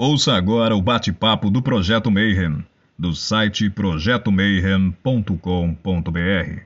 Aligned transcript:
Ouça 0.00 0.34
agora 0.34 0.76
o 0.76 0.80
bate-papo 0.80 1.50
do 1.50 1.60
Projeto 1.60 2.08
Mayhem, 2.08 2.64
do 2.96 3.16
site 3.16 3.68
projetomayhem.com.br. 3.68 6.62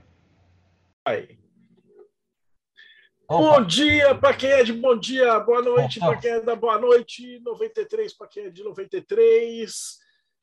Bom 3.26 3.64
dia 3.64 4.14
para 4.14 4.36
quem 4.36 4.50
é 4.50 4.62
de 4.62 4.74
bom 4.74 4.98
dia, 4.98 5.40
boa 5.40 5.62
noite 5.62 5.98
para 5.98 6.18
quem 6.18 6.30
é 6.30 6.42
da 6.42 6.54
boa 6.54 6.78
noite, 6.78 7.40
93 7.40 8.12
para 8.12 8.28
quem 8.28 8.44
é 8.44 8.50
de 8.50 8.62
93. 8.62 9.98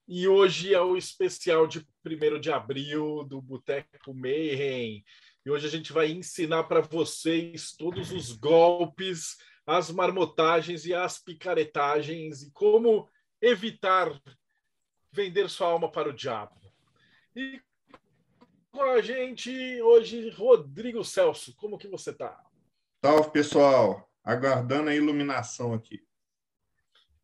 E 0.08 0.28
hoje 0.28 0.74
é 0.74 0.82
o 0.82 0.98
especial 0.98 1.68
de 1.68 1.86
1 2.04 2.40
de 2.40 2.52
abril 2.52 3.24
do 3.24 3.40
Boteco 3.40 4.16
Mayhem. 4.16 5.06
E 5.46 5.52
hoje 5.52 5.68
a 5.68 5.70
gente 5.70 5.94
vai 5.94 6.10
ensinar 6.10 6.64
para 6.64 6.82
vocês 6.82 7.72
todos 7.78 8.12
os 8.12 8.32
golpes 8.32 9.38
as 9.70 9.92
marmotagens 9.92 10.86
e 10.86 10.96
as 10.96 11.20
picaretagens 11.20 12.42
e 12.42 12.52
como 12.52 13.08
evitar 13.40 14.20
vender 15.12 15.48
sua 15.48 15.68
alma 15.68 15.92
para 15.92 16.10
o 16.10 16.14
diabo. 16.14 16.60
E 17.36 17.62
com 18.72 18.82
a 18.82 19.00
gente 19.00 19.52
hoje, 19.82 20.32
Rodrigo 20.32 21.04
Celso. 21.04 21.56
Como 21.56 21.78
que 21.78 21.88
você 21.88 22.10
está? 22.10 22.44
Salve, 23.06 23.30
pessoal. 23.30 24.10
Aguardando 24.24 24.90
a 24.90 24.96
iluminação 24.96 25.74
aqui. 25.74 26.04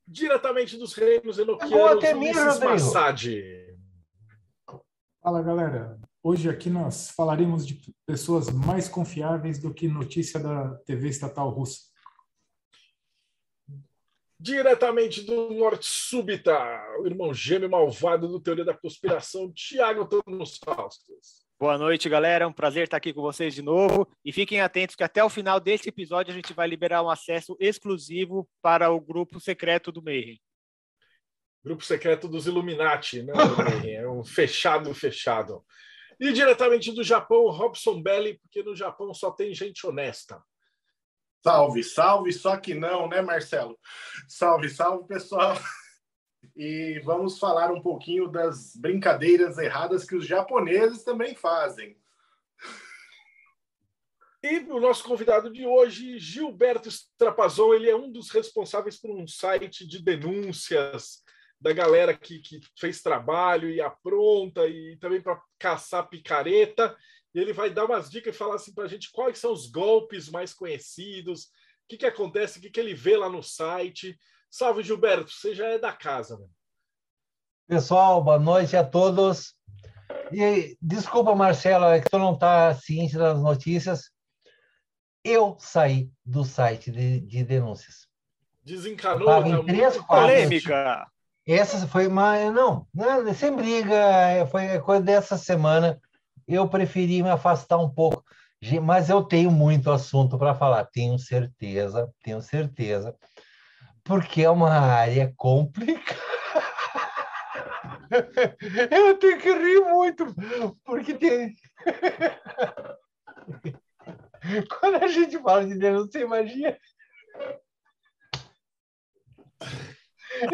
Diretamente 0.07 0.77
dos 0.77 0.93
reinos 0.93 1.39
enoquianos, 1.39 2.03
Ulisses 2.03 2.59
Massad. 2.59 3.25
Fala, 5.19 5.41
galera. 5.41 5.99
Hoje 6.21 6.47
aqui 6.47 6.69
nós 6.69 7.09
falaremos 7.09 7.65
de 7.65 7.81
pessoas 8.05 8.51
mais 8.51 8.87
confiáveis 8.87 9.59
do 9.59 9.73
que 9.73 9.87
notícia 9.87 10.39
da 10.39 10.75
TV 10.85 11.09
estatal 11.09 11.49
russa 11.49 11.94
diretamente 14.39 15.21
do 15.21 15.51
Norte 15.51 15.85
Súbita, 15.85 16.53
o 16.99 17.07
irmão 17.07 17.33
gêmeo 17.33 17.69
malvado 17.69 18.27
do 18.27 18.39
Teoria 18.39 18.65
da 18.65 18.73
Conspiração, 18.73 19.51
Tiago 19.53 20.05
Tonos 20.05 20.57
Faustos. 20.57 21.45
Boa 21.57 21.77
noite, 21.77 22.09
galera. 22.09 22.43
É 22.43 22.47
um 22.47 22.51
prazer 22.51 22.83
estar 22.83 22.97
aqui 22.97 23.13
com 23.13 23.21
vocês 23.21 23.55
de 23.55 23.61
novo. 23.61 24.05
E 24.25 24.33
fiquem 24.33 24.59
atentos 24.59 24.95
que 24.95 25.03
até 25.03 25.23
o 25.23 25.29
final 25.29 25.57
deste 25.59 25.87
episódio 25.87 26.33
a 26.33 26.35
gente 26.35 26.53
vai 26.53 26.67
liberar 26.67 27.01
um 27.01 27.09
acesso 27.09 27.55
exclusivo 27.61 28.47
para 28.61 28.91
o 28.91 28.99
grupo 28.99 29.39
secreto 29.39 29.89
do 29.89 30.03
Mayhem. 30.03 30.39
Grupo 31.63 31.83
secreto 31.83 32.27
dos 32.27 32.45
Illuminati, 32.45 33.23
né? 33.23 33.33
é 33.89 34.07
um 34.07 34.23
fechado, 34.23 34.93
fechado. 34.93 35.63
E 36.19 36.31
diretamente 36.33 36.91
do 36.91 37.03
Japão, 37.03 37.49
Robson 37.49 38.01
Belli, 38.01 38.37
porque 38.39 38.61
no 38.61 38.75
Japão 38.75 39.13
só 39.13 39.31
tem 39.31 39.53
gente 39.53 39.87
honesta. 39.87 40.41
Salve, 41.45 41.83
salve, 41.83 42.33
só 42.33 42.57
que 42.57 42.73
não, 42.73 43.07
né, 43.07 43.21
Marcelo? 43.21 43.77
Salve, 44.27 44.67
salve, 44.67 45.07
pessoal. 45.07 45.55
E 46.55 47.01
vamos 47.03 47.37
falar 47.37 47.71
um 47.71 47.81
pouquinho 47.81 48.29
das 48.29 48.75
brincadeiras 48.75 49.57
erradas 49.57 50.05
que 50.05 50.15
os 50.15 50.25
japoneses 50.25 51.03
também 51.03 51.35
fazem. 51.35 51.97
E 54.41 54.59
o 54.69 54.79
nosso 54.79 55.03
convidado 55.03 55.51
de 55.51 55.65
hoje, 55.65 56.17
Gilberto 56.17 56.87
Strapazon, 56.87 57.73
ele 57.73 57.89
é 57.89 57.95
um 57.95 58.09
dos 58.09 58.29
responsáveis 58.29 58.97
por 58.97 59.11
um 59.11 59.27
site 59.27 59.85
de 59.85 60.01
denúncias 60.01 61.23
da 61.59 61.73
galera 61.73 62.15
que, 62.15 62.39
que 62.39 62.61
fez 62.79 63.01
trabalho 63.01 63.69
e 63.69 63.81
apronta, 63.81 64.65
e 64.67 64.97
também 64.97 65.21
para 65.21 65.41
caçar 65.59 66.07
picareta 66.07 66.95
e 67.35 67.39
ele 67.39 67.51
vai 67.51 67.69
dar 67.69 67.83
umas 67.83 68.09
dicas 68.09 68.33
e 68.33 68.37
falar 68.37 68.55
assim 68.55 68.73
para 68.73 68.85
a 68.85 68.87
gente 68.87 69.11
quais 69.11 69.37
são 69.37 69.51
os 69.51 69.67
golpes 69.67 70.29
mais 70.29 70.53
conhecidos, 70.53 71.43
o 71.43 71.87
que, 71.89 71.97
que 71.97 72.05
acontece, 72.05 72.57
o 72.57 72.61
que, 72.61 72.69
que 72.69 72.79
ele 72.79 72.93
vê 72.93 73.17
lá 73.17 73.29
no 73.29 73.43
site. 73.43 74.17
Salve, 74.49 74.81
Gilberto, 74.81 75.29
você 75.29 75.53
já 75.53 75.67
é 75.67 75.77
da 75.77 75.91
casa. 75.91 76.37
Né? 76.37 76.47
Pessoal, 77.67 78.23
boa 78.23 78.39
noite 78.39 78.77
a 78.77 78.85
todos. 78.85 79.53
E 80.31 80.77
desculpa, 80.81 81.35
Marcelo, 81.35 81.87
é 81.87 81.99
que 81.99 82.09
tu 82.09 82.17
não 82.17 82.35
está 82.35 82.73
ciente 82.73 83.17
das 83.17 83.37
notícias. 83.37 84.09
Eu 85.21 85.57
saí 85.59 86.09
do 86.23 86.45
site 86.45 86.89
de, 86.89 87.19
de 87.19 87.43
denúncias. 87.43 88.07
Desencanou, 88.63 89.43
né? 89.43 89.61
Três, 89.63 89.97
polêmica. 89.97 91.05
Essa 91.45 91.85
foi 91.85 92.07
uma. 92.07 92.49
Não, 92.49 92.87
não, 92.93 93.33
sem 93.33 93.53
briga, 93.53 94.47
foi 94.49 94.79
coisa 94.79 95.03
dessa 95.03 95.37
semana 95.37 95.99
eu 96.47 96.67
preferi 96.67 97.23
me 97.23 97.29
afastar 97.29 97.77
um 97.77 97.89
pouco. 97.89 98.23
Mas 98.83 99.09
eu 99.09 99.23
tenho 99.23 99.51
muito 99.51 99.91
assunto 99.91 100.37
para 100.37 100.55
falar, 100.55 100.85
tenho 100.85 101.19
certeza, 101.19 102.09
tenho 102.23 102.41
certeza, 102.41 103.15
porque 104.03 104.41
é 104.41 104.49
uma 104.49 104.71
área 104.71 105.31
complicada. 105.35 106.25
Eu 108.91 109.17
tenho 109.17 109.41
que 109.41 109.51
rir 109.51 109.81
muito, 109.81 110.27
porque 110.85 111.15
tem. 111.15 111.53
Quando 114.79 115.03
a 115.03 115.07
gente 115.07 115.37
fala 115.39 115.65
de 115.65 115.77
Deus, 115.77 116.07
você 116.07 116.21
imagina. 116.21 116.77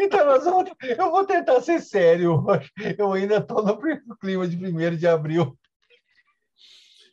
Então, 0.00 0.24
nós 0.24 0.44
vamos, 0.44 0.70
eu 0.80 1.10
vou 1.10 1.26
tentar 1.26 1.60
ser 1.60 1.80
sério. 1.80 2.44
Eu 2.98 3.12
ainda 3.12 3.36
estou 3.36 3.62
no 3.62 3.78
clima 4.18 4.48
de 4.48 4.56
1 4.56 4.96
de 4.96 5.06
abril. 5.06 5.56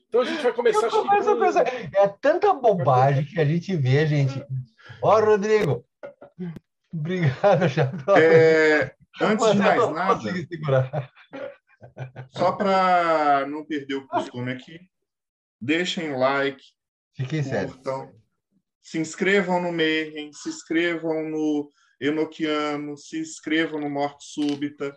Então 0.10 0.22
a 0.22 0.26
gente 0.26 0.42
vai 0.42 0.52
começar. 0.52 0.88
Eu 0.88 1.02
a 1.02 1.40
pensar, 1.40 1.68
é 1.68 2.08
tanta 2.20 2.52
bobagem 2.52 3.26
que 3.26 3.40
a 3.40 3.46
gente 3.46 3.76
vê, 3.76 4.08
gente. 4.08 4.44
Ó, 5.04 5.20
Rodrigo, 5.20 5.86
obrigado 6.92 7.68
já. 7.68 7.92
É, 8.18 8.96
antes 9.22 9.52
de 9.52 9.58
mais 9.60 9.92
nada, 9.94 11.10
só 12.32 12.52
para 12.54 13.46
não 13.48 13.64
perder 13.64 13.96
o 13.96 14.08
costume 14.08 14.52
aqui, 14.52 14.80
deixem 15.62 16.18
like. 16.18 16.64
Fiquem 17.16 17.44
sérios. 17.44 17.80
Se 18.82 18.98
inscrevam 18.98 19.62
no 19.62 19.72
Mayhem, 19.72 20.34
se 20.34 20.50
inscrevam 20.50 21.30
no 21.30 21.70
Enoquiano, 22.02 22.98
se 22.98 23.20
inscrevam 23.20 23.80
no 23.80 23.90
Morte 23.90 24.26
Súbita 24.26 24.92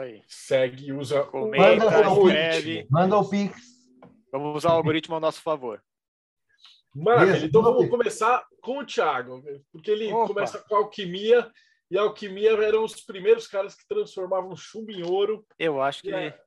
aí. 0.00 0.22
Segue, 0.26 0.92
usa 0.92 1.22
Comenta, 1.24 1.86
escreve. 1.86 2.86
Manda 2.90 3.18
o 3.18 3.28
Pix. 3.28 3.60
Vamos 4.30 4.56
usar 4.56 4.70
o 4.70 4.76
algoritmo 4.76 5.14
ao 5.14 5.20
nosso 5.20 5.42
favor. 5.42 5.82
Maravilha. 6.94 7.36
Isso, 7.36 7.46
então 7.46 7.62
vamos 7.62 7.88
começar 7.88 8.44
com 8.60 8.78
o 8.78 8.86
Thiago, 8.86 9.42
porque 9.70 9.90
ele 9.90 10.12
Opa. 10.12 10.28
começa 10.28 10.58
com 10.58 10.74
a 10.74 10.78
alquimia, 10.78 11.50
e 11.90 11.98
a 11.98 12.02
alquimia 12.02 12.52
eram 12.52 12.84
os 12.84 13.00
primeiros 13.00 13.46
caras 13.46 13.74
que 13.74 13.86
transformavam 13.86 14.56
chumbo 14.56 14.90
em 14.90 15.02
ouro. 15.02 15.44
Eu 15.58 15.80
acho 15.80 16.02
que 16.02 16.12
é, 16.12 16.38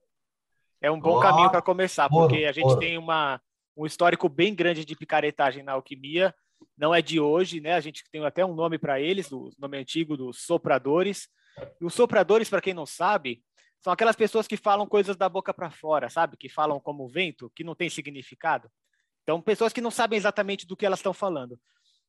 é 0.81 0.91
um 0.91 0.99
bom 0.99 1.17
oh, 1.17 1.19
caminho 1.19 1.49
para 1.49 1.61
começar, 1.61 2.09
porque 2.09 2.37
ouro, 2.37 2.49
a 2.49 2.51
gente 2.51 2.65
ouro. 2.65 2.79
tem 2.79 2.97
uma, 2.97 3.41
um 3.75 3.85
histórico 3.85 4.29
bem 4.29 4.53
grande 4.53 4.85
de 4.85 4.95
picaretagem 4.95 5.63
na 5.63 5.73
alquimia. 5.73 6.33
Não 6.77 6.93
é 6.93 7.01
de 7.01 7.19
hoje, 7.19 7.59
né? 7.59 7.73
A 7.73 7.79
gente 7.79 8.03
tem 8.11 8.23
até 8.25 8.45
um 8.45 8.55
nome 8.55 8.77
para 8.77 8.99
eles, 8.99 9.31
o 9.31 9.51
nome 9.59 9.77
antigo 9.77 10.15
dos 10.15 10.45
sopradores. 10.45 11.27
E 11.79 11.85
os 11.85 11.93
sopradores, 11.93 12.49
para 12.49 12.61
quem 12.61 12.73
não 12.73 12.85
sabe, 12.85 13.43
são 13.81 13.93
aquelas 13.93 14.15
pessoas 14.15 14.47
que 14.47 14.57
falam 14.57 14.87
coisas 14.87 15.15
da 15.15 15.29
boca 15.29 15.53
para 15.53 15.69
fora, 15.69 16.09
sabe? 16.09 16.37
Que 16.37 16.49
falam 16.49 16.79
como 16.79 17.07
vento, 17.07 17.51
que 17.55 17.63
não 17.63 17.75
tem 17.75 17.89
significado. 17.89 18.69
Então, 19.23 19.41
pessoas 19.41 19.73
que 19.73 19.81
não 19.81 19.91
sabem 19.91 20.17
exatamente 20.17 20.65
do 20.65 20.75
que 20.75 20.85
elas 20.85 20.99
estão 20.99 21.13
falando. 21.13 21.59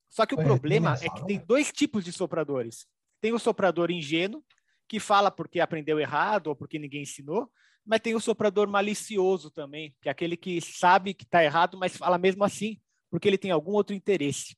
Só 0.09 0.25
que 0.25 0.35
o 0.35 0.39
problema 0.39 0.95
é 1.03 1.09
que 1.09 1.27
tem 1.27 1.39
dois 1.39 1.73
tipos 1.73 2.05
de 2.05 2.13
sopradores. 2.13 2.87
Tem 3.21 3.33
o 3.33 3.39
soprador 3.39 3.91
ingênuo, 3.91 4.45
que 4.89 5.01
fala 5.01 5.31
porque 5.31 5.61
aprendeu 5.61 5.99
errado 5.99 6.47
ou 6.49 6.57
porque 6.57 6.79
ninguém 6.79 7.03
ensinou, 7.03 7.51
mas 7.85 8.01
tem 8.01 8.15
o 8.15 8.21
soprador 8.21 8.69
malicioso 8.69 9.51
também, 9.51 9.95
que 10.01 10.09
é 10.09 10.13
aquele 10.13 10.37
que 10.37 10.61
sabe 10.61 11.15
que 11.15 11.25
está 11.25 11.43
errado, 11.43 11.77
mas 11.79 11.97
fala 11.97 12.19
mesmo 12.19 12.45
assim, 12.45 12.81
porque 13.11 13.29
ele 13.29 13.39
tem 13.39 13.51
algum 13.51 13.73
outro 13.73 13.95
interesse. 13.95 14.57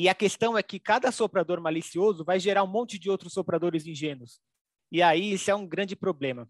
E 0.00 0.08
a 0.08 0.14
questão 0.14 0.56
é 0.56 0.62
que 0.62 0.80
cada 0.80 1.12
soprador 1.12 1.60
malicioso 1.60 2.24
vai 2.24 2.40
gerar 2.40 2.64
um 2.64 2.66
monte 2.66 2.98
de 2.98 3.10
outros 3.10 3.34
sopradores 3.34 3.86
ingênuos. 3.86 4.40
E 4.90 5.02
aí 5.02 5.34
isso 5.34 5.50
é 5.50 5.54
um 5.54 5.66
grande 5.66 5.94
problema. 5.94 6.48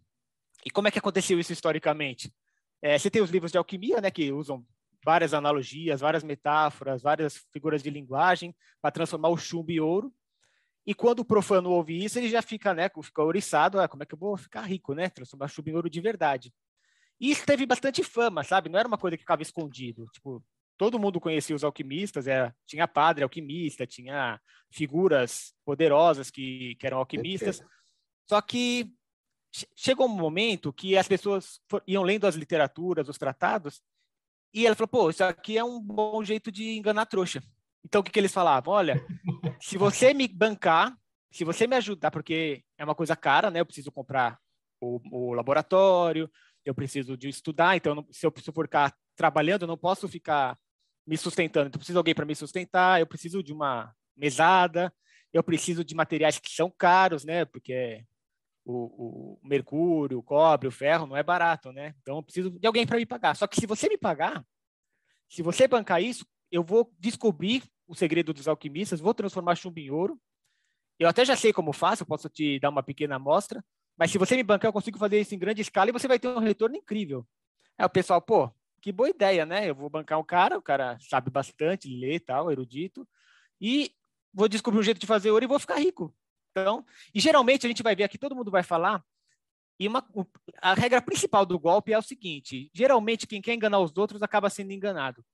E 0.65 0.71
como 0.71 0.87
é 0.87 0.91
que 0.93 1.01
aconteceu 1.01 1.37
isso 1.37 1.53
historicamente? 1.53 2.33
É, 2.81 2.97
você 2.97 3.11
tem 3.11 3.21
os 3.21 3.29
livros 3.29 3.51
de 3.51 3.59
alquimia, 3.59 4.01
né, 4.01 4.09
que 4.09 4.31
usam 4.31 4.65
várias 5.05 5.35
analogias, 5.35 6.01
várias 6.01 6.23
metáforas, 6.23 7.03
várias 7.03 7.39
figuras 7.53 7.83
de 7.83 7.91
linguagem 7.91 8.55
para 8.81 8.93
transformar 8.93 9.31
o 9.31 9.37
chumbo 9.37 9.73
em 9.73 9.81
ouro. 9.81 10.15
E 10.87 10.95
quando 10.95 11.19
o 11.19 11.25
profano 11.25 11.71
ouve 11.71 12.05
isso, 12.05 12.21
ele 12.21 12.29
já 12.29 12.43
fica, 12.43 12.73
né, 12.73 12.89
fica 13.03 13.21
ouriçado, 13.21 13.81
ah, 13.81 13.89
como 13.89 14.05
é 14.05 14.07
que 14.07 14.15
eu 14.15 14.19
vou 14.19 14.37
ficar 14.37 14.63
rico, 14.63 14.95
né, 14.95 15.09
transformar 15.09 15.49
chumbo 15.49 15.71
em 15.71 15.75
ouro 15.75 15.91
de 15.91 16.01
verdade. 16.01 16.55
E 17.19 17.33
isso 17.33 17.45
teve 17.45 17.67
bastante 17.67 18.05
fama, 18.05 18.45
sabe? 18.45 18.69
Não 18.69 18.79
era 18.79 18.87
uma 18.87 18.97
coisa 18.97 19.17
que 19.17 19.25
ficava 19.25 19.43
escondido. 19.43 20.07
Tipo, 20.13 20.41
todo 20.81 20.99
mundo 20.99 21.21
conhecia 21.21 21.55
os 21.55 21.63
alquimistas, 21.63 22.27
era, 22.27 22.49
é, 22.49 22.55
tinha 22.65 22.89
padre 22.89 23.23
alquimista, 23.23 23.87
tinha 23.87 24.41
figuras 24.73 25.53
poderosas 25.63 26.31
que, 26.31 26.75
que 26.77 26.87
eram 26.87 26.97
alquimistas. 26.97 27.63
Só 28.27 28.41
que 28.41 28.91
chegou 29.77 30.07
um 30.07 30.17
momento 30.17 30.73
que 30.73 30.97
as 30.97 31.07
pessoas 31.07 31.61
iam 31.87 32.03
lendo 32.03 32.27
as 32.27 32.35
literaturas, 32.35 33.11
os 33.11 33.19
tratados, 33.19 33.83
e 34.55 34.67
ela 34.67 34.75
falou: 34.75 34.89
pô, 34.89 35.11
isso 35.11 35.23
aqui 35.23 35.59
é 35.59 35.63
um 35.63 35.79
bom 35.79 36.25
jeito 36.25 36.51
de 36.51 36.79
enganar 36.79 37.05
trouxa. 37.05 37.43
Então 37.85 38.01
o 38.01 38.05
que, 38.05 38.11
que 38.11 38.19
eles 38.19 38.33
falavam? 38.33 38.73
Olha, 38.73 38.95
Se 39.61 39.77
você 39.77 40.15
me 40.15 40.27
bancar, 40.27 40.97
se 41.31 41.45
você 41.45 41.67
me 41.67 41.77
ajudar, 41.77 42.11
porque 42.11 42.65
é 42.79 42.85
uma 42.85 42.95
coisa 42.95 43.15
cara, 43.15 43.51
né? 43.51 43.61
Eu 43.61 43.67
preciso 43.67 43.93
comprar 43.93 44.41
o, 44.81 44.99
o 45.11 45.35
laboratório, 45.35 46.31
eu 46.65 46.75
preciso 46.75 47.19
de 47.19 47.29
estudar, 47.29 47.77
então 47.77 48.07
se 48.11 48.25
eu 48.25 48.33
preciso 48.33 48.51
ficar 48.55 48.97
trabalhando, 49.15 49.63
eu 49.63 49.69
não 49.69 49.77
posso 49.77 50.09
ficar 50.09 50.59
me 51.11 51.19
sustentando. 51.19 51.67
Então, 51.67 51.77
eu 51.77 51.81
preciso 51.81 51.97
de 51.97 51.99
alguém 51.99 52.15
para 52.15 52.25
me 52.25 52.37
sustentar, 52.37 53.01
eu 53.01 53.07
preciso 53.07 53.43
de 53.43 53.53
uma 53.53 53.93
mesada, 54.17 54.95
eu 55.33 55.43
preciso 55.43 55.85
de 55.85 55.93
materiais 55.93 56.39
que 56.39 56.49
são 56.49 56.71
caros, 56.71 57.25
né? 57.25 57.45
Porque 57.45 58.05
o, 58.65 59.39
o 59.43 59.49
mercúrio, 59.49 60.19
o 60.19 60.23
cobre, 60.23 60.69
o 60.69 60.71
ferro 60.71 61.09
não 61.09 61.17
é 61.17 61.23
barato, 61.25 61.73
né? 61.73 61.97
Então 62.01 62.19
eu 62.19 62.23
preciso 62.23 62.51
de 62.53 62.65
alguém 62.65 62.87
para 62.87 62.97
me 62.97 63.05
pagar. 63.05 63.35
Só 63.35 63.49
que 63.49 63.57
se 63.57 63.67
você 63.67 63.89
me 63.89 63.99
pagar, 63.99 64.47
se 65.29 65.43
você 65.43 65.67
bancar 65.67 66.01
isso, 66.01 66.25
eu 66.49 66.63
vou 66.63 66.89
descobrir 66.97 67.65
o 67.89 67.95
segredo 67.95 68.33
dos 68.33 68.47
alquimistas, 68.47 69.01
vou 69.01 69.13
transformar 69.13 69.57
chumbo 69.57 69.81
em 69.81 69.91
ouro. 69.91 70.17
Eu 70.97 71.09
até 71.09 71.25
já 71.25 71.35
sei 71.35 71.53
como 71.53 71.73
faço, 71.73 72.07
posso 72.07 72.29
te 72.29 72.61
dar 72.61 72.71
uma 72.71 72.85
pequena 72.85 73.17
amostra, 73.17 73.65
mas 73.99 74.13
se 74.13 74.19
você 74.19 74.37
me 74.37 74.45
bancar, 74.45 74.69
eu 74.69 74.73
consigo 74.73 74.97
fazer 74.97 75.21
isso 75.21 75.35
em 75.35 75.41
grande 75.41 75.61
escala 75.61 75.91
e 75.91 75.93
você 75.93 76.07
vai 76.07 76.21
ter 76.21 76.29
um 76.29 76.39
retorno 76.39 76.77
incrível. 76.77 77.27
Aí 77.77 77.85
o 77.85 77.91
pessoal, 77.91 78.23
pô, 78.23 78.53
que 78.81 78.93
boa 78.93 79.09
ideia, 79.11 79.45
né? 79.45 79.69
Eu 79.69 79.75
vou 79.75 79.91
bancar 79.91 80.19
um 80.19 80.25
cara, 80.25 80.59
o 80.59 80.63
cara 80.63 80.99
sabe 81.01 81.31
bastante, 81.31 81.89
lê 81.89 82.19
tal, 82.19 82.51
erudito, 82.51 83.07
e 83.61 83.93
vou 84.33 84.49
descobrir 84.49 84.81
um 84.81 84.83
jeito 84.83 85.01
de 85.01 85.07
fazer 85.07 85.31
ouro 85.31 85.45
e 85.45 85.49
vou 85.49 85.59
ficar 85.59 85.77
rico. 85.77 86.15
Então, 86.51 86.85
e 87.15 87.21
geralmente 87.21 87.67
a 87.67 87.69
gente 87.69 87.83
vai 87.83 87.95
ver 87.95 88.05
aqui, 88.05 88.19
todo 88.19 88.35
mundo 88.35 88.51
vai 88.51 88.63
falar, 88.63 89.05
e 89.79 89.89
uma, 89.89 90.07
a 90.61 90.75
regra 90.75 91.01
principal 91.01 91.47
do 91.47 91.59
golpe 91.59 91.93
é 91.93 91.99
o 91.99 92.03
seguinte: 92.03 92.71
geralmente 92.75 93.27
quem 93.27 93.41
quer 93.41 93.55
enganar 93.55 93.79
os 93.79 93.97
outros 93.97 94.23
acaba 94.23 94.51
sendo 94.51 94.73
enganado, 94.73 95.25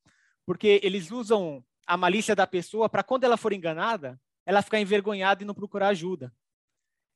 porque 0.46 0.80
eles 0.84 1.10
usam 1.10 1.64
a 1.86 1.96
malícia 1.96 2.34
da 2.34 2.46
pessoa 2.46 2.88
para 2.88 3.02
quando 3.02 3.24
ela 3.24 3.36
for 3.36 3.52
enganada, 3.52 4.20
ela 4.44 4.62
ficar 4.62 4.80
envergonhada 4.80 5.42
e 5.42 5.46
não 5.46 5.54
procurar 5.54 5.88
ajuda. 5.88 6.32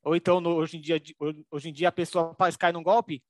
Ou 0.03 0.17
então, 0.17 0.41
no, 0.41 0.56
hoje, 0.56 0.79
em 0.79 0.81
dia, 0.81 1.00
hoje 1.50 1.69
em 1.69 1.73
dia, 1.73 1.88
a 1.88 1.93
pessoa 1.93 2.35
cai 2.59 2.73
num 2.73 2.83
golpe 2.83 3.23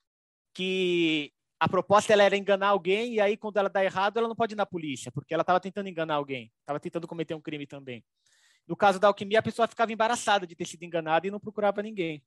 que 0.55 1.33
a 1.61 1.69
proposta 1.69 2.11
ela 2.15 2.23
era 2.23 2.35
enganar 2.39 2.69
alguém 2.69 3.15
e 3.15 3.21
aí 3.21 3.37
quando 3.37 3.59
ela 3.59 3.69
dá 3.69 3.85
errado, 3.85 4.17
ela 4.17 4.27
não 4.27 4.35
pode 4.35 4.55
ir 4.55 4.57
na 4.57 4.65
polícia, 4.65 5.13
porque 5.13 5.35
ela 5.35 5.43
estava 5.43 5.61
tentando 5.61 5.91
enganar 5.91 6.15
alguém, 6.15 6.51
estava 6.61 6.81
tentando 6.81 7.07
cometer 7.07 7.35
um 7.35 7.41
crime 7.41 7.67
também. 7.67 8.03
No 8.67 8.75
caso 8.75 8.99
da 8.99 9.09
alquimia, 9.09 9.41
a 9.41 9.43
pessoa 9.43 9.69
ficava 9.69 9.93
embaraçada 9.93 10.47
de 10.47 10.57
ter 10.57 10.67
sido 10.67 10.83
enganada 10.85 11.27
e 11.27 11.31
não 11.31 11.39
procurava 11.39 11.83
ninguém. 11.83 12.25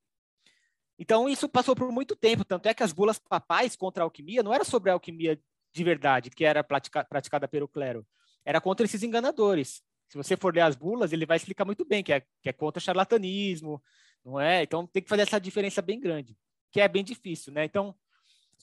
Então, 1.00 1.28
isso 1.28 1.50
passou 1.50 1.76
por 1.76 1.92
muito 1.92 2.16
tempo, 2.16 2.46
tanto 2.46 2.68
é 2.68 2.76
que 2.76 2.84
as 2.84 2.94
bulas 2.94 3.18
papais 3.18 3.76
contra 3.76 4.04
a 4.04 4.06
alquimia 4.06 4.44
não 4.44 4.54
era 4.54 4.64
sobre 4.64 4.92
a 4.92 4.94
alquimia 4.94 5.42
de 5.74 5.84
verdade, 5.84 6.30
que 6.30 6.46
era 6.46 6.64
praticada 6.64 7.48
pelo 7.48 7.68
clero, 7.68 8.06
era 8.46 8.62
contra 8.62 8.86
esses 8.86 9.02
enganadores. 9.02 9.82
Se 10.08 10.16
você 10.16 10.38
for 10.38 10.54
ler 10.54 10.62
as 10.62 10.76
bulas, 10.76 11.12
ele 11.12 11.26
vai 11.26 11.38
explicar 11.38 11.66
muito 11.66 11.84
bem 11.84 12.04
que 12.04 12.14
é, 12.14 12.20
que 12.20 12.50
é 12.50 12.54
contra 12.54 12.80
charlatanismo, 12.80 13.82
não 14.24 14.40
é? 14.40 14.62
Então, 14.62 14.86
tem 14.86 15.02
que 15.02 15.10
fazer 15.10 15.24
essa 15.24 15.40
diferença 15.40 15.82
bem 15.82 16.00
grande, 16.00 16.38
que 16.72 16.80
é 16.80 16.88
bem 16.88 17.04
difícil, 17.04 17.52
né? 17.52 17.66
Então, 17.66 17.96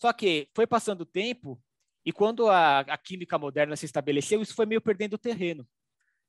só 0.01 0.13
que 0.13 0.49
foi 0.55 0.67
passando 0.67 1.03
o 1.03 1.07
tempo 1.07 1.63
e 2.05 2.13
quando 2.13 2.49
a, 2.49 2.81
a 2.81 2.97
química 2.97 3.39
moderna 3.39 3.77
se 3.77 3.85
estabeleceu, 3.85 4.41
isso 4.41 4.55
foi 4.55 4.65
meio 4.65 4.81
perdendo 4.81 5.19
terreno. 5.19 5.69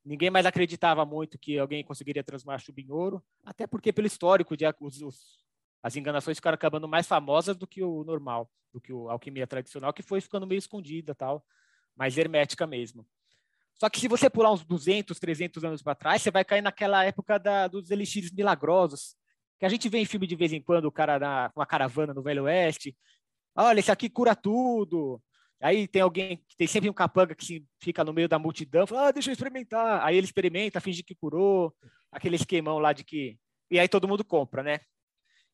Ninguém 0.04 0.30
mais 0.30 0.46
acreditava 0.46 1.06
muito 1.06 1.40
que 1.40 1.58
alguém 1.58 1.84
conseguiria 1.84 2.24
transformar 2.24 2.60
chumbo 2.60 2.82
em 2.82 2.92
ouro, 2.92 3.24
até 3.46 3.66
porque 3.66 3.94
pelo 3.94 4.08
histórico 4.08 4.58
de 4.58 4.66
os, 4.82 5.02
os, 5.02 5.46
as 5.82 5.96
enganações 5.96 6.38
ficaram 6.38 6.56
acabando 6.56 6.88
mais 6.88 7.08
famosas 7.08 7.56
do 7.56 7.66
que 7.66 7.82
o 7.82 8.04
normal, 8.04 8.52
do 8.74 8.82
que 8.82 8.92
a 8.92 9.14
alquimia 9.14 9.48
tradicional, 9.48 9.94
que 9.94 10.04
foi 10.04 10.20
ficando 10.20 10.46
meio 10.46 10.60
escondida, 10.60 11.16
tal, 11.16 11.46
mais 11.96 12.18
hermética 12.18 12.68
mesmo. 12.68 13.08
Só 13.76 13.90
que 13.90 14.00
se 14.00 14.08
você 14.08 14.30
pular 14.30 14.52
uns 14.52 14.66
200, 14.66 15.18
300 15.18 15.64
anos 15.64 15.82
para 15.82 15.96
trás, 15.96 16.22
você 16.22 16.30
vai 16.30 16.44
cair 16.44 16.62
naquela 16.62 17.06
época 17.06 17.40
da, 17.40 17.68
dos 17.68 17.90
elixires 17.90 18.32
milagrosos, 18.32 19.16
que 19.58 19.66
a 19.66 19.70
gente 19.70 19.88
vê 19.88 20.00
em 20.00 20.06
filme 20.06 20.28
de 20.28 20.36
vez 20.36 20.52
em 20.52 20.62
quando, 20.62 20.86
o 20.86 20.92
cara 20.92 21.50
com 21.52 21.60
uma 21.60 21.66
caravana 21.66 22.14
no 22.14 22.22
Velho 22.22 22.44
Oeste, 22.44 22.98
Olha, 23.56 23.80
esse 23.80 23.92
aqui 23.92 24.10
cura 24.10 24.36
tudo. 24.36 25.22
Aí 25.62 25.88
tem 25.88 26.02
alguém, 26.02 26.44
tem 26.58 26.68
sempre 26.68 26.90
um 26.90 26.94
capanga 26.94 27.36
que 27.36 27.64
fica 27.80 28.04
no 28.04 28.14
meio 28.14 28.28
da 28.28 28.40
multidão, 28.40 28.88
fala, 28.88 29.10
ah, 29.10 29.12
deixa 29.12 29.30
eu 29.30 29.34
experimentar. 29.34 30.04
Aí 30.04 30.18
ele 30.18 30.26
experimenta, 30.26 30.82
finge 30.82 31.04
que 31.04 31.14
curou, 31.14 31.74
aquele 32.12 32.36
esquemão 32.36 32.80
lá 32.80 32.94
de 32.94 33.04
que. 33.04 33.38
E 33.70 33.80
aí 33.80 33.88
todo 33.88 34.08
mundo 34.08 34.26
compra, 34.26 34.64
né? 34.64 34.80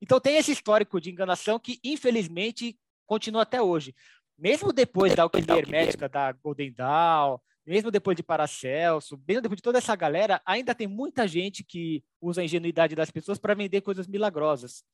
Então 0.02 0.20
tem 0.20 0.38
esse 0.38 0.52
histórico 0.52 1.02
de 1.02 1.10
enganação 1.10 1.60
que, 1.60 1.80
infelizmente, 1.84 2.80
continua 3.06 3.42
até 3.42 3.62
hoje. 3.62 3.94
Mesmo 4.38 4.72
depois 4.72 5.16
da 5.16 5.24
alquimia 5.24 5.58
hermética 5.58 6.08
da 6.08 6.32
Golden 6.32 6.72
Dawn, 6.72 7.40
mesmo 7.66 7.92
depois 7.92 8.16
de 8.16 8.24
Paracelso, 8.24 9.22
mesmo 9.28 9.42
depois 9.42 9.58
de 9.58 9.64
toda 9.64 9.80
essa 9.80 9.96
galera, 9.96 10.42
ainda 10.46 10.74
tem 10.74 10.88
muita 10.88 11.28
gente 11.28 11.64
que 11.64 12.02
usa 12.22 12.42
a 12.42 12.46
ingenuidade 12.46 12.96
das 12.96 13.12
pessoas 13.12 13.38
para 13.38 13.56
vender 13.56 13.82
coisas 13.82 14.08
milagrosas. 14.08 14.86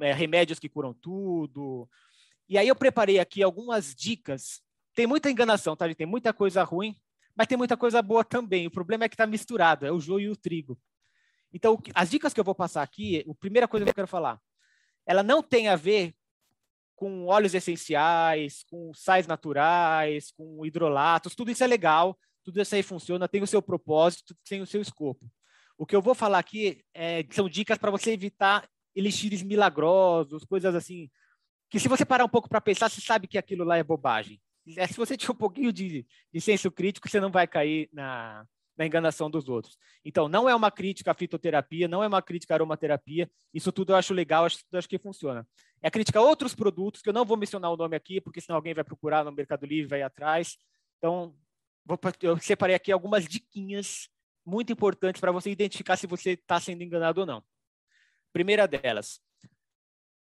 É, 0.00 0.12
remédios 0.12 0.58
que 0.58 0.68
curam 0.68 0.92
tudo, 0.92 1.88
e 2.48 2.58
aí 2.58 2.68
eu 2.68 2.76
preparei 2.76 3.18
aqui 3.18 3.42
algumas 3.42 3.94
dicas. 3.94 4.60
Tem 4.94 5.06
muita 5.06 5.30
enganação, 5.30 5.76
tá? 5.76 5.92
Tem 5.94 6.06
muita 6.06 6.32
coisa 6.32 6.62
ruim, 6.62 6.96
mas 7.34 7.46
tem 7.46 7.58
muita 7.58 7.76
coisa 7.76 8.00
boa 8.02 8.24
também. 8.24 8.66
O 8.66 8.70
problema 8.70 9.04
é 9.04 9.08
que 9.08 9.14
está 9.14 9.26
misturado, 9.26 9.86
é 9.86 9.92
o 9.92 10.00
joio 10.00 10.28
e 10.28 10.30
o 10.30 10.36
trigo. 10.36 10.78
Então, 11.52 11.80
as 11.94 12.10
dicas 12.10 12.34
que 12.34 12.40
eu 12.40 12.44
vou 12.44 12.54
passar 12.54 12.82
aqui, 12.82 13.24
a 13.28 13.34
primeira 13.34 13.68
coisa 13.68 13.84
que 13.84 13.90
eu 13.90 13.94
quero 13.94 14.08
falar, 14.08 14.40
ela 15.06 15.22
não 15.22 15.42
tem 15.42 15.68
a 15.68 15.76
ver 15.76 16.14
com 16.96 17.26
óleos 17.26 17.54
essenciais, 17.54 18.64
com 18.64 18.92
sais 18.94 19.26
naturais, 19.26 20.30
com 20.32 20.64
hidrolatos, 20.64 21.34
tudo 21.34 21.50
isso 21.50 21.62
é 21.62 21.66
legal, 21.66 22.18
tudo 22.42 22.60
isso 22.60 22.74
aí 22.74 22.82
funciona, 22.82 23.28
tem 23.28 23.42
o 23.42 23.46
seu 23.46 23.60
propósito, 23.60 24.36
tem 24.48 24.62
o 24.62 24.66
seu 24.66 24.80
escopo. 24.80 25.30
O 25.76 25.84
que 25.84 25.96
eu 25.96 26.02
vou 26.02 26.14
falar 26.14 26.38
aqui 26.38 26.84
é, 26.94 27.24
são 27.30 27.48
dicas 27.48 27.78
para 27.78 27.90
você 27.90 28.12
evitar 28.12 28.68
elixires 28.94 29.42
milagrosos, 29.42 30.44
coisas 30.44 30.74
assim, 30.74 31.10
que 31.74 31.80
se 31.80 31.88
você 31.88 32.04
parar 32.04 32.24
um 32.24 32.28
pouco 32.28 32.48
para 32.48 32.60
pensar, 32.60 32.88
você 32.88 33.00
sabe 33.00 33.26
que 33.26 33.36
aquilo 33.36 33.64
lá 33.64 33.76
é 33.76 33.82
bobagem. 33.82 34.40
É, 34.76 34.86
se 34.86 34.94
você 34.94 35.16
tiver 35.18 35.32
um 35.32 35.36
pouquinho 35.36 35.72
de, 35.72 36.06
de 36.32 36.40
senso 36.40 36.70
crítico, 36.70 37.08
você 37.08 37.18
não 37.18 37.32
vai 37.32 37.48
cair 37.48 37.88
na, 37.92 38.46
na 38.76 38.86
enganação 38.86 39.28
dos 39.28 39.48
outros. 39.48 39.76
Então, 40.04 40.28
não 40.28 40.48
é 40.48 40.54
uma 40.54 40.70
crítica 40.70 41.10
à 41.10 41.14
fitoterapia, 41.14 41.88
não 41.88 42.00
é 42.00 42.06
uma 42.06 42.22
crítica 42.22 42.54
à 42.54 42.56
aromaterapia. 42.58 43.28
Isso 43.52 43.72
tudo 43.72 43.92
eu 43.92 43.96
acho 43.96 44.14
legal, 44.14 44.44
acho, 44.44 44.58
acho 44.72 44.88
que 44.88 45.00
funciona. 45.00 45.44
É 45.82 45.90
crítica 45.90 46.20
a 46.20 46.22
outros 46.22 46.54
produtos, 46.54 47.02
que 47.02 47.08
eu 47.08 47.12
não 47.12 47.24
vou 47.24 47.36
mencionar 47.36 47.72
o 47.72 47.76
nome 47.76 47.96
aqui, 47.96 48.20
porque 48.20 48.40
senão 48.40 48.54
alguém 48.54 48.72
vai 48.72 48.84
procurar 48.84 49.24
no 49.24 49.32
Mercado 49.32 49.66
Livre, 49.66 49.88
vai 49.88 50.02
atrás. 50.02 50.56
Então, 50.98 51.34
vou, 51.84 51.98
eu 52.22 52.38
separei 52.38 52.76
aqui 52.76 52.92
algumas 52.92 53.26
diquinhas 53.26 54.08
muito 54.46 54.72
importantes 54.72 55.20
para 55.20 55.32
você 55.32 55.50
identificar 55.50 55.96
se 55.96 56.06
você 56.06 56.34
está 56.34 56.60
sendo 56.60 56.84
enganado 56.84 57.22
ou 57.22 57.26
não. 57.26 57.42
Primeira 58.32 58.68
delas, 58.68 59.20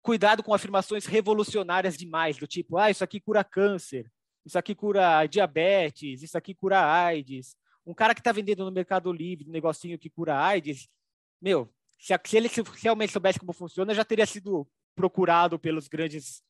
cuidado 0.08 0.42
com 0.42 0.54
afirmações 0.54 1.04
revolucionárias 1.04 1.94
demais, 1.94 2.38
do 2.38 2.46
tipo, 2.46 2.78
ah, 2.78 2.90
isso 2.90 3.04
aqui 3.04 3.20
cura 3.20 3.44
câncer, 3.44 4.10
isso 4.42 4.58
aqui 4.58 4.74
cura 4.74 5.26
diabetes, 5.26 6.22
isso 6.22 6.38
aqui 6.38 6.54
cura 6.54 6.80
AIDS. 6.80 7.54
Um 7.84 7.92
cara 7.92 8.14
que 8.14 8.20
está 8.22 8.32
vendendo 8.32 8.64
no 8.64 8.72
Mercado 8.72 9.12
Livre 9.12 9.46
um 9.46 9.52
negocinho 9.52 9.98
que 9.98 10.08
cura 10.08 10.40
AIDS, 10.40 10.88
meu, 11.42 11.68
se, 12.00 12.14
ele 12.34 12.48
realmente 12.80 13.12
soubesse 13.12 13.38
como 13.38 13.52
funciona, 13.52 13.92
já 13.92 14.02
teria 14.02 14.24
sido 14.24 14.66
procurado 14.96 15.58
pelos 15.58 15.88
grandes 15.88 16.42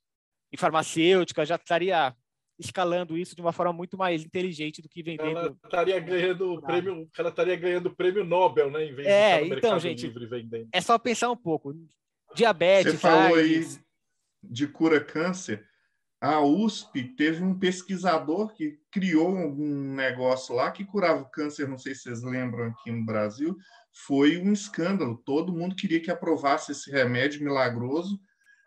farmacêuticas, 0.57 1.49
já 1.49 1.57
estaria 1.57 2.15
escalando 2.61 3.19
isso 3.19 3.35
de 3.35 3.43
uma 3.43 3.53
forma 3.53 3.73
muito 3.73 3.99
mais 3.99 4.23
inteligente 4.25 4.81
do 4.81 4.89
que 4.89 5.03
vendendo. 5.03 5.37
Ela 5.37 5.57
estaria 5.65 5.99
ganhando 5.99 6.63
prêmio, 6.63 7.11
ela 7.19 7.31
estaria 7.31 7.57
ganhando 7.57 7.93
prêmio 7.93 8.25
Nobel, 8.25 8.71
né? 8.71 8.85
Em 8.85 8.95
vez 8.95 9.09
é, 9.09 9.43
de 9.43 9.53
então, 9.53 9.81
gente, 9.81 10.13
é 10.73 10.81
só 10.81 10.97
pensar 10.97 11.29
um 11.29 11.37
pouco 11.37 11.75
diabetes. 12.35 12.93
Você 12.93 12.99
falou 12.99 13.37
aí 13.37 13.67
de 14.43 14.67
cura 14.67 15.03
câncer. 15.03 15.67
A 16.21 16.41
USP 16.41 17.05
teve 17.17 17.45
um 17.45 17.57
pesquisador 17.57 18.53
que 18.53 18.81
criou 18.91 19.31
um 19.31 19.95
negócio 19.95 20.55
lá 20.55 20.71
que 20.73 20.85
curava 20.85 21.21
o 21.21 21.31
câncer, 21.31 21.69
não 21.69 21.79
sei 21.79 21.95
se 21.95 22.03
vocês 22.03 22.23
lembram 22.25 22.67
aqui 22.67 22.91
no 22.91 23.05
Brasil, 23.05 23.57
foi 24.07 24.37
um 24.39 24.53
escândalo. 24.53 25.23
Todo 25.25 25.55
mundo 25.55 25.77
queria 25.77 26.01
que 26.01 26.11
aprovasse 26.11 26.73
esse 26.73 26.91
remédio 26.91 27.45
milagroso 27.45 28.21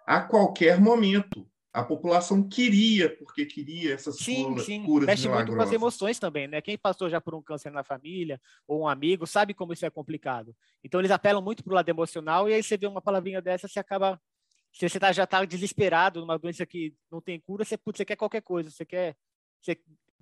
a 0.07 0.21
qualquer 0.21 0.79
momento. 0.79 1.45
A 1.73 1.83
população 1.83 2.43
queria, 2.47 3.15
porque 3.15 3.45
queria 3.45 3.93
essas 3.93 4.17
sim, 4.17 4.43
curas, 4.43 4.65
sim. 4.65 4.83
curas 4.83 5.07
Mexe 5.07 5.29
muito 5.29 5.55
com 5.55 5.61
as 5.61 5.71
emoções 5.71 6.19
também, 6.19 6.47
né? 6.47 6.61
Quem 6.61 6.77
passou 6.77 7.09
já 7.09 7.21
por 7.21 7.33
um 7.33 7.41
câncer 7.41 7.71
na 7.71 7.81
família 7.81 8.41
ou 8.67 8.81
um 8.81 8.87
amigo 8.87 9.25
sabe 9.25 9.53
como 9.53 9.71
isso 9.71 9.85
é 9.85 9.89
complicado. 9.89 10.53
Então 10.83 10.99
eles 10.99 11.11
apelam 11.11 11.41
muito 11.41 11.63
para 11.63 11.71
o 11.71 11.75
lado 11.75 11.87
emocional 11.87 12.49
e 12.49 12.53
aí 12.53 12.61
você 12.61 12.75
vê 12.75 12.87
uma 12.87 13.01
palavrinha 13.01 13.41
dessa, 13.41 13.69
você 13.69 13.79
acaba 13.79 14.19
se 14.73 14.87
você 14.87 14.99
tá, 14.99 15.11
já 15.11 15.25
está 15.25 15.43
desesperado 15.43 16.21
numa 16.21 16.39
doença 16.39 16.65
que 16.65 16.95
não 17.11 17.21
tem 17.21 17.39
cura, 17.39 17.65
você, 17.65 17.77
putz, 17.77 17.97
você 17.97 18.05
quer 18.05 18.15
qualquer 18.15 18.41
coisa, 18.41 18.71
você 18.71 18.85
quer, 18.85 19.15
você, 19.61 19.77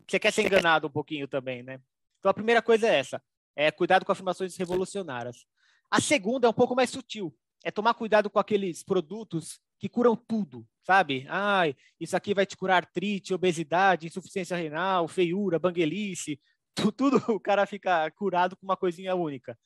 você 0.08 0.20
quer 0.20 0.32
ser 0.32 0.44
enganado 0.44 0.88
um 0.88 0.92
pouquinho 0.92 1.28
também, 1.28 1.62
né? 1.62 1.80
Então 2.20 2.32
a 2.32 2.34
primeira 2.34 2.62
coisa 2.62 2.88
é 2.88 2.96
essa, 2.96 3.22
é 3.56 3.72
cuidado 3.72 4.06
com 4.06 4.12
afirmações 4.12 4.56
revolucionárias. 4.58 5.46
A 5.90 6.02
segunda 6.02 6.48
é 6.48 6.50
um 6.50 6.54
pouco 6.54 6.76
mais 6.76 6.90
sutil, 6.90 7.36
é 7.64 7.70
tomar 7.72 7.94
cuidado 7.94 8.30
com 8.30 8.40
aqueles 8.40 8.84
produtos 8.84 9.60
que 9.80 9.88
curam 9.88 10.16
tudo, 10.16 10.68
sabe? 10.84 11.26
Ai, 11.30 11.76
isso 12.00 12.16
aqui 12.16 12.34
vai 12.34 12.46
te 12.46 12.58
curar 12.58 12.84
artrite, 12.84 13.34
obesidade, 13.34 14.08
insuficiência 14.08 14.58
renal, 14.58 15.08
feiura, 15.08 15.58
banguelice, 15.58 16.40
tudo, 16.98 17.18
o 17.32 17.40
cara 17.40 17.66
fica 17.66 18.10
curado 18.12 18.56
com 18.58 18.66
uma 18.66 18.78
coisinha 18.78 19.16
única. 19.16 19.58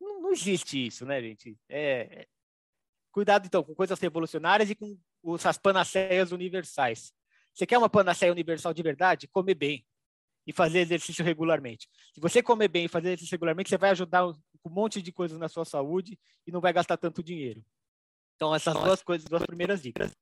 Não, 0.00 0.22
não 0.22 0.32
existe 0.32 0.86
isso, 0.86 1.04
né, 1.04 1.20
gente? 1.20 1.56
É, 1.68 2.22
é... 2.22 2.26
Cuidado, 3.12 3.46
então, 3.46 3.62
com 3.62 3.74
coisas 3.74 3.98
revolucionárias 4.00 4.70
e 4.70 4.74
com 4.74 4.98
essas 5.34 5.56
panaceias 5.56 6.32
universais. 6.32 7.12
Você 7.52 7.64
quer 7.64 7.78
uma 7.78 7.88
panaceia 7.88 8.32
universal 8.32 8.74
de 8.74 8.82
verdade? 8.82 9.28
Comer 9.28 9.54
bem 9.54 9.86
e 10.46 10.52
fazer 10.52 10.80
exercício 10.80 11.24
regularmente. 11.24 11.88
Se 12.12 12.20
você 12.20 12.42
comer 12.42 12.68
bem 12.68 12.86
e 12.86 12.88
fazer 12.88 13.08
exercício 13.08 13.34
regularmente, 13.34 13.68
você 13.68 13.78
vai 13.78 13.90
ajudar 13.90 14.26
um 14.26 14.34
monte 14.66 15.00
de 15.00 15.12
coisas 15.12 15.38
na 15.38 15.48
sua 15.48 15.64
saúde 15.64 16.18
e 16.46 16.50
não 16.50 16.60
vai 16.60 16.72
gastar 16.72 16.96
tanto 16.96 17.22
dinheiro. 17.22 17.64
Então, 18.36 18.54
essas 18.54 18.74
duas 18.74 19.02
coisas, 19.02 19.28
duas 19.28 19.44
primeiras 19.44 19.82
dicas. 19.82 20.12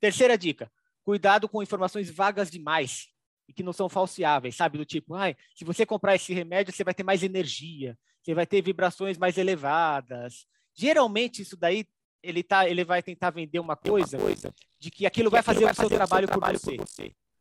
Terceira 0.00 0.36
dica: 0.36 0.70
cuidado 1.02 1.48
com 1.48 1.62
informações 1.62 2.10
vagas 2.10 2.50
demais 2.50 3.08
e 3.48 3.52
que 3.52 3.62
não 3.62 3.72
são 3.72 3.88
falseáveis, 3.88 4.56
sabe? 4.56 4.78
Do 4.78 4.84
tipo, 4.84 5.14
ah, 5.14 5.34
se 5.54 5.64
você 5.64 5.84
comprar 5.84 6.14
esse 6.14 6.32
remédio, 6.32 6.72
você 6.72 6.84
vai 6.84 6.94
ter 6.94 7.02
mais 7.02 7.22
energia, 7.22 7.96
você 8.22 8.34
vai 8.34 8.46
ter 8.46 8.62
vibrações 8.62 9.18
mais 9.18 9.36
elevadas. 9.36 10.46
Geralmente, 10.74 11.42
isso 11.42 11.56
daí, 11.56 11.86
ele, 12.22 12.42
tá, 12.42 12.68
ele 12.68 12.84
vai 12.84 13.02
tentar 13.02 13.30
vender 13.30 13.58
uma 13.58 13.76
coisa, 13.76 14.18
de 14.78 14.90
que 14.90 15.06
aquilo 15.06 15.30
vai 15.30 15.42
fazer, 15.42 15.70
o 15.70 15.74
seu 15.74 15.88
trabalho, 15.88 16.26
por, 16.28 16.40
você. 16.40 16.76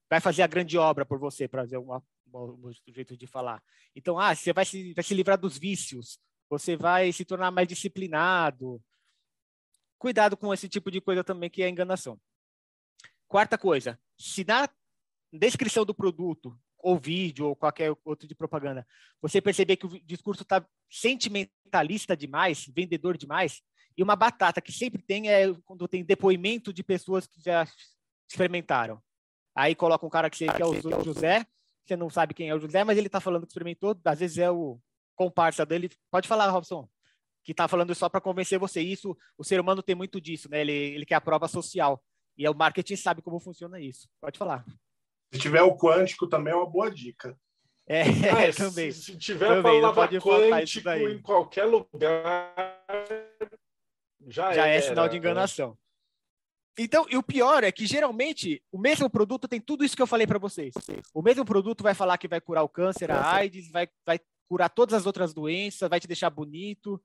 Vai 0.09 0.19
fazer 0.19 0.43
a 0.43 0.47
grande 0.47 0.77
obra 0.77 1.05
por 1.05 1.17
você, 1.17 1.47
para 1.47 1.61
fazer 1.63 1.77
uma, 1.77 2.03
um 2.33 2.71
jeito 2.87 3.15
de 3.15 3.25
falar. 3.25 3.61
Então, 3.95 4.19
ah, 4.19 4.35
você 4.35 4.51
vai 4.51 4.65
se, 4.65 4.93
vai 4.93 5.03
se 5.03 5.13
livrar 5.13 5.37
dos 5.37 5.57
vícios, 5.57 6.19
você 6.49 6.75
vai 6.75 7.11
se 7.11 7.25
tornar 7.25 7.49
mais 7.49 7.67
disciplinado. 7.67 8.81
Cuidado 10.03 10.35
com 10.35 10.53
esse 10.53 10.67
tipo 10.67 10.91
de 10.91 10.99
coisa 10.99 11.23
também, 11.23 11.49
que 11.49 11.63
é 11.63 11.69
enganação. 11.69 12.19
Quarta 13.25 13.57
coisa, 13.57 13.97
se 14.19 14.43
na 14.43 14.67
descrição 15.31 15.85
do 15.85 15.95
produto, 15.95 16.59
ou 16.77 16.99
vídeo, 16.99 17.47
ou 17.47 17.55
qualquer 17.55 17.95
outro 18.03 18.27
de 18.27 18.35
propaganda, 18.35 18.85
você 19.21 19.39
perceber 19.39 19.77
que 19.77 19.85
o 19.85 20.05
discurso 20.05 20.43
está 20.43 20.67
sentimentalista 20.91 22.17
demais, 22.17 22.65
vendedor 22.75 23.17
demais, 23.17 23.61
e 23.95 24.03
uma 24.03 24.17
batata 24.17 24.59
que 24.59 24.73
sempre 24.73 25.01
tem 25.01 25.29
é 25.29 25.45
quando 25.63 25.87
tem 25.87 26.03
depoimento 26.03 26.73
de 26.73 26.83
pessoas 26.83 27.25
que 27.25 27.41
já 27.41 27.65
experimentaram. 28.29 29.01
Aí 29.55 29.73
coloca 29.73 30.05
um 30.05 30.09
cara 30.09 30.29
que, 30.29 30.35
você, 30.35 30.47
que 30.47 30.61
é 30.61 30.65
o 30.65 31.01
José, 31.01 31.45
você 31.85 31.95
não 31.95 32.09
sabe 32.09 32.33
quem 32.33 32.49
é 32.49 32.53
o 32.53 32.59
José, 32.59 32.83
mas 32.83 32.97
ele 32.97 33.07
está 33.07 33.21
falando 33.21 33.43
que 33.43 33.53
experimentou, 33.53 33.97
às 34.03 34.19
vezes 34.19 34.37
é 34.37 34.51
o 34.51 34.77
comparsa 35.15 35.65
dele. 35.65 35.89
Pode 36.11 36.27
falar, 36.27 36.49
Robson, 36.49 36.89
que 37.43 37.51
está 37.51 37.67
falando 37.67 37.93
só 37.93 38.07
para 38.07 38.21
convencer 38.21 38.57
você. 38.57 38.81
Isso, 38.81 39.17
o 39.37 39.43
ser 39.43 39.59
humano 39.59 39.83
tem 39.83 39.95
muito 39.95 40.21
disso, 40.21 40.49
né? 40.49 40.61
Ele, 40.61 40.71
ele 40.71 41.05
quer 41.05 41.15
a 41.15 41.21
prova 41.21 41.47
social. 41.47 42.01
E 42.37 42.47
o 42.47 42.53
marketing 42.53 42.95
sabe 42.95 43.21
como 43.21 43.39
funciona 43.39 43.79
isso. 43.79 44.07
Pode 44.19 44.37
falar. 44.37 44.65
Se 45.33 45.39
tiver 45.39 45.61
o 45.61 45.77
quântico, 45.77 46.27
também 46.27 46.53
é 46.53 46.55
uma 46.55 46.69
boa 46.69 46.89
dica. 46.89 47.37
É, 47.85 48.01
ah, 48.01 48.53
também. 48.55 48.91
Se, 48.91 49.03
se 49.03 49.17
tiver 49.17 49.47
também, 49.47 49.81
palavra 49.81 50.19
quântico 50.19 50.89
em 50.89 51.21
qualquer 51.21 51.65
lugar, 51.65 52.53
já, 54.27 54.53
já 54.53 54.67
é 54.67 54.81
sinal 54.81 55.09
de 55.09 55.17
enganação. 55.17 55.77
Então, 56.77 57.05
e 57.09 57.15
o 57.17 57.21
pior 57.21 57.63
é 57.63 57.71
que 57.71 57.85
geralmente 57.85 58.63
o 58.71 58.79
mesmo 58.79 59.07
produto 59.09 59.47
tem 59.47 59.61
tudo 59.61 59.83
isso 59.83 59.95
que 59.95 60.01
eu 60.01 60.07
falei 60.07 60.25
para 60.25 60.39
vocês. 60.39 60.73
O 61.13 61.21
mesmo 61.21 61.45
produto 61.45 61.83
vai 61.83 61.93
falar 61.93 62.17
que 62.17 62.27
vai 62.27 62.41
curar 62.41 62.63
o 62.63 62.69
câncer, 62.69 63.11
a 63.11 63.35
AIDS, 63.35 63.69
vai, 63.69 63.87
vai 64.05 64.19
curar 64.47 64.69
todas 64.69 64.95
as 64.95 65.05
outras 65.05 65.33
doenças, 65.33 65.87
vai 65.87 65.99
te 65.99 66.07
deixar 66.07 66.31
bonito, 66.31 66.99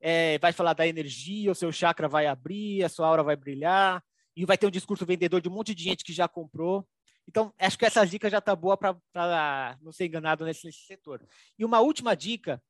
é, 0.00 0.38
vai 0.38 0.52
falar 0.52 0.74
da 0.74 0.86
energia, 0.86 1.50
o 1.50 1.54
seu 1.54 1.72
chakra 1.72 2.08
vai 2.08 2.26
abrir, 2.26 2.84
a 2.84 2.88
sua 2.88 3.06
aura 3.06 3.22
vai 3.22 3.36
brilhar, 3.36 4.02
e 4.36 4.44
vai 4.44 4.58
ter 4.58 4.66
um 4.66 4.70
discurso 4.70 5.06
vendedor 5.06 5.40
de 5.40 5.48
um 5.48 5.52
monte 5.52 5.74
de 5.74 5.82
gente 5.82 6.04
que 6.04 6.12
já 6.12 6.28
comprou. 6.28 6.86
Então, 7.26 7.52
acho 7.58 7.78
que 7.78 7.86
essa 7.86 8.04
dica 8.04 8.28
já 8.28 8.38
está 8.38 8.54
boa 8.54 8.76
para 8.76 9.78
não 9.80 9.92
ser 9.92 10.06
enganado 10.06 10.44
nesse, 10.44 10.66
nesse, 10.66 10.86
setor. 10.86 11.26
E 11.58 11.64
uma 11.64 11.80
última 11.80 12.14
dica, 12.14 12.62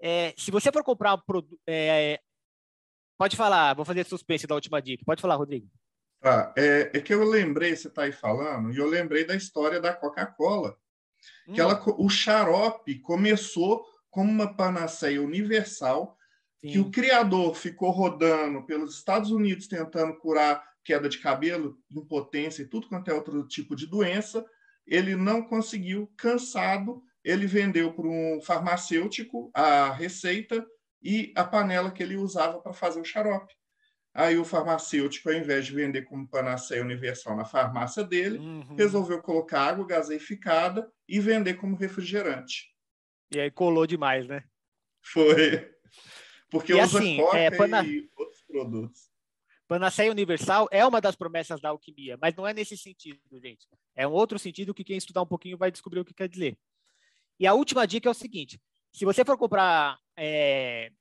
é, 0.00 0.34
se 0.36 0.50
você 0.50 0.70
for 0.70 0.84
comprar 0.84 1.14
um 1.14 1.20
produto... 1.20 1.58
É, 1.66 2.20
pode 3.16 3.36
falar, 3.36 3.74
vou 3.74 3.84
fazer 3.84 4.04
suspense 4.04 4.46
da 4.46 4.54
última 4.54 4.82
dica. 4.82 5.04
Pode 5.06 5.22
falar, 5.22 5.36
Rodrigo. 5.36 5.68
Tá, 6.20 6.52
é, 6.56 6.90
é, 6.94 7.00
que 7.00 7.14
eu 7.14 7.24
lembrei, 7.24 7.74
você 7.76 7.88
está 7.88 8.02
aí 8.02 8.12
falando, 8.12 8.72
e 8.72 8.78
eu 8.78 8.86
lembrei 8.86 9.24
da 9.24 9.34
história 9.34 9.80
da 9.80 9.92
Coca-Cola. 9.92 10.76
Hum. 11.46 11.54
Que 11.54 11.60
ela, 11.60 11.82
o 11.98 12.08
xarope 12.08 12.98
começou 13.00 13.84
como 14.10 14.30
uma 14.30 14.54
panaceia 14.54 15.20
universal, 15.20 16.13
Sim. 16.64 16.72
que 16.72 16.78
o 16.78 16.90
criador 16.90 17.54
ficou 17.54 17.90
rodando 17.90 18.64
pelos 18.64 18.96
Estados 18.96 19.30
Unidos 19.30 19.68
tentando 19.68 20.16
curar 20.16 20.64
queda 20.82 21.10
de 21.10 21.18
cabelo, 21.18 21.78
impotência 21.90 22.62
e 22.62 22.66
tudo 22.66 22.88
quanto 22.88 23.10
é 23.10 23.14
outro 23.14 23.46
tipo 23.46 23.76
de 23.76 23.86
doença. 23.86 24.44
Ele 24.86 25.14
não 25.14 25.42
conseguiu, 25.42 26.10
cansado, 26.16 27.02
ele 27.22 27.46
vendeu 27.46 27.92
para 27.92 28.06
um 28.06 28.40
farmacêutico 28.42 29.50
a 29.54 29.90
receita 29.92 30.66
e 31.02 31.32
a 31.36 31.44
panela 31.44 31.90
que 31.90 32.02
ele 32.02 32.16
usava 32.16 32.58
para 32.60 32.72
fazer 32.72 33.00
o 33.00 33.04
xarope. 33.04 33.52
Aí 34.14 34.38
o 34.38 34.44
farmacêutico, 34.44 35.28
ao 35.28 35.34
invés 35.34 35.66
de 35.66 35.74
vender 35.74 36.02
como 36.02 36.28
panaceia 36.28 36.82
universal 36.82 37.36
na 37.36 37.44
farmácia 37.44 38.02
dele, 38.02 38.38
uhum. 38.38 38.74
resolveu 38.76 39.20
colocar 39.20 39.68
água 39.68 39.86
gaseificada 39.86 40.90
e 41.06 41.20
vender 41.20 41.54
como 41.54 41.76
refrigerante. 41.76 42.72
E 43.34 43.40
aí 43.40 43.50
colou 43.50 43.86
demais, 43.86 44.26
né? 44.26 44.44
Foi. 45.02 45.73
Porque 46.54 46.72
e 46.72 46.80
usa 46.80 46.98
assim, 46.98 47.20
é, 47.34 47.50
pana... 47.50 47.84
e 47.84 48.08
outros 48.16 48.42
produtos. 48.42 49.10
Panaceia 49.66 50.10
universal 50.10 50.68
é 50.70 50.86
uma 50.86 51.00
das 51.00 51.16
promessas 51.16 51.60
da 51.60 51.70
alquimia, 51.70 52.16
mas 52.20 52.34
não 52.36 52.46
é 52.46 52.54
nesse 52.54 52.76
sentido, 52.76 53.18
gente. 53.42 53.66
É 53.96 54.06
um 54.06 54.12
outro 54.12 54.38
sentido 54.38 54.72
que 54.72 54.84
quem 54.84 54.96
estudar 54.96 55.22
um 55.22 55.26
pouquinho 55.26 55.58
vai 55.58 55.70
descobrir 55.70 56.00
o 56.00 56.04
que 56.04 56.14
quer 56.14 56.28
dizer. 56.28 56.56
E 57.40 57.46
a 57.46 57.54
última 57.54 57.86
dica 57.86 58.08
é 58.08 58.10
o 58.10 58.14
seguinte: 58.14 58.60
se 58.92 59.04
você 59.04 59.24
for 59.24 59.36
comprar 59.36 59.98
é, 60.16 60.92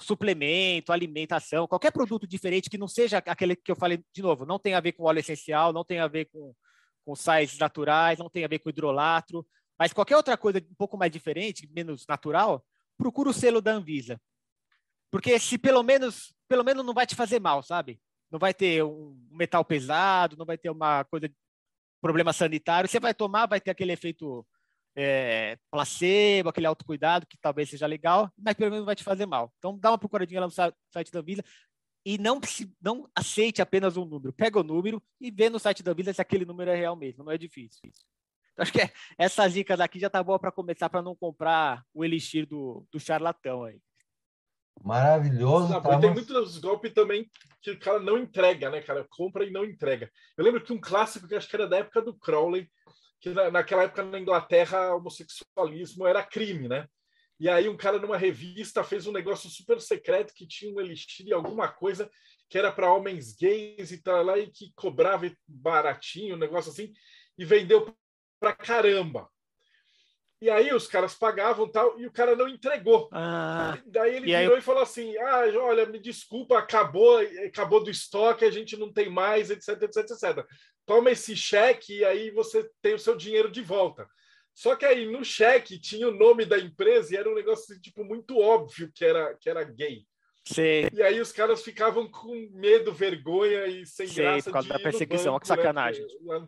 suplemento, 0.00 0.92
alimentação, 0.92 1.66
qualquer 1.66 1.92
produto 1.92 2.26
diferente 2.26 2.70
que 2.70 2.78
não 2.78 2.88
seja 2.88 3.18
aquele 3.18 3.54
que 3.56 3.70
eu 3.70 3.76
falei 3.76 4.02
de 4.12 4.22
novo, 4.22 4.46
não 4.46 4.58
tem 4.58 4.74
a 4.74 4.80
ver 4.80 4.92
com 4.92 5.04
óleo 5.04 5.18
essencial, 5.18 5.72
não 5.72 5.84
tem 5.84 5.98
a 5.98 6.08
ver 6.08 6.26
com, 6.26 6.54
com 7.04 7.14
sais 7.14 7.58
naturais, 7.58 8.18
não 8.18 8.30
tem 8.30 8.44
a 8.44 8.48
ver 8.48 8.60
com 8.60 8.70
hidrolatro, 8.70 9.46
mas 9.78 9.92
qualquer 9.92 10.16
outra 10.16 10.36
coisa 10.36 10.58
um 10.58 10.74
pouco 10.74 10.96
mais 10.96 11.12
diferente, 11.12 11.68
menos 11.74 12.06
natural, 12.06 12.64
procura 12.96 13.28
o 13.28 13.34
selo 13.34 13.60
da 13.60 13.72
Anvisa. 13.72 14.20
Porque 15.14 15.38
se 15.38 15.56
pelo 15.56 15.80
menos, 15.84 16.34
pelo 16.48 16.64
menos 16.64 16.84
não 16.84 16.92
vai 16.92 17.06
te 17.06 17.14
fazer 17.14 17.38
mal, 17.38 17.62
sabe? 17.62 18.00
Não 18.32 18.36
vai 18.36 18.52
ter 18.52 18.82
um 18.82 19.16
metal 19.30 19.64
pesado, 19.64 20.36
não 20.36 20.44
vai 20.44 20.58
ter 20.58 20.70
uma 20.70 21.04
coisa 21.04 21.30
problema 22.00 22.32
sanitário, 22.32 22.88
você 22.88 22.98
vai 22.98 23.14
tomar, 23.14 23.46
vai 23.46 23.60
ter 23.60 23.70
aquele 23.70 23.92
efeito 23.92 24.44
é, 24.96 25.56
placebo, 25.70 26.48
aquele 26.48 26.66
autocuidado, 26.66 27.28
que 27.28 27.38
talvez 27.38 27.70
seja 27.70 27.86
legal, 27.86 28.28
mas 28.36 28.54
pelo 28.54 28.72
menos 28.72 28.84
vai 28.84 28.96
te 28.96 29.04
fazer 29.04 29.24
mal. 29.24 29.54
Então, 29.58 29.78
dá 29.78 29.92
uma 29.92 29.98
procuradinha 29.98 30.40
lá 30.40 30.48
no 30.48 30.52
site 30.52 31.12
da 31.12 31.22
Visa 31.22 31.44
e 32.04 32.18
não, 32.18 32.40
não 32.82 33.08
aceite 33.14 33.62
apenas 33.62 33.96
um 33.96 34.04
número. 34.04 34.32
Pega 34.32 34.58
o 34.58 34.64
número 34.64 35.00
e 35.20 35.30
vê 35.30 35.48
no 35.48 35.60
site 35.60 35.80
da 35.84 35.94
Visa 35.94 36.12
se 36.12 36.20
aquele 36.20 36.44
número 36.44 36.72
é 36.72 36.74
real 36.74 36.96
mesmo, 36.96 37.22
não 37.22 37.30
é 37.30 37.38
difícil. 37.38 37.78
Então, 37.84 38.64
acho 38.64 38.72
que 38.72 38.80
é, 38.80 38.92
essa 39.16 39.46
dica 39.46 39.76
daqui 39.76 40.00
já 40.00 40.10
tá 40.10 40.20
boa 40.24 40.40
para 40.40 40.50
começar, 40.50 40.90
para 40.90 41.02
não 41.02 41.14
comprar 41.14 41.84
o 41.94 42.04
elixir 42.04 42.48
do, 42.48 42.84
do 42.90 42.98
charlatão 42.98 43.62
aí. 43.62 43.80
Maravilhoso. 44.82 45.72
Não, 45.72 45.80
tá, 45.80 45.98
Tem 45.98 46.12
muitos 46.12 46.58
golpes 46.58 46.92
também 46.92 47.30
que 47.62 47.70
o 47.70 47.78
cara 47.78 47.98
não 47.98 48.18
entrega, 48.18 48.68
né, 48.70 48.82
cara? 48.82 49.06
Compra 49.08 49.44
e 49.44 49.50
não 49.50 49.64
entrega. 49.64 50.10
Eu 50.36 50.44
lembro 50.44 50.62
que 50.62 50.72
um 50.72 50.80
clássico 50.80 51.26
que 51.26 51.34
acho 51.34 51.48
que 51.48 51.56
era 51.56 51.66
da 51.66 51.78
época 51.78 52.02
do 52.02 52.14
Crowley, 52.14 52.68
que 53.20 53.30
naquela 53.30 53.84
época 53.84 54.04
na 54.04 54.20
Inglaterra 54.20 54.94
homossexualismo 54.94 56.06
era 56.06 56.22
crime, 56.22 56.68
né? 56.68 56.86
E 57.40 57.48
aí 57.48 57.68
um 57.68 57.76
cara 57.76 57.98
numa 57.98 58.16
revista 58.16 58.84
fez 58.84 59.06
um 59.06 59.12
negócio 59.12 59.48
super 59.48 59.80
secreto 59.80 60.34
que 60.34 60.46
tinha 60.46 60.74
um 60.74 60.80
elixir 60.80 61.26
e 61.26 61.32
alguma 61.32 61.68
coisa 61.68 62.10
que 62.48 62.58
era 62.58 62.70
para 62.70 62.92
homens 62.92 63.34
gays 63.34 63.90
e 63.90 64.02
tal 64.02 64.22
lá 64.22 64.38
e 64.38 64.50
que 64.50 64.72
cobrava 64.76 65.30
baratinho, 65.48 66.36
um 66.36 66.38
negócio 66.38 66.70
assim, 66.70 66.92
e 67.36 67.44
vendeu 67.44 67.92
pra 68.38 68.52
caramba. 68.52 69.28
E 70.44 70.50
aí 70.50 70.74
os 70.74 70.86
caras 70.86 71.14
pagavam 71.14 71.66
tal, 71.66 71.98
e 71.98 72.06
o 72.06 72.12
cara 72.12 72.36
não 72.36 72.46
entregou. 72.46 73.08
Ah, 73.10 73.78
Daí 73.86 74.16
ele 74.16 74.30
e 74.30 74.36
virou 74.36 74.56
aí... 74.56 74.58
e 74.58 74.62
falou 74.62 74.82
assim: 74.82 75.16
Ah, 75.16 75.44
olha, 75.56 75.86
me 75.86 75.98
desculpa, 75.98 76.58
acabou, 76.58 77.18
acabou 77.46 77.82
do 77.82 77.90
estoque, 77.90 78.44
a 78.44 78.50
gente 78.50 78.76
não 78.76 78.92
tem 78.92 79.08
mais, 79.08 79.50
etc, 79.50 79.70
etc, 79.84 79.96
etc. 79.96 80.46
Toma 80.84 81.10
esse 81.10 81.34
cheque 81.34 82.00
e 82.00 82.04
aí 82.04 82.30
você 82.30 82.68
tem 82.82 82.92
o 82.92 82.98
seu 82.98 83.16
dinheiro 83.16 83.50
de 83.50 83.62
volta. 83.62 84.06
Só 84.54 84.76
que 84.76 84.84
aí 84.84 85.10
no 85.10 85.24
cheque 85.24 85.80
tinha 85.80 86.06
o 86.08 86.14
nome 86.14 86.44
da 86.44 86.58
empresa 86.58 87.14
e 87.14 87.16
era 87.16 87.30
um 87.30 87.34
negócio 87.34 87.80
tipo 87.80 88.04
muito 88.04 88.38
óbvio 88.38 88.92
que 88.94 89.02
era 89.02 89.34
que 89.40 89.48
era 89.48 89.64
gay. 89.64 90.04
Sim. 90.44 90.88
E 90.92 91.02
aí 91.02 91.22
os 91.22 91.32
caras 91.32 91.62
ficavam 91.62 92.06
com 92.06 92.50
medo, 92.52 92.92
vergonha 92.92 93.66
e 93.66 93.86
sem 93.86 94.06
Sim, 94.08 94.16
graça 94.16 94.50
por 94.50 94.52
causa 94.52 94.68
da 94.68 94.78
perseguição, 94.78 95.32
banco, 95.32 95.40
que 95.40 95.48
sacanagem. 95.48 96.06
Né? 96.20 96.46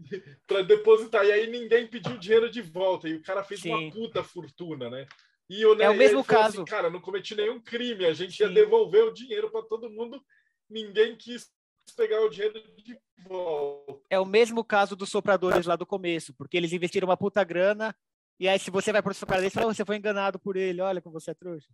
para 0.46 0.62
depositar. 0.62 1.24
E 1.24 1.32
aí 1.32 1.46
ninguém 1.46 1.86
pediu 1.86 2.18
dinheiro 2.18 2.50
de 2.50 2.62
volta. 2.62 3.08
E 3.08 3.14
o 3.14 3.22
cara 3.22 3.42
fez 3.44 3.60
Sim. 3.60 3.70
uma 3.70 3.90
puta 3.90 4.22
fortuna, 4.22 4.88
né? 4.88 5.06
E 5.48 5.62
eu, 5.62 5.78
é 5.80 5.90
o 5.90 5.96
mesmo 5.96 6.20
assim, 6.20 6.28
caso. 6.28 6.62
Assim, 6.62 6.64
cara, 6.64 6.90
não 6.90 7.00
cometi 7.00 7.34
nenhum 7.34 7.60
crime. 7.60 8.04
A 8.04 8.12
gente 8.12 8.36
Sim. 8.36 8.44
ia 8.44 8.48
devolver 8.48 9.04
o 9.04 9.12
dinheiro 9.12 9.50
para 9.50 9.62
todo 9.62 9.90
mundo. 9.90 10.22
Ninguém 10.68 11.16
quis 11.16 11.50
pegar 11.96 12.20
o 12.20 12.30
dinheiro 12.30 12.62
de 12.76 12.98
volta. 13.26 14.00
É 14.08 14.18
o 14.18 14.24
mesmo 14.24 14.64
caso 14.64 14.94
dos 14.94 15.10
sopradores 15.10 15.66
lá 15.66 15.74
do 15.74 15.86
começo, 15.86 16.32
porque 16.34 16.56
eles 16.56 16.72
investiram 16.72 17.08
uma 17.08 17.16
puta 17.16 17.42
grana. 17.42 17.94
E 18.38 18.48
aí, 18.48 18.58
se 18.58 18.70
você 18.70 18.92
vai 18.92 19.02
para 19.02 19.12
o 19.12 19.26
cara 19.26 19.40
dele, 19.40 19.50
fala, 19.50 19.74
você 19.74 19.84
foi 19.84 19.96
enganado 19.96 20.38
por 20.38 20.56
ele, 20.56 20.80
olha 20.80 21.02
como 21.02 21.18
você 21.18 21.32
é 21.32 21.34
trouxa. 21.34 21.68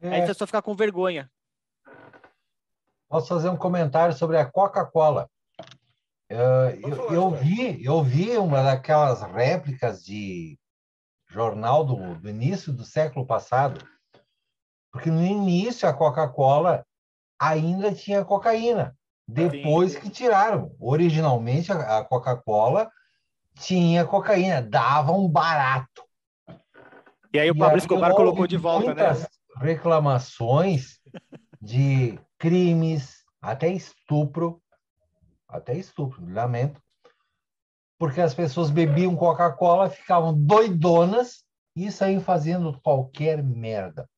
É. 0.00 0.08
Aí 0.10 0.26
você 0.26 0.34
só 0.34 0.46
ficar 0.46 0.62
com 0.62 0.74
vergonha. 0.74 1.30
Posso 3.08 3.28
fazer 3.28 3.48
um 3.48 3.56
comentário 3.56 4.14
sobre 4.14 4.36
a 4.36 4.44
Coca-Cola. 4.44 5.30
Uh, 6.34 6.74
eu, 6.82 7.12
eu 7.12 7.30
vi, 7.30 7.84
eu 7.84 8.02
vi 8.02 8.36
uma 8.36 8.60
daquelas 8.60 9.22
réplicas 9.22 10.04
de 10.04 10.58
jornal 11.28 11.84
do, 11.84 12.16
do 12.16 12.28
início 12.28 12.72
do 12.72 12.84
século 12.84 13.24
passado, 13.24 13.80
porque 14.90 15.12
no 15.12 15.24
início 15.24 15.88
a 15.88 15.92
Coca-Cola 15.92 16.84
ainda 17.40 17.94
tinha 17.94 18.24
cocaína. 18.24 18.96
Depois 19.28 19.92
Sim. 19.92 20.00
que 20.00 20.10
tiraram. 20.10 20.74
Originalmente 20.80 21.70
a 21.70 22.02
Coca-Cola 22.04 22.90
tinha 23.58 24.04
cocaína, 24.04 24.60
dava 24.60 25.12
um 25.12 25.28
barato. 25.28 26.02
E 27.32 27.38
aí 27.38 27.50
o 27.50 27.56
Pablo 27.56 27.78
Escobar 27.78 28.12
colocou 28.12 28.46
de 28.46 28.56
volta, 28.56 28.92
né? 28.92 29.26
Reclamações 29.56 30.98
de 31.62 32.18
crimes, 32.38 33.24
até 33.40 33.68
estupro, 33.68 34.60
até 35.56 35.76
estupro, 35.76 36.24
lamento, 36.32 36.80
porque 37.98 38.20
as 38.20 38.34
pessoas 38.34 38.70
bebiam 38.70 39.16
Coca-Cola, 39.16 39.88
ficavam 39.88 40.34
doidonas 40.34 41.44
e 41.76 41.90
saíam 41.90 42.20
fazendo 42.20 42.78
qualquer 42.80 43.42
merda. 43.42 44.08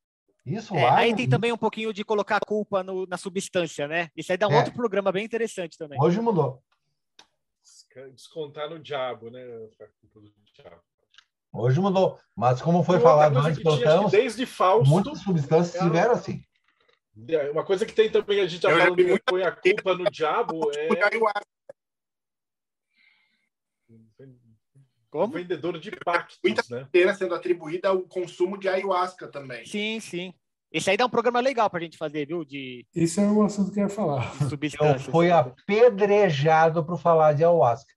Isso 0.45 0.75
é, 0.77 0.89
Aí 0.89 1.15
tem 1.15 1.29
também 1.29 1.53
um 1.53 1.59
pouquinho 1.59 1.93
de 1.93 2.05
colocar 2.05 2.37
a 2.37 2.47
culpa 2.47 2.83
no, 2.83 3.05
na 3.07 3.17
substância, 3.17 3.89
né? 3.89 4.11
Isso 4.17 4.31
aí 4.31 4.39
dá 4.39 4.47
um 4.47 4.53
é. 4.53 4.59
outro 4.59 4.73
programa 4.73 5.11
bem 5.11 5.25
interessante 5.25 5.77
também. 5.77 6.01
Hoje 6.01 6.21
mudou. 6.21 6.63
Descontar 8.13 8.71
no 8.71 8.79
diabo, 8.79 9.31
né? 9.31 9.43
Hoje 11.53 11.81
mudou. 11.81 12.19
Mas 12.37 12.63
como 12.63 12.85
foi 12.85 13.01
falado 13.01 13.39
antes, 13.39 13.63
desde 14.11 14.47
Fausto, 14.47 14.89
muitas 14.89 15.19
substâncias 15.21 15.83
tiveram 15.83 16.13
assim. 16.13 16.45
É, 17.29 17.51
uma 17.51 17.65
coisa 17.65 17.87
que 17.87 17.95
tem 17.95 18.11
também, 18.11 18.41
a 18.41 18.47
gente 18.47 18.63
já 18.63 18.71
falou 18.71 18.95
que 18.95 19.23
põe 19.25 19.43
a 19.43 19.53
culpa 19.53 19.95
no 19.95 20.11
diabo 20.11 20.71
é. 20.77 20.89
Como? 25.11 25.33
Vendedor 25.33 25.79
de 25.79 25.93
pactos, 25.93 26.39
Muita 26.45 26.63
né? 26.69 27.15
sendo 27.15 27.35
atribuída 27.35 27.89
ao 27.89 28.03
consumo 28.03 28.59
de 28.59 28.69
ayahuasca 28.69 29.29
também. 29.29 29.65
Sim, 29.65 29.99
sim. 29.99 30.35
Esse 30.71 30.91
aí 30.91 30.97
dá 30.97 31.07
um 31.07 31.11
programa 31.11 31.41
legal 31.41 31.71
para 31.71 31.79
a 31.79 31.83
gente 31.83 31.97
fazer, 31.97 32.27
viu? 32.27 32.45
De... 32.45 32.85
Esse 32.95 33.21
é 33.21 33.23
o 33.23 33.43
assunto 33.43 33.73
que 33.73 33.81
eu 33.81 33.85
ia 33.85 33.89
falar. 33.89 34.31
Eu 34.43 34.99
fui 34.99 35.31
apedrejado 35.31 36.85
para 36.85 36.99
falar 36.99 37.33
de 37.33 37.45
ayahuasca. 37.45 37.95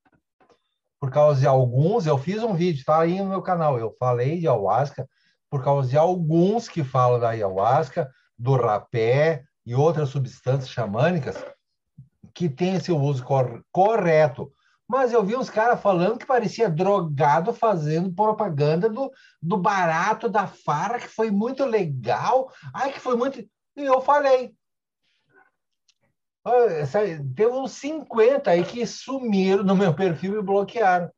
Por 0.98 1.12
causa 1.12 1.42
de 1.42 1.48
alguns, 1.48 2.06
eu 2.06 2.18
fiz 2.18 2.42
um 2.44 2.54
vídeo, 2.54 2.86
tá 2.86 3.02
aí 3.02 3.18
no 3.20 3.30
meu 3.30 3.42
canal. 3.42 3.78
Eu 3.78 3.94
falei 4.00 4.40
de 4.40 4.48
ayahuasca 4.48 5.10
por 5.50 5.64
causa 5.64 5.90
de 5.90 5.98
alguns 5.98 6.70
que 6.70 6.84
falam 6.84 7.20
da 7.20 7.30
ayahuasca, 7.30 8.10
do 8.40 8.56
rapé 8.56 9.44
e 9.66 9.76
outras 9.76 10.10
substâncias 10.10 10.70
xamânicas 10.70 11.36
que 12.34 12.48
têm 12.48 12.76
esse 12.76 12.92
uso 12.92 13.24
cor 13.24 13.64
correto. 13.70 14.52
Mas 14.88 15.12
eu 15.12 15.24
vi 15.24 15.36
uns 15.36 15.50
caras 15.50 15.80
falando 15.82 16.18
que 16.18 16.26
parecia 16.26 16.70
drogado 16.70 17.54
fazendo 17.54 18.12
propaganda 18.12 18.90
do, 18.90 19.12
do 19.40 19.58
barato 19.58 20.28
da 20.30 20.48
Fara, 20.48 20.98
que 20.98 21.08
foi 21.08 21.30
muito 21.30 21.66
legal. 21.66 22.52
Ai, 22.74 22.92
que 22.92 23.00
foi 23.00 23.16
muito. 23.16 23.40
E 23.40 23.50
eu 23.84 24.02
falei. 24.02 24.56
Teve 27.36 27.52
uns 27.52 27.74
50 27.74 28.50
aí 28.50 28.64
que 28.64 28.84
sumiram 28.88 29.64
no 29.64 29.76
meu 29.76 29.94
perfil 29.94 30.40
e 30.40 30.44
bloquearam. 30.44 31.12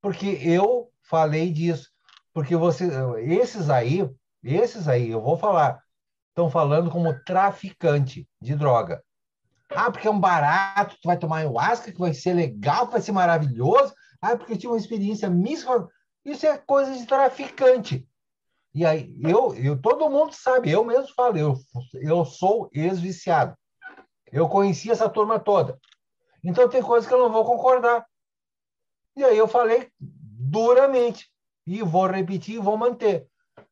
Porque 0.00 0.38
eu 0.42 0.88
falei 1.02 1.50
disso. 1.50 1.90
Porque 2.32 2.54
você, 2.54 2.88
esses 3.24 3.68
aí, 3.70 4.08
esses 4.44 4.86
aí, 4.86 5.10
eu 5.10 5.20
vou 5.20 5.36
falar, 5.36 5.82
estão 6.36 6.50
falando 6.50 6.90
como 6.90 7.18
traficante 7.24 8.28
de 8.42 8.54
droga. 8.54 9.02
Ah, 9.70 9.90
porque 9.90 10.06
é 10.06 10.10
um 10.10 10.20
barato, 10.20 10.96
tu 11.00 11.06
vai 11.06 11.18
tomar 11.18 11.38
ayahuasca, 11.38 11.90
que 11.90 11.98
vai 11.98 12.12
ser 12.12 12.34
legal, 12.34 12.86
que 12.86 12.92
vai 12.92 13.00
ser 13.00 13.12
maravilhoso. 13.12 13.94
Ah, 14.20 14.36
porque 14.36 14.52
eu 14.52 14.58
tive 14.58 14.72
uma 14.72 14.78
experiência 14.78 15.30
mística. 15.30 15.88
Isso 16.24 16.46
é 16.46 16.58
coisa 16.58 16.92
de 16.92 17.06
traficante. 17.06 18.06
E 18.74 18.84
aí, 18.84 19.16
eu, 19.22 19.54
eu, 19.54 19.80
todo 19.80 20.10
mundo 20.10 20.34
sabe, 20.34 20.70
eu 20.70 20.84
mesmo 20.84 21.08
falo, 21.14 21.38
eu, 21.38 21.54
eu 21.94 22.24
sou 22.26 22.68
ex-viciado. 22.70 23.56
Eu 24.30 24.46
conheci 24.46 24.90
essa 24.90 25.08
turma 25.08 25.40
toda. 25.40 25.78
Então, 26.44 26.68
tem 26.68 26.82
coisas 26.82 27.08
que 27.08 27.14
eu 27.14 27.18
não 27.18 27.32
vou 27.32 27.46
concordar. 27.46 28.04
E 29.16 29.24
aí, 29.24 29.38
eu 29.38 29.48
falei 29.48 29.90
duramente. 29.98 31.30
E 31.66 31.82
vou 31.82 32.06
repetir 32.06 32.56
e 32.56 32.60
vou 32.60 32.76
manter. 32.76 33.26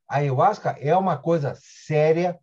A 0.08 0.16
ayahuasca 0.16 0.76
é 0.80 0.96
uma 0.96 1.16
coisa 1.16 1.54
séria, 1.60 2.38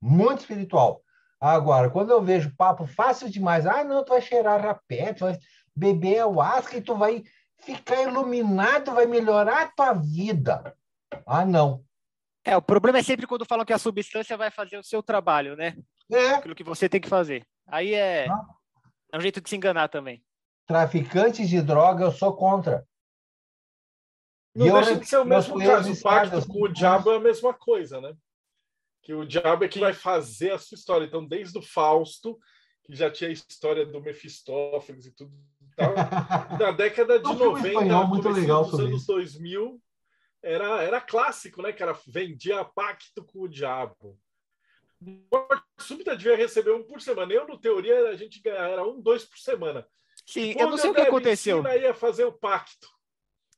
muito 0.00 0.40
espiritual. 0.40 1.02
Agora, 1.40 1.90
quando 1.90 2.10
eu 2.10 2.22
vejo 2.22 2.54
papo 2.56 2.86
fácil 2.86 3.30
demais, 3.30 3.66
ah, 3.66 3.82
não, 3.82 4.04
tu 4.04 4.10
vai 4.10 4.20
cheirar 4.20 4.60
rapé, 4.60 5.12
tu 5.12 5.24
vai 5.24 5.38
beber 5.74 6.14
ayahuasca 6.16 6.76
e 6.76 6.82
tu 6.82 6.94
vai 6.94 7.22
ficar 7.58 8.02
iluminado, 8.02 8.92
vai 8.92 9.06
melhorar 9.06 9.62
a 9.62 9.68
tua 9.68 9.92
vida. 9.94 10.74
Ah, 11.26 11.44
não. 11.44 11.82
É, 12.44 12.56
o 12.56 12.62
problema 12.62 12.98
é 12.98 13.02
sempre 13.02 13.26
quando 13.26 13.44
falam 13.44 13.64
que 13.64 13.72
a 13.72 13.78
substância 13.78 14.36
vai 14.36 14.50
fazer 14.50 14.78
o 14.78 14.84
seu 14.84 15.02
trabalho, 15.02 15.56
né? 15.56 15.76
É. 16.10 16.30
Aquilo 16.34 16.54
que 16.54 16.64
você 16.64 16.88
tem 16.88 17.00
que 17.00 17.08
fazer. 17.08 17.46
Aí 17.66 17.94
é, 17.94 18.28
ah. 18.28 18.44
é 19.12 19.18
um 19.18 19.20
jeito 19.20 19.40
de 19.40 19.48
se 19.48 19.56
enganar 19.56 19.88
também. 19.88 20.22
Traficantes 20.66 21.48
de 21.48 21.60
droga, 21.60 22.04
eu 22.04 22.12
sou 22.12 22.34
contra. 22.34 22.86
Não 24.54 24.66
e 24.66 24.72
deixa 24.72 24.90
eu, 24.90 24.98
de 24.98 25.06
ser 25.06 25.18
o 25.18 25.24
mesmo 25.24 25.58
caso. 25.58 25.92
O 25.92 26.02
pacto 26.02 26.48
com 26.48 26.62
o 26.62 26.68
diabo 26.68 27.12
é 27.12 27.16
a 27.16 27.20
mesma 27.20 27.54
coisa, 27.54 28.00
né? 28.00 28.14
Que 29.02 29.14
o 29.14 29.24
diabo 29.24 29.64
é 29.64 29.68
que 29.68 29.78
vai 29.78 29.92
fazer 29.92 30.52
a 30.52 30.58
sua 30.58 30.74
história. 30.74 31.04
Então, 31.04 31.24
desde 31.24 31.58
o 31.58 31.62
Fausto, 31.62 32.38
que 32.84 32.94
já 32.94 33.10
tinha 33.10 33.30
a 33.30 33.32
história 33.32 33.86
do 33.86 34.00
Mefistófeles 34.00 35.06
e 35.06 35.12
tudo 35.12 35.32
tal, 35.76 35.94
na 36.58 36.72
década 36.72 37.18
de 37.18 37.32
90, 37.32 38.06
muito 38.06 38.28
legal 38.28 38.64
dos 38.64 38.78
anos 38.80 39.02
isso. 39.02 39.12
2000, 39.12 39.80
era, 40.42 40.82
era 40.82 41.00
clássico, 41.00 41.62
né? 41.62 41.72
Que 41.72 41.82
era 41.82 41.96
vendia 42.06 42.64
pacto 42.64 43.24
com 43.24 43.40
o 43.40 43.48
diabo. 43.48 44.18
Morte 45.00 45.64
súbita 45.78 46.16
devia 46.16 46.36
receber 46.36 46.72
um 46.72 46.82
por 46.82 47.00
semana. 47.00 47.32
Eu, 47.32 47.46
no 47.46 47.58
teoria, 47.58 48.08
a 48.08 48.16
gente 48.16 48.40
era 48.46 48.86
um, 48.86 49.00
dois 49.00 49.24
por 49.24 49.38
semana. 49.38 49.86
Sim, 50.26 50.54
eu 50.58 50.68
não 50.68 50.76
sei 50.76 50.90
o 50.90 50.94
que 50.94 51.00
aconteceu. 51.00 51.66
Aí 51.66 51.82
ia 51.82 51.94
fazer 51.94 52.24
o 52.24 52.32
pacto. 52.32 52.86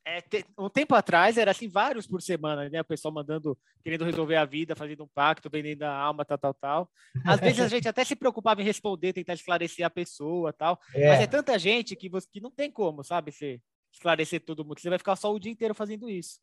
É, 0.05 0.19
te, 0.19 0.45
um 0.57 0.69
tempo 0.69 0.93
atrás 0.95 1.37
era 1.37 1.51
assim, 1.51 1.69
vários 1.69 2.05
por 2.05 2.21
semana, 2.21 2.67
né? 2.69 2.81
O 2.81 2.85
pessoal 2.85 3.13
mandando, 3.13 3.57
querendo 3.81 4.03
resolver 4.03 4.35
a 4.35 4.43
vida, 4.43 4.75
fazendo 4.75 5.03
um 5.03 5.07
pacto, 5.07 5.49
vendendo 5.49 5.83
a 5.83 5.95
alma, 5.95 6.25
tal, 6.25 6.37
tal, 6.37 6.53
tal. 6.53 6.91
Às 7.25 7.39
vezes 7.39 7.61
a 7.61 7.67
gente 7.69 7.87
até 7.87 8.03
se 8.03 8.15
preocupava 8.15 8.61
em 8.61 8.65
responder, 8.65 9.13
tentar 9.13 9.33
esclarecer 9.33 9.85
a 9.85 9.89
pessoa, 9.89 10.51
tal. 10.51 10.79
É. 10.93 11.09
Mas 11.09 11.21
é 11.21 11.27
tanta 11.27 11.57
gente 11.57 11.95
que, 11.95 12.09
você, 12.09 12.27
que 12.31 12.41
não 12.41 12.51
tem 12.51 12.69
como, 12.69 13.03
sabe? 13.03 13.31
Você 13.31 13.59
esclarecer 13.91 14.41
todo 14.41 14.63
mundo. 14.65 14.79
Você 14.79 14.89
vai 14.89 14.97
ficar 14.97 15.15
só 15.15 15.33
o 15.33 15.39
dia 15.39 15.51
inteiro 15.51 15.73
fazendo 15.73 16.09
isso. 16.09 16.39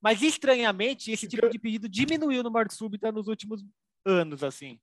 Mas 0.00 0.22
estranhamente, 0.22 1.10
esse 1.10 1.26
tipo 1.26 1.48
de 1.48 1.58
pedido 1.58 1.88
diminuiu 1.88 2.42
no 2.42 2.50
Morte 2.50 2.74
Súbita 2.74 3.10
nos 3.10 3.28
últimos 3.28 3.64
anos, 4.04 4.44
assim. 4.44 4.78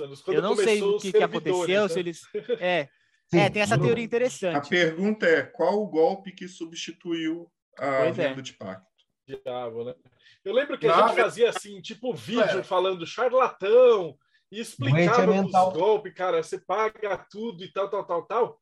Anos. 0.00 0.26
Eu 0.26 0.40
não 0.40 0.56
sei 0.56 0.82
o 0.82 0.98
que, 0.98 1.12
que 1.12 1.22
aconteceu, 1.22 1.82
né? 1.82 1.88
se 1.88 1.98
eles. 1.98 2.22
É. 2.58 2.88
Sim, 3.30 3.40
é, 3.40 3.50
tem 3.50 3.62
essa 3.62 3.78
teoria 3.78 4.04
interessante. 4.04 4.56
A 4.56 4.68
pergunta 4.68 5.26
é: 5.26 5.42
qual 5.42 5.82
o 5.82 5.86
golpe 5.86 6.32
que 6.32 6.48
substituiu 6.48 7.50
a 7.78 8.02
pois 8.02 8.16
venda 8.16 8.40
é. 8.40 8.42
de 8.42 8.52
pacto? 8.52 8.86
Diabo, 9.26 9.84
né? 9.84 9.94
Eu 10.44 10.52
lembro 10.52 10.78
que 10.78 10.86
a 10.86 11.08
gente 11.08 11.16
fazia 11.16 11.48
assim, 11.48 11.80
tipo 11.80 12.12
vídeo 12.12 12.60
é. 12.60 12.62
falando 12.62 13.06
charlatão 13.06 14.16
e 14.52 14.60
explicava 14.60 15.32
os 15.40 15.50
golpes, 15.72 16.12
cara, 16.12 16.42
você 16.42 16.58
paga 16.58 17.16
tudo 17.30 17.64
e 17.64 17.72
tal, 17.72 17.88
tal, 17.88 18.04
tal, 18.04 18.26
tal. 18.26 18.60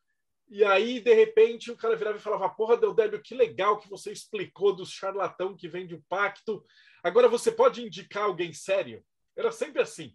E 0.49 0.65
aí, 0.65 1.01
de 1.01 1.15
repente, 1.15 1.71
o 1.71 1.77
cara 1.77 1.97
virava 1.97 2.19
e 2.19 2.21
falava: 2.21 2.49
Porra, 2.49 2.77
Deldébio, 2.77 3.23
que 3.23 3.35
legal 3.35 3.79
que 3.79 3.89
você 3.89 4.13
explicou 4.13 4.75
dos 4.75 4.91
charlatão 4.91 5.57
que 5.57 5.69
vende 5.69 5.95
o 5.95 6.05
pacto. 6.09 6.65
Agora 7.03 7.29
você 7.29 7.51
pode 7.51 7.83
indicar 7.83 8.25
alguém 8.25 8.53
sério? 8.53 9.03
Era 9.37 9.51
sempre 9.51 9.83
assim. 9.83 10.15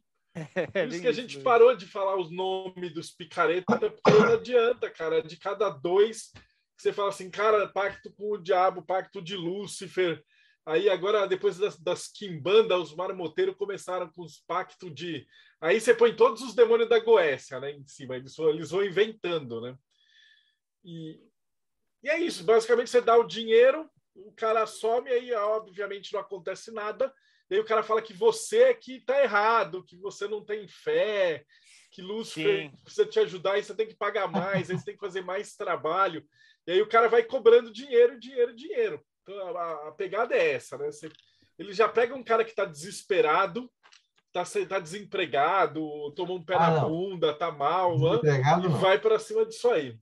É, 0.55 0.67
Por 0.67 0.87
isso 0.87 1.01
que 1.01 1.07
a 1.07 1.13
gente 1.13 1.39
parou 1.39 1.75
de 1.75 1.85
falar 1.85 2.17
os 2.17 2.31
nomes 2.31 2.93
dos 2.93 3.11
picaretas, 3.11 3.65
porque 3.79 4.11
não 4.11 4.33
adianta, 4.33 4.89
cara. 4.89 5.21
De 5.21 5.37
cada 5.37 5.69
dois, 5.69 6.31
você 6.77 6.93
fala 6.93 7.09
assim, 7.09 7.29
cara, 7.29 7.67
pacto 7.67 8.11
com 8.13 8.33
o 8.33 8.37
diabo, 8.37 8.85
pacto 8.85 9.21
de 9.21 9.35
Lúcifer. 9.35 10.23
Aí 10.65 10.89
agora, 10.89 11.25
depois 11.25 11.57
das, 11.57 11.79
das 11.79 12.07
Kimbanda, 12.07 12.77
os 12.77 12.93
marmoteiros 12.93 13.55
começaram 13.55 14.09
com 14.11 14.21
os 14.21 14.39
pactos 14.45 14.93
de. 14.93 15.25
Aí 15.61 15.79
você 15.79 15.93
põe 15.93 16.15
todos 16.15 16.41
os 16.41 16.53
demônios 16.53 16.89
da 16.89 16.99
Goécia 16.99 17.59
né, 17.59 17.71
em 17.71 17.85
cima, 17.87 18.15
eles 18.15 18.35
vão, 18.35 18.49
eles 18.49 18.69
vão 18.69 18.83
inventando, 18.83 19.61
né? 19.61 19.75
E, 20.83 21.19
e 22.03 22.09
é 22.09 22.19
isso, 22.19 22.43
basicamente 22.43 22.89
você 22.89 23.01
dá 23.01 23.17
o 23.17 23.25
dinheiro, 23.25 23.89
o 24.13 24.31
cara 24.33 24.67
some, 24.67 25.09
aí 25.09 25.33
obviamente 25.33 26.13
não 26.13 26.19
acontece 26.19 26.71
nada 26.71 27.11
e 27.49 27.55
aí 27.55 27.59
o 27.61 27.65
cara 27.65 27.83
fala 27.83 28.01
que 28.01 28.13
você 28.13 28.63
é 28.63 28.73
que 28.73 28.97
está 28.97 29.21
errado, 29.21 29.83
que 29.83 29.97
você 29.97 30.27
não 30.27 30.43
tem 30.43 30.67
fé, 30.67 31.45
que 31.91 32.01
Lúcifer 32.01 32.69
Sim. 32.69 32.77
precisa 32.83 33.05
te 33.05 33.19
ajudar 33.19 33.57
e 33.57 33.63
você 33.63 33.73
tem 33.73 33.87
que 33.87 33.95
pagar 33.95 34.27
mais, 34.27 34.69
aí 34.69 34.77
você 34.77 34.85
tem 34.85 34.93
que 34.95 35.05
fazer 35.05 35.21
mais 35.21 35.55
trabalho. 35.55 36.25
E 36.65 36.71
aí 36.71 36.81
o 36.81 36.89
cara 36.89 37.07
vai 37.07 37.23
cobrando 37.23 37.71
dinheiro, 37.71 38.19
dinheiro, 38.19 38.55
dinheiro. 38.55 39.01
Então 39.23 39.57
a, 39.57 39.87
a 39.87 39.91
pegada 39.93 40.35
é 40.35 40.53
essa, 40.53 40.77
né? 40.77 40.91
Você, 40.91 41.09
ele 41.57 41.73
já 41.73 41.87
pega 41.87 42.13
um 42.13 42.23
cara 42.23 42.43
que 42.43 42.49
está 42.49 42.65
desesperado, 42.65 43.71
tá, 44.33 44.43
tá 44.67 44.79
desempregado, 44.79 46.11
tomou 46.11 46.37
um 46.37 46.43
pé 46.43 46.55
ah, 46.55 46.59
na 46.59 46.81
não. 46.81 46.89
bunda, 46.89 47.33
tá 47.33 47.51
mal, 47.51 47.97
e 48.65 48.69
não. 48.69 48.77
vai 48.77 48.99
para 48.99 49.17
cima 49.17 49.45
disso 49.45 49.69
aí. 49.69 49.97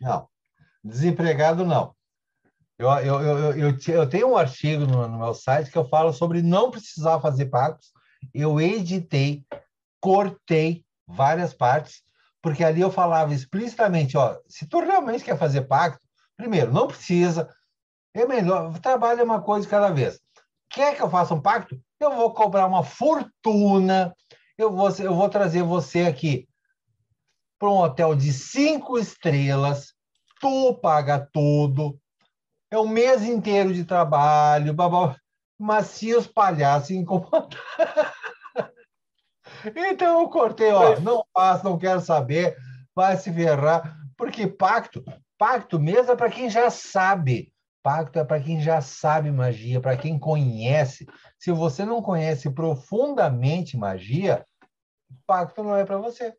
Não, 0.00 0.28
desempregado 0.82 1.64
não. 1.64 1.96
Eu, 2.78 2.88
eu, 2.90 3.20
eu, 3.20 3.56
eu, 3.56 3.76
eu 3.88 4.08
tenho 4.08 4.28
um 4.28 4.36
artigo 4.36 4.86
no, 4.86 5.08
no 5.08 5.18
meu 5.18 5.34
site 5.34 5.70
que 5.70 5.76
eu 5.76 5.88
falo 5.88 6.12
sobre 6.12 6.42
não 6.42 6.70
precisar 6.70 7.20
fazer 7.20 7.46
pactos. 7.46 7.92
Eu 8.32 8.60
editei, 8.60 9.44
cortei 10.00 10.84
várias 11.04 11.52
partes, 11.52 12.02
porque 12.40 12.62
ali 12.62 12.80
eu 12.80 12.90
falava 12.90 13.34
explicitamente, 13.34 14.16
ó, 14.16 14.38
se 14.46 14.66
tu 14.66 14.78
realmente 14.78 15.24
quer 15.24 15.36
fazer 15.36 15.62
pacto, 15.62 16.00
primeiro, 16.36 16.72
não 16.72 16.86
precisa, 16.86 17.52
é 18.14 18.24
melhor, 18.26 18.78
trabalha 18.78 19.24
uma 19.24 19.42
coisa 19.42 19.66
de 19.66 19.70
cada 19.70 19.90
vez. 19.90 20.20
Quer 20.70 20.94
que 20.94 21.02
eu 21.02 21.10
faça 21.10 21.34
um 21.34 21.40
pacto? 21.40 21.80
Eu 21.98 22.14
vou 22.14 22.32
cobrar 22.32 22.66
uma 22.66 22.84
fortuna, 22.84 24.14
eu 24.56 24.70
vou, 24.70 24.88
eu 25.00 25.14
vou 25.16 25.28
trazer 25.28 25.64
você 25.64 26.02
aqui 26.02 26.48
para 27.58 27.70
um 27.70 27.78
hotel 27.78 28.14
de 28.14 28.32
cinco 28.32 28.98
estrelas, 28.98 29.94
tu 30.40 30.74
paga 30.74 31.28
tudo, 31.32 31.98
é 32.70 32.78
um 32.78 32.88
mês 32.88 33.22
inteiro 33.22 33.72
de 33.72 33.84
trabalho, 33.84 34.74
babá, 34.74 35.16
mas 35.58 35.86
se 35.86 36.14
os 36.14 36.26
palhaços 36.26 36.90
incomodar. 36.90 37.50
então 39.90 40.20
eu 40.22 40.28
cortei, 40.28 40.70
ó, 40.70 41.00
não 41.00 41.24
faço, 41.32 41.64
não 41.64 41.78
quero 41.78 42.00
saber, 42.00 42.56
vai 42.94 43.16
se 43.16 43.32
ferrar, 43.32 43.96
porque 44.16 44.46
pacto, 44.46 45.04
pacto 45.38 45.78
mesmo 45.78 46.12
é 46.12 46.16
para 46.16 46.30
quem 46.30 46.48
já 46.50 46.70
sabe. 46.70 47.52
Pacto 47.80 48.18
é 48.18 48.24
para 48.24 48.40
quem 48.40 48.60
já 48.60 48.80
sabe 48.82 49.30
magia, 49.30 49.80
para 49.80 49.96
quem 49.96 50.18
conhece. 50.18 51.06
Se 51.38 51.50
você 51.52 51.84
não 51.84 52.02
conhece 52.02 52.50
profundamente 52.50 53.78
magia, 53.78 54.44
pacto 55.26 55.62
não 55.62 55.74
é 55.74 55.84
para 55.84 55.96
você. 55.96 56.34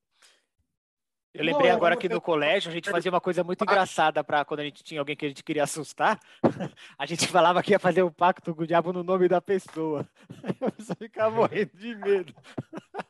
Eu 1.33 1.45
lembrei 1.45 1.69
agora 1.69 1.95
que 1.95 2.09
no 2.09 2.19
colégio 2.19 2.71
a 2.71 2.73
gente 2.73 2.89
fazia 2.89 3.11
uma 3.11 3.21
coisa 3.21 3.43
muito 3.43 3.63
engraçada 3.63 4.23
para 4.23 4.43
quando 4.43 4.61
a 4.61 4.63
gente 4.63 4.83
tinha 4.83 4.99
alguém 4.99 5.15
que 5.15 5.25
a 5.25 5.29
gente 5.29 5.43
queria 5.43 5.63
assustar. 5.63 6.19
A 6.97 7.05
gente 7.05 7.27
falava 7.27 7.61
que 7.61 7.71
ia 7.71 7.79
fazer 7.79 8.01
um 8.03 8.11
pacto 8.11 8.55
com 8.55 8.63
o 8.63 8.67
diabo 8.67 8.91
no 8.91 9.03
nome 9.03 9.27
da 9.27 9.39
pessoa. 9.39 10.07
Pessoa 10.75 10.95
ficava 10.97 11.35
morrendo 11.35 11.71
de 11.75 11.95
medo. 11.95 12.33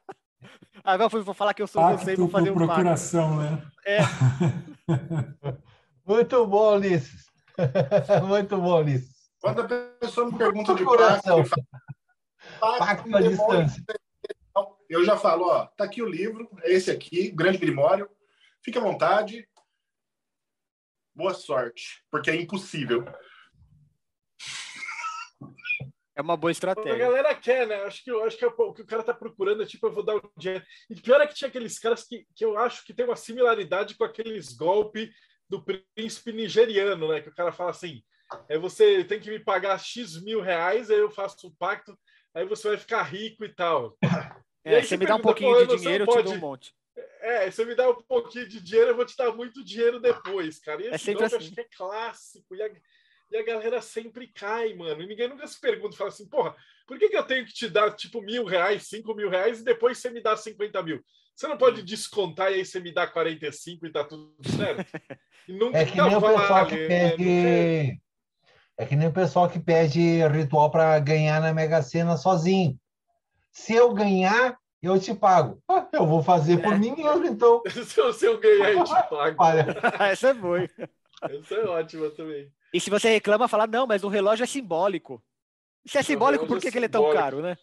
Agora 0.83 1.09
eu 1.13 1.23
vou 1.23 1.33
falar 1.33 1.53
que 1.53 1.61
eu 1.61 1.67
sou 1.67 1.81
pacto 1.81 2.03
você 2.03 2.13
e 2.13 2.15
vou 2.15 2.29
fazer 2.29 2.51
um 2.51 2.55
procuração, 2.55 3.37
pacto. 3.37 3.55
né? 3.55 3.71
É. 3.85 3.99
Muito 6.05 6.47
bom, 6.47 6.75
Ulisses. 6.75 7.25
Muito 8.27 8.57
bom, 8.57 8.79
Ulisses. 8.81 9.29
Quando 9.41 9.61
a 9.61 9.67
pessoa 9.99 10.31
me 10.31 10.37
pergunta 10.37 10.75
de 10.75 10.83
pacto, 10.83 11.51
pacto 12.59 13.15
à 13.15 13.21
distância. 13.21 13.83
Eu 14.89 15.05
já 15.05 15.15
falo, 15.15 15.45
ó, 15.45 15.67
tá 15.67 15.83
aqui 15.83 16.01
o 16.01 16.09
livro, 16.09 16.49
é 16.63 16.71
esse 16.71 16.89
aqui, 16.89 17.29
Grande 17.29 17.59
Grimório. 17.59 18.09
Fique 18.65 18.77
à 18.77 18.81
vontade. 18.81 19.47
Boa 21.13 21.35
sorte, 21.35 22.03
porque 22.09 22.31
é 22.31 22.35
impossível. 22.35 23.05
É 26.15 26.21
uma 26.21 26.35
boa 26.35 26.51
estratégia. 26.51 26.95
A 26.95 26.97
galera 26.97 27.35
quer, 27.35 27.67
né? 27.67 27.83
Acho 27.83 28.03
que, 28.03 28.11
acho 28.11 28.37
que 28.37 28.43
é 28.43 28.47
o 28.47 28.73
que 28.73 28.81
o 28.81 28.85
cara 28.85 29.03
tá 29.03 29.13
procurando 29.13 29.61
é 29.61 29.65
tipo, 29.65 29.85
eu 29.85 29.93
vou 29.93 30.03
dar 30.03 30.15
o 30.15 30.31
dinheiro. 30.35 30.65
E 30.89 30.95
pior 30.95 31.21
é 31.21 31.27
que 31.27 31.35
tinha 31.35 31.49
aqueles 31.49 31.77
caras 31.77 32.03
que, 32.03 32.25
que 32.35 32.43
eu 32.43 32.57
acho 32.57 32.83
que 32.83 32.93
tem 32.93 33.05
uma 33.05 33.15
similaridade 33.15 33.95
com 33.95 34.03
aqueles 34.03 34.53
golpes 34.53 35.09
do 35.47 35.63
príncipe 35.95 36.33
nigeriano, 36.33 37.09
né? 37.09 37.21
Que 37.21 37.29
o 37.29 37.35
cara 37.35 37.51
fala 37.51 37.69
assim: 37.69 38.03
é 38.49 38.57
você 38.57 39.03
tem 39.03 39.19
que 39.19 39.29
me 39.29 39.39
pagar 39.39 39.79
X 39.79 40.21
mil 40.23 40.41
reais, 40.41 40.89
aí 40.89 40.97
eu 40.97 41.11
faço 41.11 41.47
o 41.47 41.51
um 41.51 41.55
pacto, 41.55 41.97
aí 42.33 42.45
você 42.45 42.69
vai 42.69 42.77
ficar 42.77 43.03
rico 43.03 43.45
e 43.45 43.53
tal. 43.53 43.95
É, 44.63 44.81
você 44.81 44.97
me 44.97 45.05
dá 45.05 45.15
um 45.15 45.21
pouquinho 45.21 45.67
de 45.67 45.77
dinheiro, 45.77 46.03
eu 46.03 46.17
te 46.17 46.23
dou 46.23 46.33
um 46.33 46.39
monte. 46.39 46.73
É, 47.21 47.49
você 47.49 47.65
me 47.65 47.75
dá 47.75 47.89
um 47.89 48.01
pouquinho 48.01 48.47
de 48.47 48.61
dinheiro, 48.61 48.91
eu 48.91 48.95
vou 48.95 49.05
te 49.05 49.15
dar 49.15 49.31
muito 49.33 49.63
dinheiro 49.63 49.99
depois, 49.99 50.59
cara. 50.59 50.81
E 50.81 50.87
é 50.87 50.95
esse 50.95 50.95
é 50.95 50.97
sempre 50.97 51.25
assim. 51.25 51.35
acho 51.37 51.51
que 51.51 51.61
é 51.61 51.67
clássico. 51.75 52.55
E 52.55 52.61
a, 52.61 52.69
e 53.31 53.37
a 53.37 53.43
galera 53.43 53.81
sempre 53.81 54.27
cai, 54.27 54.73
mano. 54.73 55.01
E 55.01 55.07
ninguém 55.07 55.27
nunca 55.27 55.47
se 55.47 55.59
pergunta, 55.59 55.95
fala 55.95 56.09
assim, 56.09 56.27
porra, 56.27 56.55
por 56.87 56.97
que, 56.97 57.09
que 57.09 57.17
eu 57.17 57.23
tenho 57.23 57.45
que 57.45 57.53
te 57.53 57.69
dar, 57.69 57.95
tipo, 57.95 58.21
mil 58.21 58.43
reais, 58.45 58.87
cinco 58.87 59.13
mil 59.13 59.29
reais, 59.29 59.59
e 59.59 59.63
depois 59.63 59.97
você 59.97 60.09
me 60.09 60.21
dá 60.21 60.35
50 60.35 60.81
mil? 60.83 61.03
Você 61.35 61.47
não 61.47 61.57
pode 61.57 61.83
descontar 61.83 62.51
e 62.51 62.55
aí 62.55 62.65
você 62.65 62.81
me 62.81 62.91
dá 62.91 63.07
45 63.07 63.85
e 63.85 63.91
tá 63.91 64.03
tudo 64.03 64.35
certo? 64.57 64.85
E 65.47 65.53
nunca 65.53 65.79
é 65.79 65.85
que 65.85 65.99
nem 65.99 66.15
o 66.15 66.21
pessoal 66.21 66.67
que 66.67 66.75
né? 66.75 66.87
pede... 66.87 68.01
É 68.77 68.85
que 68.85 68.95
nem 68.95 69.07
o 69.07 69.13
pessoal 69.13 69.49
que 69.49 69.59
pede 69.59 69.99
ritual 70.27 70.69
para 70.69 70.99
ganhar 70.99 71.41
na 71.41 71.51
Mega 71.51 71.81
Sena 71.81 72.15
sozinho. 72.17 72.77
Se 73.51 73.73
eu 73.73 73.93
ganhar, 73.93 74.57
eu 74.81 74.99
te 74.99 75.13
pago. 75.13 75.61
Ah, 75.67 75.87
eu 75.91 76.05
vou 76.05 76.23
fazer 76.23 76.61
por 76.61 76.73
é. 76.73 76.77
mim 76.77 76.95
mesmo, 76.95 77.25
então. 77.25 77.61
se, 78.13 78.25
eu 78.25 78.39
ganhar, 78.39 78.71
eu 78.71 78.83
te 78.83 78.93
pago. 79.09 79.43
Essa 79.99 80.29
é 80.29 80.33
boa. 80.33 80.63
Essa 80.63 81.55
é 81.55 81.65
ótima 81.65 82.09
também. 82.11 82.51
E 82.73 82.79
se 82.79 82.89
você 82.89 83.09
reclama, 83.09 83.47
fala, 83.47 83.67
não, 83.67 83.87
mas 83.87 84.03
o 84.03 84.07
relógio 84.07 84.43
é 84.43 84.47
simbólico. 84.47 85.23
Se 85.85 85.97
é 85.97 86.03
simbólico, 86.03 86.45
por 86.45 86.59
que, 86.59 86.67
é 86.67 86.71
que 86.71 86.77
ele 86.77 86.85
é 86.85 86.89
tão 86.89 87.11
caro, 87.11 87.41
né? 87.41 87.57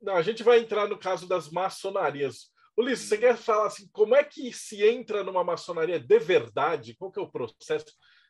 Não, 0.00 0.16
a 0.16 0.22
gente 0.22 0.42
vai 0.42 0.58
entrar 0.58 0.88
no 0.88 0.98
caso 0.98 1.28
das 1.28 1.50
maçonarias. 1.50 2.50
Ulisses, 2.76 3.08
você 3.08 3.18
quer 3.18 3.36
falar 3.36 3.66
assim, 3.66 3.88
como 3.92 4.14
é 4.14 4.22
que 4.22 4.52
se 4.52 4.84
entra 4.84 5.24
numa 5.24 5.42
maçonaria 5.42 5.98
de 5.98 6.18
verdade? 6.18 6.94
Qual 6.96 7.10
que 7.10 7.18
é 7.18 7.22
o 7.22 7.30
processo? 7.30 7.86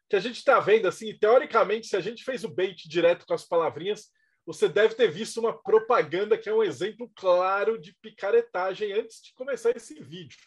Que 0.08 0.16
a 0.16 0.20
gente 0.20 0.36
está 0.36 0.58
vendo, 0.58 0.88
assim, 0.88 1.16
teoricamente, 1.18 1.86
se 1.86 1.96
a 1.96 2.00
gente 2.00 2.24
fez 2.24 2.44
o 2.44 2.48
bait 2.48 2.88
direto 2.88 3.26
com 3.26 3.34
as 3.34 3.44
palavrinhas, 3.44 4.06
você 4.48 4.66
deve 4.66 4.94
ter 4.94 5.10
visto 5.10 5.40
uma 5.40 5.52
propaganda 5.52 6.38
que 6.38 6.48
é 6.48 6.54
um 6.54 6.62
exemplo 6.62 7.12
claro 7.14 7.78
de 7.78 7.92
picaretagem 8.00 8.94
antes 8.94 9.20
de 9.20 9.34
começar 9.34 9.76
esse 9.76 10.02
vídeo. 10.02 10.38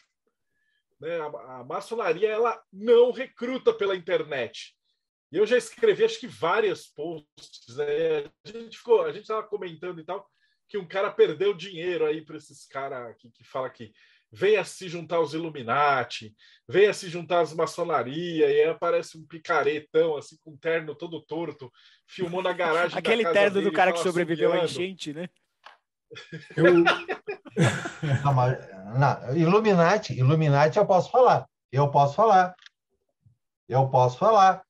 Né? 0.99 1.19
A, 1.19 1.59
a 1.59 1.63
maçonaria 1.63 2.27
ela 2.27 2.59
não 2.73 3.11
recruta 3.11 3.71
pela 3.71 3.95
internet. 3.95 4.75
E 5.31 5.37
eu 5.37 5.45
já 5.45 5.55
escrevi 5.55 6.03
acho 6.03 6.19
que 6.19 6.25
várias 6.25 6.87
posts. 6.87 7.77
Né? 7.77 8.25
A 8.43 8.49
gente 8.49 8.79
ficou, 8.79 9.03
a 9.03 9.11
gente 9.11 9.21
estava 9.21 9.43
comentando 9.43 10.01
e 10.01 10.03
tal 10.03 10.27
que 10.67 10.79
um 10.79 10.87
cara 10.87 11.11
perdeu 11.11 11.53
dinheiro 11.53 12.03
aí 12.03 12.25
para 12.25 12.37
esses 12.37 12.65
caras 12.65 13.15
que, 13.19 13.29
que 13.29 13.43
fala 13.43 13.69
que 13.69 13.93
venha 14.31 14.63
se 14.63 14.87
juntar 14.87 15.17
aos 15.17 15.33
Illuminati, 15.33 16.33
venha 16.67 16.93
se 16.93 17.09
juntar 17.09 17.41
às 17.41 17.53
maçonaria, 17.53 18.49
e 18.49 18.61
aí 18.61 18.69
aparece 18.69 19.17
um 19.17 19.25
picaretão, 19.25 20.15
assim, 20.15 20.37
com 20.43 20.51
um 20.51 20.57
terno 20.57 20.95
todo 20.95 21.21
torto, 21.21 21.71
filmou 22.07 22.41
na 22.41 22.53
garagem 22.53 22.97
Aquele 22.97 23.29
terno 23.31 23.61
do 23.61 23.71
cara 23.71 23.91
que 23.91 23.99
sobreviveu 23.99 24.53
à 24.53 24.63
enchente, 24.63 25.13
né? 25.13 25.27
Eu... 26.55 26.73
não, 28.23 28.33
mas, 28.33 28.57
não, 28.97 29.35
Illuminati, 29.35 30.17
Illuminati 30.17 30.77
eu 30.77 30.85
posso 30.85 31.11
falar. 31.11 31.45
Eu 31.71 31.89
posso 31.89 32.15
falar. 32.15 32.55
Eu 33.67 33.89
posso 33.89 34.17
falar. 34.17 34.63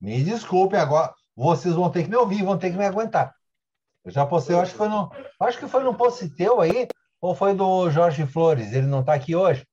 Me 0.00 0.22
desculpe 0.22 0.76
agora. 0.76 1.14
Vocês 1.34 1.74
vão 1.74 1.90
ter 1.90 2.04
que 2.04 2.10
me 2.10 2.16
ouvir, 2.16 2.42
vão 2.42 2.58
ter 2.58 2.70
que 2.70 2.76
me 2.76 2.84
aguentar. 2.84 3.34
Eu 4.04 4.10
já 4.10 4.26
postei, 4.26 4.54
eu 4.54 4.60
acho 4.60 4.72
que 4.72 4.78
foi 4.78 4.88
no, 4.88 5.10
acho 5.40 5.58
que 5.58 5.68
foi 5.68 5.82
no 5.82 5.94
post 5.94 6.28
teu 6.34 6.60
aí, 6.60 6.86
ou 7.22 7.36
foi 7.36 7.54
do 7.54 7.88
Jorge 7.88 8.26
Flores? 8.26 8.72
Ele 8.72 8.88
não 8.88 9.00
está 9.00 9.14
aqui 9.14 9.36
hoje? 9.36 9.64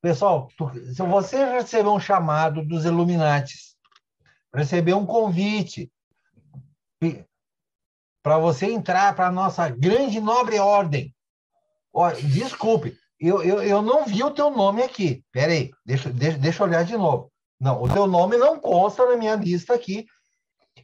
Pessoal, 0.00 0.48
tu, 0.56 0.70
se 0.94 1.02
você 1.02 1.44
receber 1.44 1.88
um 1.88 1.98
chamado 1.98 2.64
dos 2.64 2.84
Illuminates, 2.84 3.76
receber 4.54 4.94
um 4.94 5.04
convite 5.04 5.90
para 8.22 8.38
você 8.38 8.66
entrar 8.66 9.14
para 9.16 9.26
a 9.26 9.32
nossa 9.32 9.68
grande 9.68 10.20
nobre 10.20 10.58
ordem, 10.60 11.12
desculpe, 12.22 12.96
eu, 13.18 13.42
eu, 13.42 13.62
eu 13.62 13.82
não 13.82 14.04
vi 14.04 14.22
o 14.22 14.30
teu 14.30 14.50
nome 14.50 14.82
aqui. 14.82 15.24
Peraí, 15.32 15.70
deixa, 15.84 16.10
deixa, 16.10 16.38
deixa 16.38 16.62
eu 16.62 16.66
olhar 16.68 16.84
de 16.84 16.96
novo. 16.96 17.32
Não, 17.58 17.82
o 17.82 17.92
teu 17.92 18.06
nome 18.06 18.36
não 18.36 18.60
consta 18.60 19.04
na 19.06 19.16
minha 19.16 19.34
lista 19.34 19.74
aqui. 19.74 20.06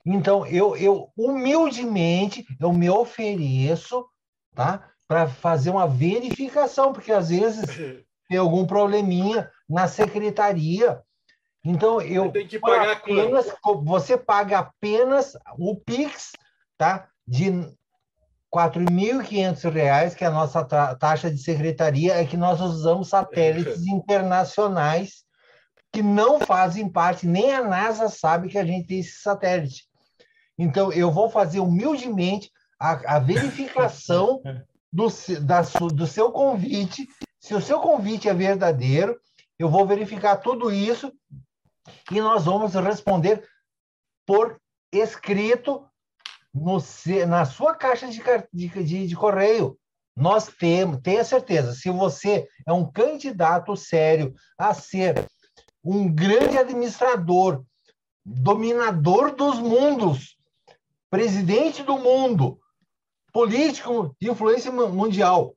Então, 0.04 0.44
eu, 0.46 0.74
eu 0.76 1.12
humildemente, 1.16 2.44
eu 2.58 2.72
me 2.72 2.90
ofereço, 2.90 4.04
tá? 4.54 4.91
Para 5.12 5.28
fazer 5.28 5.68
uma 5.68 5.86
verificação, 5.86 6.90
porque 6.90 7.12
às 7.12 7.28
vezes 7.28 7.66
tem 8.30 8.38
algum 8.38 8.66
probleminha 8.66 9.50
na 9.68 9.86
secretaria. 9.86 11.02
Então, 11.62 12.00
eu 12.00 12.32
tem 12.32 12.48
que 12.48 12.58
pagar 12.58 12.92
apenas, 12.92 13.52
você 13.84 14.16
paga 14.16 14.60
apenas 14.60 15.34
o 15.58 15.76
Pix, 15.76 16.32
tá? 16.78 17.08
De 17.28 17.50
R$ 17.50 17.74
4.500, 18.50 20.14
que 20.14 20.24
é 20.24 20.28
a 20.28 20.30
nossa 20.30 20.64
taxa 20.64 21.30
de 21.30 21.36
secretaria, 21.36 22.14
é 22.14 22.24
que 22.24 22.38
nós 22.38 22.58
usamos 22.58 23.08
satélites 23.08 23.84
internacionais 23.86 25.24
que 25.92 26.02
não 26.02 26.40
fazem 26.40 26.88
parte, 26.88 27.26
nem 27.26 27.54
a 27.54 27.62
NASA 27.62 28.08
sabe 28.08 28.48
que 28.48 28.56
a 28.56 28.64
gente 28.64 28.86
tem 28.86 29.00
esse 29.00 29.20
satélite. 29.20 29.84
Então, 30.58 30.90
eu 30.90 31.10
vou 31.10 31.28
fazer 31.28 31.60
humildemente 31.60 32.50
a, 32.80 33.16
a 33.16 33.18
verificação 33.20 34.40
do, 34.92 35.08
da, 35.40 35.62
do 35.92 36.06
seu 36.06 36.30
convite. 36.30 37.08
Se 37.40 37.54
o 37.54 37.60
seu 37.60 37.80
convite 37.80 38.28
é 38.28 38.34
verdadeiro, 38.34 39.18
eu 39.58 39.68
vou 39.68 39.86
verificar 39.86 40.36
tudo 40.36 40.70
isso 40.70 41.12
e 42.10 42.20
nós 42.20 42.44
vamos 42.44 42.74
responder 42.74 43.48
por 44.26 44.60
escrito 44.92 45.84
no, 46.54 46.78
na 47.26 47.44
sua 47.44 47.74
caixa 47.74 48.08
de, 48.08 48.22
de, 48.52 48.68
de, 48.68 49.06
de 49.06 49.16
correio. 49.16 49.78
Nós 50.14 50.46
temos, 50.46 51.00
tenha 51.00 51.24
certeza, 51.24 51.72
se 51.72 51.88
você 51.90 52.46
é 52.66 52.72
um 52.72 52.90
candidato 52.90 53.74
sério 53.74 54.34
a 54.58 54.74
ser 54.74 55.26
um 55.82 56.12
grande 56.12 56.58
administrador, 56.58 57.64
dominador 58.24 59.34
dos 59.34 59.58
mundos, 59.58 60.36
presidente 61.10 61.82
do 61.82 61.98
mundo, 61.98 62.60
político 63.32 64.14
de 64.20 64.30
influência 64.30 64.70
mundial, 64.70 65.54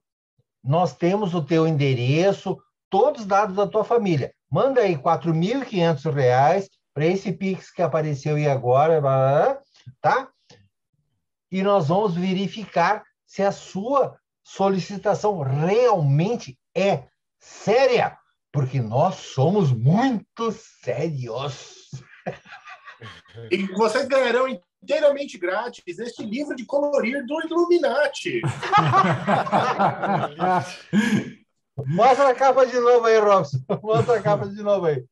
nós 0.63 0.95
temos 0.95 1.35
o 1.35 1.43
teu 1.43 1.67
endereço, 1.67 2.57
todos 2.89 3.21
os 3.21 3.27
dados 3.27 3.55
da 3.55 3.67
tua 3.67 3.83
família. 3.83 4.33
Manda 4.49 4.81
aí 4.81 4.93
R$ 4.93 5.01
4.500 5.01 6.69
para 6.93 7.05
esse 7.05 7.31
Pix 7.33 7.71
que 7.71 7.81
apareceu 7.81 8.35
aí 8.35 8.47
agora, 8.47 9.61
tá? 10.01 10.29
E 11.51 11.61
nós 11.61 11.89
vamos 11.89 12.15
verificar 12.15 13.03
se 13.25 13.43
a 13.43 13.51
sua 13.51 14.17
solicitação 14.43 15.41
realmente 15.41 16.57
é 16.73 17.03
séria, 17.39 18.17
porque 18.51 18.79
nós 18.79 19.15
somos 19.15 19.71
muito 19.71 20.51
sérios. 20.51 21.89
E 23.51 23.67
vocês 23.73 24.07
ganharão 24.07 24.47
inteiramente 24.85 25.37
grátis 25.37 25.99
este 25.99 26.23
livro 26.23 26.55
de 26.55 26.63
colorir 26.63 27.25
do 27.25 27.41
Illuminati. 27.41 28.41
Mostra 31.87 32.29
a 32.29 32.35
capa 32.35 32.65
de 32.65 32.79
novo 32.79 33.05
aí, 33.05 33.19
Robson. 33.19 33.57
Mostra 33.81 34.17
a 34.17 34.21
capa 34.21 34.47
de 34.47 34.61
novo 34.61 34.85
aí. 34.85 35.03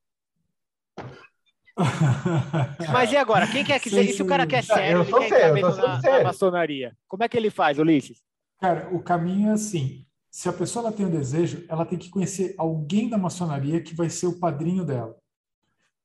Mas 2.92 3.12
e 3.12 3.18
agora? 3.18 3.48
Quem 3.48 3.66
quer 3.66 3.80
que 3.80 3.90
se 3.90 4.22
o 4.22 4.28
cara 4.28 4.46
quer 4.46 4.64
sério, 4.64 5.00
eu 5.00 5.18
ele 5.20 5.28
quer 5.28 5.40
sério, 5.40 5.62
na, 5.76 6.00
na 6.00 6.24
maçonaria, 6.24 6.96
como 7.08 7.24
é 7.24 7.28
que 7.28 7.36
ele 7.36 7.50
faz, 7.50 7.80
Ulisses? 7.80 8.22
Cara, 8.62 8.88
o 8.94 9.02
caminho 9.02 9.50
é 9.50 9.54
assim: 9.54 10.06
se 10.30 10.48
a 10.48 10.54
pessoa 10.54 10.86
ela 10.86 10.96
tem 10.96 11.08
um 11.08 11.10
desejo, 11.10 11.66
ela 11.68 11.84
tem 11.84 11.98
que 11.98 12.12
conhecer 12.12 12.54
alguém 12.60 13.10
da 13.10 13.18
maçonaria 13.18 13.82
que 13.82 13.96
vai 13.96 14.10
ser 14.10 14.28
o 14.28 14.40
padrinho 14.40 14.86
dela. 14.86 15.18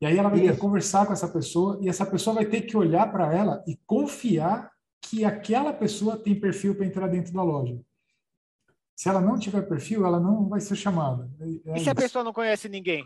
E 0.01 0.07
aí 0.07 0.17
ela 0.17 0.29
vai 0.29 0.41
ter 0.41 0.55
que 0.55 0.61
conversar 0.61 1.07
com 1.07 1.13
essa 1.13 1.29
pessoa 1.29 1.79
e 1.83 1.89
essa 1.89 2.07
pessoa 2.07 2.35
vai 2.35 2.47
ter 2.47 2.63
que 2.63 2.77
olhar 2.77 3.11
para 3.11 3.35
ela 3.35 3.65
e 3.67 3.77
confiar 3.85 4.71
que 5.01 5.25
aquela 5.25 5.73
pessoa 5.73 6.17
tem 6.17 6.39
perfil 6.39 6.75
para 6.75 6.87
entrar 6.87 7.09
dentro 7.09 7.33
da 7.33 7.43
loja. 7.43 7.81
Se 8.95 9.09
ela 9.09 9.21
não 9.21 9.39
tiver 9.39 9.63
perfil, 9.63 10.05
ela 10.05 10.21
não 10.21 10.49
vai 10.49 10.61
ser 10.61 10.77
chamada. 10.77 11.31
É, 11.41 11.73
é 11.73 11.77
e 11.77 11.81
se 11.81 11.91
a 11.91 11.95
pessoa 11.95 12.25
não 12.25 12.33
conhece 12.33 12.69
ninguém? 12.69 13.05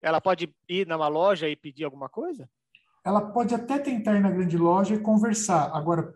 Ela 0.00 0.20
pode 0.20 0.52
ir 0.68 0.86
numa 0.86 1.08
loja 1.08 1.48
e 1.48 1.54
pedir 1.54 1.84
alguma 1.84 2.08
coisa? 2.08 2.48
Ela 3.04 3.20
pode 3.20 3.54
até 3.54 3.78
tentar 3.78 4.16
ir 4.16 4.20
na 4.20 4.30
grande 4.30 4.56
loja 4.56 4.94
e 4.94 5.00
conversar. 5.00 5.70
Agora, 5.74 6.14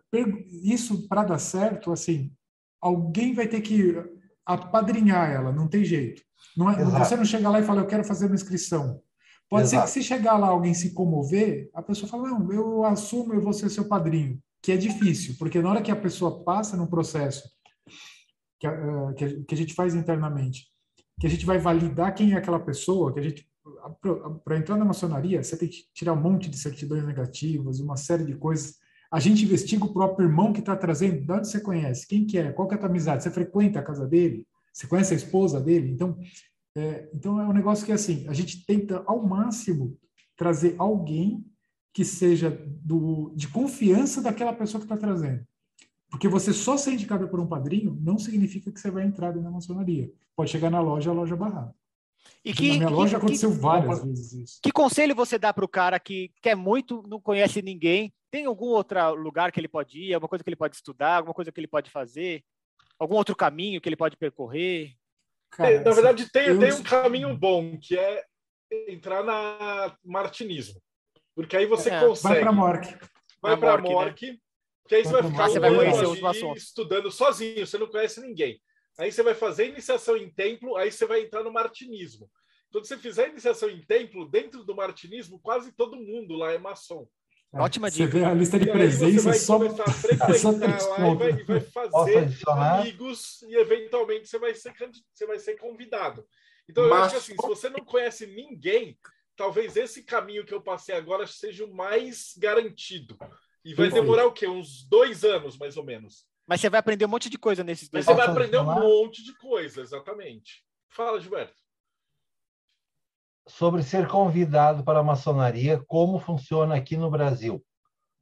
isso 0.63 1.09
para 1.09 1.25
dar 1.25 1.39
certo, 1.39 1.93
assim, 1.93 2.33
alguém 2.81 3.35
vai 3.35 3.47
ter 3.49 3.61
que 3.61 3.97
apadrinhar 4.45 5.31
ela, 5.31 5.53
não 5.53 5.69
tem 5.69 5.85
jeito. 5.85 6.23
Não 6.57 6.71
é, 6.71 6.85
você 6.85 7.17
não 7.17 7.25
chega 7.25 7.49
lá 7.49 7.61
e 7.61 7.65
fala, 7.65 7.81
eu 7.81 7.87
quero 7.87 8.05
fazer 8.05 8.27
uma 8.27 8.35
inscrição. 8.35 9.03
Pode 9.49 9.65
Exato. 9.65 9.89
ser 9.89 10.01
que 10.01 10.05
se 10.05 10.09
chegar 10.09 10.37
lá 10.37 10.49
alguém 10.49 10.75
se 10.75 10.93
comover, 10.93 11.71
a 11.73 11.83
pessoa 11.83 12.09
fala, 12.09 12.29
não, 12.29 12.53
eu 12.53 12.85
assumo, 12.85 13.33
eu 13.33 13.41
vou 13.41 13.53
ser 13.53 13.71
seu 13.71 13.87
padrinho. 13.87 14.41
Que 14.61 14.73
é 14.73 14.77
difícil, 14.77 15.37
porque 15.39 15.63
na 15.63 15.71
hora 15.71 15.83
que 15.83 15.93
a 15.93 15.97
pessoa 15.97 16.43
passa 16.43 16.77
no 16.77 16.89
processo 16.89 17.49
que 18.59 18.67
a, 18.67 18.73
eh, 18.73 19.45
que 19.47 19.55
a 19.55 19.57
gente 19.57 19.75
faz 19.75 19.95
internamente, 19.95 20.67
que 21.21 21.27
a 21.27 21.31
gente 21.31 21.47
vai 21.47 21.59
validar 21.59 22.15
quem 22.15 22.33
é 22.33 22.37
aquela 22.37 22.59
pessoa, 22.59 23.13
que 23.13 23.21
a 23.21 23.23
gente 23.23 23.49
para 24.45 24.57
entrar 24.57 24.77
na 24.77 24.85
maçonaria, 24.85 25.43
você 25.43 25.57
tem 25.57 25.69
que 25.69 25.87
tirar 25.93 26.13
um 26.13 26.21
monte 26.21 26.49
de 26.49 26.57
certidões 26.57 27.05
negativas, 27.05 27.81
uma 27.81 27.97
série 27.97 28.25
de 28.25 28.35
coisas. 28.37 28.77
A 29.11 29.19
gente 29.19 29.45
investiga 29.45 29.85
o 29.85 29.93
próprio 29.93 30.29
irmão 30.29 30.53
que 30.53 30.61
está 30.61 30.77
trazendo, 30.77 31.25
de 31.25 31.33
onde 31.33 31.49
você 31.49 31.61
conhece, 31.61 32.07
quem 32.07 32.27
que 32.27 32.39
é, 32.39 32.53
qual 32.53 32.69
que 32.69 32.75
é 32.75 32.77
a 32.77 32.81
tua 32.81 32.89
amizade, 32.89 33.23
você 33.23 33.31
frequenta 33.31 33.81
a 33.81 33.83
casa 33.83 34.07
dele, 34.07 34.47
você 34.73 34.87
conhece 34.87 35.15
a 35.15 35.17
esposa 35.17 35.61
dele, 35.61 35.91
então 35.91 36.17
é, 36.77 37.09
então 37.15 37.41
é 37.41 37.47
um 37.47 37.53
negócio 37.53 37.87
que 37.87 37.93
assim 37.93 38.27
a 38.29 38.33
gente 38.33 38.65
tenta 38.65 39.03
ao 39.07 39.25
máximo 39.25 39.99
trazer 40.37 40.75
alguém 40.79 41.45
que 41.93 42.05
seja 42.05 42.51
do, 42.85 43.33
de 43.35 43.49
confiança 43.49 44.21
daquela 44.21 44.53
pessoa 44.53 44.81
que 44.81 44.85
está 44.85 44.97
trazendo. 44.97 45.43
Porque 46.11 46.29
você 46.29 46.53
só 46.53 46.77
ser 46.77 46.93
indicado 46.93 47.27
por 47.29 47.41
um 47.41 47.47
padrinho 47.47 47.99
não 48.01 48.19
significa 48.19 48.71
que 48.71 48.79
você 48.79 48.91
vai 48.91 49.05
entrar 49.05 49.35
na 49.35 49.51
maçonaria. 49.51 50.13
Pode 50.37 50.51
chegar 50.51 50.71
na 50.71 50.81
loja, 50.81 51.11
a 51.11 51.15
loja 51.15 51.35
barrar. 51.35 51.75
E 52.45 52.53
que, 52.53 52.69
na 52.73 52.77
minha 52.77 52.89
loja 52.91 53.17
aconteceu 53.17 53.51
que, 53.51 53.57
várias 53.57 54.05
vezes 54.05 54.33
isso. 54.33 54.61
Que 54.63 54.71
conselho 54.71 55.15
você 55.15 55.39
dá 55.39 55.53
para 55.53 55.65
o 55.65 55.69
cara 55.69 55.99
que 55.99 56.31
quer 56.43 56.55
muito, 56.55 57.03
não 57.09 57.21
conhece 57.21 57.63
ninguém? 57.63 58.13
Tem 58.31 58.45
algum 58.45 58.67
outro 58.67 59.15
lugar 59.15 59.51
que 59.51 59.59
ele 59.59 59.69
pode 59.69 59.99
ir? 59.99 60.15
Alguma 60.15 60.29
coisa 60.29 60.45
que 60.45 60.51
ele 60.51 60.57
pode 60.57 60.77
estudar? 60.77 61.17
Alguma 61.17 61.35
coisa 61.35 61.51
que 61.51 61.59
ele 61.59 61.67
pode 61.67 61.91
fazer? 61.91 62.45
Algum 62.99 63.15
outro 63.15 63.35
caminho 63.35 63.81
que 63.81 63.89
ele 63.89 63.97
pode 63.97 64.17
percorrer? 64.17 64.95
Cara, 65.57 65.81
na 65.81 65.91
verdade, 65.91 66.31
tem, 66.31 66.59
tem 66.59 66.73
um 66.73 66.83
caminho 66.83 67.37
bom, 67.37 67.79
que 67.79 67.99
é 67.99 68.25
entrar 68.89 69.25
na 69.25 69.97
martinismo. 70.05 70.81
Porque 71.35 71.57
aí 71.57 71.67
você 71.67 71.91
é, 71.91 72.01
consegue. 72.01 72.35
Vai 72.35 72.43
para 72.43 72.53
Mork. 72.53 72.99
Vai 73.41 73.57
para 73.57 73.79
Mork. 73.79 74.27
Né? 74.31 74.39
Que 74.89 74.95
aí 74.95 75.05
você 75.05 75.13
vai 75.13 75.23
ficar 75.23 75.49
você 75.49 75.59
vai 75.59 75.75
conhecer 75.75 76.57
estudando 76.57 77.11
sozinho, 77.11 77.67
você 77.67 77.79
não 77.79 77.89
conhece 77.89 78.21
ninguém. 78.21 78.61
Aí 78.99 79.11
você 79.11 79.23
vai 79.23 79.35
fazer 79.35 79.69
iniciação 79.69 80.17
em 80.17 80.31
templo, 80.31 80.77
aí 80.77 80.91
você 80.91 81.07
vai 81.07 81.23
entrar 81.23 81.43
no 81.43 81.53
martinismo. 81.53 82.31
Quando 82.71 82.87
você 82.87 82.97
fizer 82.97 83.29
iniciação 83.29 83.69
em 83.69 83.85
templo, 83.85 84.29
dentro 84.29 84.65
do 84.65 84.75
martinismo, 84.75 85.41
quase 85.41 85.73
todo 85.73 85.97
mundo 85.97 86.35
lá 86.35 86.53
é 86.53 86.59
maçom. 86.59 87.07
É, 87.55 87.61
Ótima 87.61 87.91
dica. 87.91 88.11
Você 88.11 88.19
vê 88.19 88.25
a 88.25 88.35
lista 88.35 88.59
de 88.59 88.67
presença 88.67 89.33
só. 89.35 89.59
Você 89.59 89.69
vai 89.69 89.77
começar 89.77 89.85
a 89.85 89.93
frequentar 89.93 90.89
lá 90.89 91.09
e 91.09 91.15
vai, 91.15 91.31
e 91.31 91.45
vai 91.45 91.61
fazer 91.61 92.35
amigos 92.49 93.43
e 93.43 93.55
eventualmente 93.57 94.29
você 94.29 94.39
vai 94.39 94.55
ser, 94.55 94.75
você 95.13 95.27
vai 95.27 95.39
ser 95.39 95.57
convidado. 95.57 96.27
Então 96.69 96.85
eu 96.85 96.91
Mas... 96.91 97.03
acho 97.03 97.11
que 97.11 97.33
assim, 97.33 97.37
se 97.41 97.49
você 97.49 97.69
não 97.69 97.85
conhece 97.85 98.27
ninguém, 98.27 98.99
talvez 99.37 99.77
esse 99.77 100.03
caminho 100.03 100.45
que 100.45 100.53
eu 100.53 100.61
passei 100.61 100.95
agora 100.95 101.27
seja 101.27 101.65
o 101.65 101.75
mais 101.75 102.35
garantido. 102.37 103.17
E 103.65 103.75
vai 103.75 103.91
demorar 103.91 104.27
o 104.27 104.33
quê? 104.33 104.47
Uns 104.47 104.85
dois 104.89 105.25
anos, 105.25 105.59
mais 105.59 105.77
ou 105.77 105.85
menos. 105.85 106.25
Mas 106.47 106.61
você 106.61 106.71
vai 106.71 106.79
aprender 106.79 107.05
um 107.05 107.09
monte 107.09 107.29
de 107.29 107.37
coisa 107.37 107.65
nesses 107.65 107.89
dois 107.89 108.07
Mas 108.07 108.09
anos. 108.09 108.25
Você 108.25 108.27
vai 108.27 108.45
aprender 108.45 108.59
um 108.59 108.81
monte 108.81 109.25
de 109.25 109.37
coisa, 109.37 109.81
exatamente. 109.81 110.65
Fala, 110.89 111.21
Gilberto. 111.21 111.66
Sobre 113.49 113.83
ser 113.83 114.09
convidado 114.09 114.83
para 114.83 115.01
a 115.01 115.05
maçonaria, 115.05 115.83
como 115.87 116.19
funciona 116.19 116.75
aqui 116.75 116.97
no 116.97 117.11
Brasil. 117.11 117.65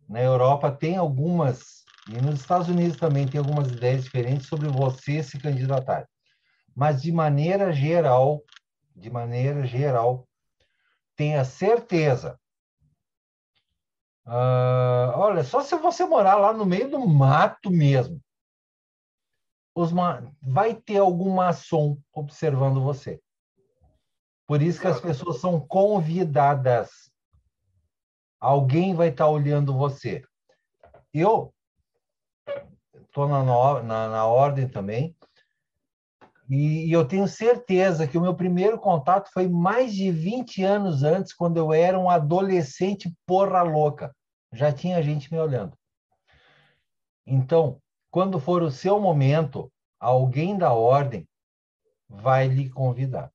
Na 0.09 0.21
Europa 0.21 0.71
tem 0.71 0.97
algumas, 0.97 1.85
e 2.09 2.21
nos 2.21 2.41
Estados 2.41 2.69
Unidos 2.69 2.99
também 2.99 3.27
tem 3.27 3.39
algumas 3.39 3.69
ideias 3.73 4.05
diferentes 4.05 4.47
sobre 4.47 4.69
você 4.69 5.23
se 5.23 5.39
candidatar. 5.41 6.07
Mas 6.77 7.01
de 7.01 7.11
maneira 7.11 7.73
geral, 7.73 8.43
de 8.95 9.11
maneira 9.11 9.67
geral, 9.67 10.29
tenha 11.17 11.45
certeza 11.45 12.39
Uh, 14.27 15.13
olha, 15.17 15.45
só 15.45 15.61
se 15.61 15.77
você 15.77 16.07
morar 16.07 16.37
lá 16.37 16.53
no 16.53 16.65
meio 16.65 16.91
do 16.91 17.07
mato 17.07 17.71
mesmo. 17.71 18.21
Ma... 19.93 20.23
Vai 20.41 20.75
ter 20.75 20.99
algum 20.99 21.35
maçom 21.35 21.99
observando 22.13 22.81
você. 22.81 23.21
Por 24.47 24.61
isso 24.61 24.81
que 24.81 24.87
as 24.87 25.01
pessoas 25.01 25.41
são 25.41 25.61
convidadas. 25.61 26.91
Alguém 28.39 28.95
vai 28.95 29.09
estar 29.09 29.29
olhando 29.29 29.77
você. 29.77 30.23
Eu 31.13 31.55
estou 32.95 33.27
na, 33.27 33.43
na, 33.83 34.09
na 34.09 34.27
ordem 34.27 34.69
também. 34.69 35.17
E, 36.51 36.93
eu 36.93 37.07
tenho 37.07 37.27
certeza 37.27 38.07
que 38.07 38.19
o 38.19 38.21
meu 38.21 38.35
primeiro 38.35 38.79
contato 38.79 39.31
foi 39.33 39.49
mais 39.49 39.95
de 39.95 40.11
20 40.11 40.63
anos 40.63 41.03
antes, 41.03 41.33
quando 41.33 41.57
eu 41.57 41.73
era 41.73 41.99
um 41.99 42.11
adolescente 42.11 43.15
porra 43.27 43.63
louca. 43.63 44.15
Já 44.53 44.73
tinha 44.73 45.03
gente 45.03 45.33
me 45.33 45.39
olhando. 45.39 45.77
Então, 47.27 47.81
quando 48.11 48.39
for 48.39 48.63
o 48.63 48.71
seu 48.71 49.01
momento, 49.01 49.73
alguém 49.99 50.59
da 50.59 50.73
ordem 50.73 51.27
vai 52.09 52.47
lhe 52.47 52.69
convidar. 52.69 53.34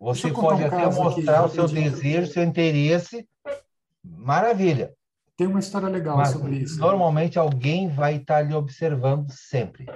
Você 0.00 0.32
pode 0.32 0.62
um 0.62 0.66
até 0.66 0.86
mostrar 0.86 1.44
aqui, 1.44 1.48
o 1.48 1.50
seu 1.50 1.68
desejo, 1.68 2.32
seu 2.32 2.42
interesse. 2.42 3.28
Maravilha. 4.02 4.94
Tem 5.36 5.46
uma 5.46 5.60
história 5.60 5.88
legal 5.88 6.16
Mas, 6.16 6.30
sobre 6.30 6.56
isso. 6.56 6.80
Normalmente 6.80 7.38
alguém 7.38 7.88
vai 7.88 8.16
estar 8.16 8.42
lhe 8.42 8.54
observando 8.54 9.30
sempre 9.30 9.86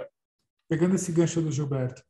pegando 0.68 0.94
esse 0.94 1.12
gancho 1.12 1.40
do 1.40 1.52
Gilberto, 1.52 2.02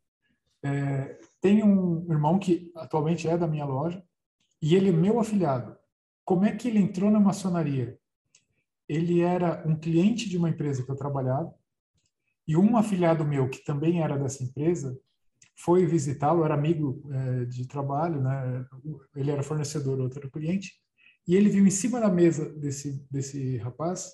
é, 0.62 1.18
tem 1.40 1.62
um 1.62 2.10
irmão 2.10 2.38
que 2.38 2.72
atualmente 2.76 3.28
é 3.28 3.36
da 3.36 3.46
minha 3.46 3.64
loja 3.64 4.02
e 4.62 4.74
ele 4.74 4.88
é 4.88 4.92
meu 4.92 5.20
afiliado. 5.20 5.76
Como 6.24 6.44
é 6.44 6.56
que 6.56 6.68
ele 6.68 6.78
entrou 6.78 7.10
na 7.10 7.20
maçonaria? 7.20 7.98
Ele 8.88 9.20
era 9.20 9.62
um 9.66 9.76
cliente 9.76 10.28
de 10.28 10.38
uma 10.38 10.48
empresa 10.48 10.82
que 10.82 10.90
eu 10.90 10.96
trabalhava 10.96 11.54
e 12.46 12.56
um 12.56 12.76
afiliado 12.76 13.24
meu 13.24 13.48
que 13.48 13.62
também 13.62 14.02
era 14.02 14.16
dessa 14.16 14.42
empresa 14.42 14.98
foi 15.56 15.86
visitá-lo, 15.86 16.44
era 16.44 16.54
amigo 16.54 17.02
é, 17.12 17.44
de 17.44 17.66
trabalho, 17.66 18.20
né? 18.20 18.66
Ele 19.14 19.30
era 19.30 19.42
fornecedor, 19.42 20.00
outro 20.00 20.20
era 20.20 20.30
cliente, 20.30 20.72
e 21.26 21.36
ele 21.36 21.48
viu 21.48 21.66
em 21.66 21.70
cima 21.70 22.00
da 22.00 22.08
mesa 22.08 22.48
desse 22.58 23.06
desse 23.10 23.56
rapaz 23.58 24.12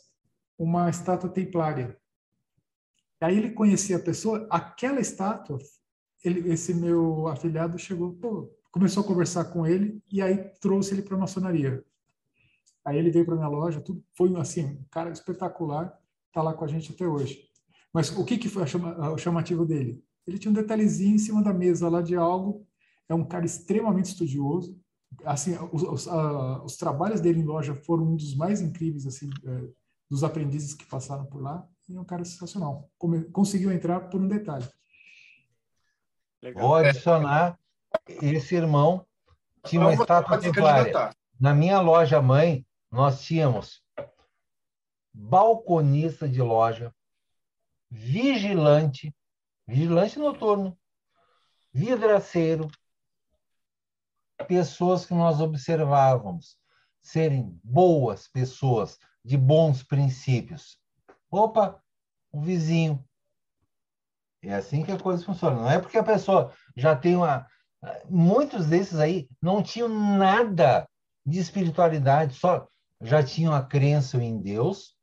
uma 0.59 0.91
estátua 0.91 1.31
templária 1.31 1.99
Aí 3.21 3.37
ele 3.37 3.51
conhecia 3.51 3.97
a 3.97 4.01
pessoa, 4.01 4.47
aquela 4.51 4.99
estátua, 4.99 5.59
ele, 6.25 6.51
esse 6.51 6.73
meu 6.73 7.29
afilhado 7.29 7.79
chegou, 7.79 8.15
pô, 8.15 8.51
começou 8.73 9.03
a 9.03 9.07
conversar 9.07 9.45
com 9.47 9.67
ele 9.67 10.03
e 10.11 10.23
aí 10.23 10.39
trouxe 10.59 10.95
ele 10.95 11.03
para 11.03 11.17
a 11.17 11.21
maçonaria. 11.21 11.85
Aí 12.83 12.97
ele 12.97 13.11
veio 13.11 13.27
para 13.27 13.37
minha 13.37 13.49
loja, 13.49 13.81
tudo 13.81 14.03
foi 14.17 14.35
assim, 14.37 14.65
um 14.65 14.85
cara 14.91 15.11
espetacular, 15.11 15.95
está 16.29 16.41
lá 16.41 16.55
com 16.55 16.65
a 16.65 16.69
gente 16.69 16.93
até 16.93 17.07
hoje. 17.07 17.47
Mas 17.93 18.11
o 18.17 18.25
que, 18.25 18.39
que 18.39 18.49
foi 18.49 18.67
chama, 18.67 19.11
o 19.11 19.19
chamativo 19.19 19.67
dele? 19.67 20.03
Ele 20.31 20.39
tinha 20.39 20.51
um 20.51 20.55
detalhezinho 20.55 21.15
em 21.15 21.19
cima 21.19 21.43
da 21.43 21.53
mesa 21.53 21.89
lá 21.89 22.01
de 22.01 22.15
algo. 22.15 22.67
É 23.09 23.15
um 23.15 23.25
cara 23.25 23.45
extremamente 23.45 24.07
estudioso. 24.07 24.79
Assim, 25.25 25.57
os, 25.73 25.83
os, 25.83 26.07
uh, 26.07 26.63
os 26.65 26.77
trabalhos 26.77 27.21
dele 27.21 27.41
em 27.41 27.45
loja 27.45 27.75
foram 27.75 28.05
um 28.05 28.17
dos 28.17 28.35
mais 28.37 28.61
incríveis 28.61 29.07
assim 29.07 29.29
uh, 29.29 29.75
dos 30.09 30.23
aprendizes 30.23 30.75
que 30.75 30.87
passaram 30.87 31.27
por 31.27 31.43
lá. 31.43 31.67
E 31.89 31.97
é 31.97 32.01
um 32.01 32.05
cara 32.05 32.25
sensacional. 32.25 32.89
Como, 32.97 33.23
conseguiu 33.33 33.73
entrar 33.73 34.09
por 34.09 34.21
um 34.21 34.29
detalhe. 34.29 34.69
Legal. 36.43 36.63
Vou 36.63 36.77
adicionar 36.77 37.59
esse 38.23 38.55
irmão 38.55 39.05
tinha 39.65 39.83
uma 39.83 39.93
estátua 39.93 40.39
templária. 40.39 41.15
Na 41.39 41.55
minha 41.55 41.81
loja 41.81 42.21
mãe, 42.21 42.65
nós 42.91 43.23
tínhamos 43.23 43.83
balconista 45.13 46.29
de 46.29 46.41
loja, 46.41 46.95
vigilante, 47.91 49.15
vigilante 49.71 50.19
noturno, 50.19 50.77
vidraceiro, 51.73 52.69
pessoas 54.49 55.07
que 55.07 55.15
nós 55.15 55.41
observávamos 55.41 56.59
serem 57.01 57.57
boas 57.63 58.27
pessoas, 58.27 58.99
de 59.25 59.37
bons 59.37 59.85
princípios. 59.85 60.77
Opa, 61.31 61.81
um 62.33 62.43
vizinho. 62.43 63.05
É 64.43 64.55
assim 64.55 64.83
que 64.83 64.91
a 64.91 64.99
coisa 64.99 65.25
funciona. 65.25 65.57
Não 65.57 65.71
é 65.71 65.79
porque 65.79 65.99
a 65.99 66.03
pessoa 66.03 66.53
já 66.77 66.97
tem 66.97 67.15
uma. 67.15 67.47
Muitos 68.09 68.67
desses 68.67 68.99
aí 68.99 69.29
não 69.41 69.63
tinham 69.63 69.89
nada 69.89 70.89
de 71.25 71.39
espiritualidade, 71.39 72.35
só 72.35 72.67
já 73.01 73.23
tinham 73.23 73.55
a 73.55 73.65
crença 73.65 74.17
em 74.17 74.41
Deus, 74.41 74.97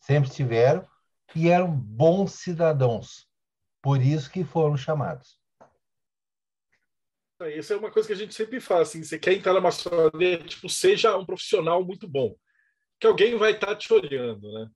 sempre 0.00 0.30
tiveram, 0.30 0.86
e 1.34 1.48
eram 1.48 1.70
bons 1.74 2.32
cidadãos. 2.34 3.31
Por 3.82 4.00
isso 4.00 4.30
que 4.30 4.44
foram 4.44 4.76
chamados. 4.76 5.36
Isso 7.48 7.72
é 7.72 7.76
uma 7.76 7.90
coisa 7.90 8.06
que 8.06 8.12
a 8.12 8.16
gente 8.16 8.34
sempre 8.34 8.60
fala, 8.60 8.82
assim, 8.82 9.02
você 9.02 9.18
quer 9.18 9.32
entrar 9.32 9.52
na 9.52 9.60
maçonaria, 9.60 10.38
tipo, 10.44 10.68
seja 10.68 11.16
um 11.16 11.26
profissional 11.26 11.84
muito 11.84 12.06
bom, 12.06 12.36
que 13.00 13.06
alguém 13.06 13.36
vai 13.36 13.52
estar 13.52 13.74
te 13.74 13.92
olhando, 13.92 14.52
né? 14.52 14.70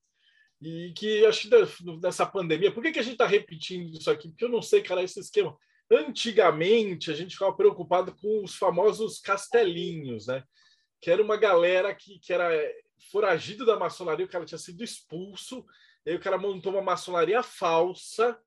E 0.61 0.91
que 0.93 1.25
acho 1.25 1.47
que 1.47 1.99
nessa 2.01 2.25
pandemia, 2.25 2.71
por 2.71 2.83
que, 2.83 2.91
que 2.91 2.99
a 2.99 3.03
gente 3.03 3.13
está 3.13 3.25
repetindo 3.25 3.97
isso 3.97 4.09
aqui? 4.11 4.27
Porque 4.27 4.43
eu 4.43 4.49
não 4.49 4.61
sei, 4.61 4.81
cara, 4.81 5.03
esse 5.03 5.19
esquema. 5.19 5.55
Antigamente, 5.89 7.09
a 7.09 7.13
gente 7.13 7.33
ficava 7.33 7.55
preocupado 7.55 8.13
com 8.15 8.43
os 8.43 8.55
famosos 8.55 9.19
castelinhos, 9.19 10.27
né? 10.27 10.43
Que 10.99 11.11
era 11.11 11.23
uma 11.23 11.37
galera 11.37 11.95
que, 11.95 12.19
que 12.19 12.33
era 12.33 12.49
foragido 13.11 13.65
da 13.65 13.77
maçonaria, 13.77 14.25
o 14.25 14.29
cara 14.29 14.45
tinha 14.45 14.57
sido 14.57 14.83
expulso, 14.83 15.65
aí 16.05 16.15
o 16.15 16.19
cara 16.19 16.37
montou 16.37 16.73
uma 16.73 16.81
maçonaria 16.81 17.41
falsa, 17.43 18.37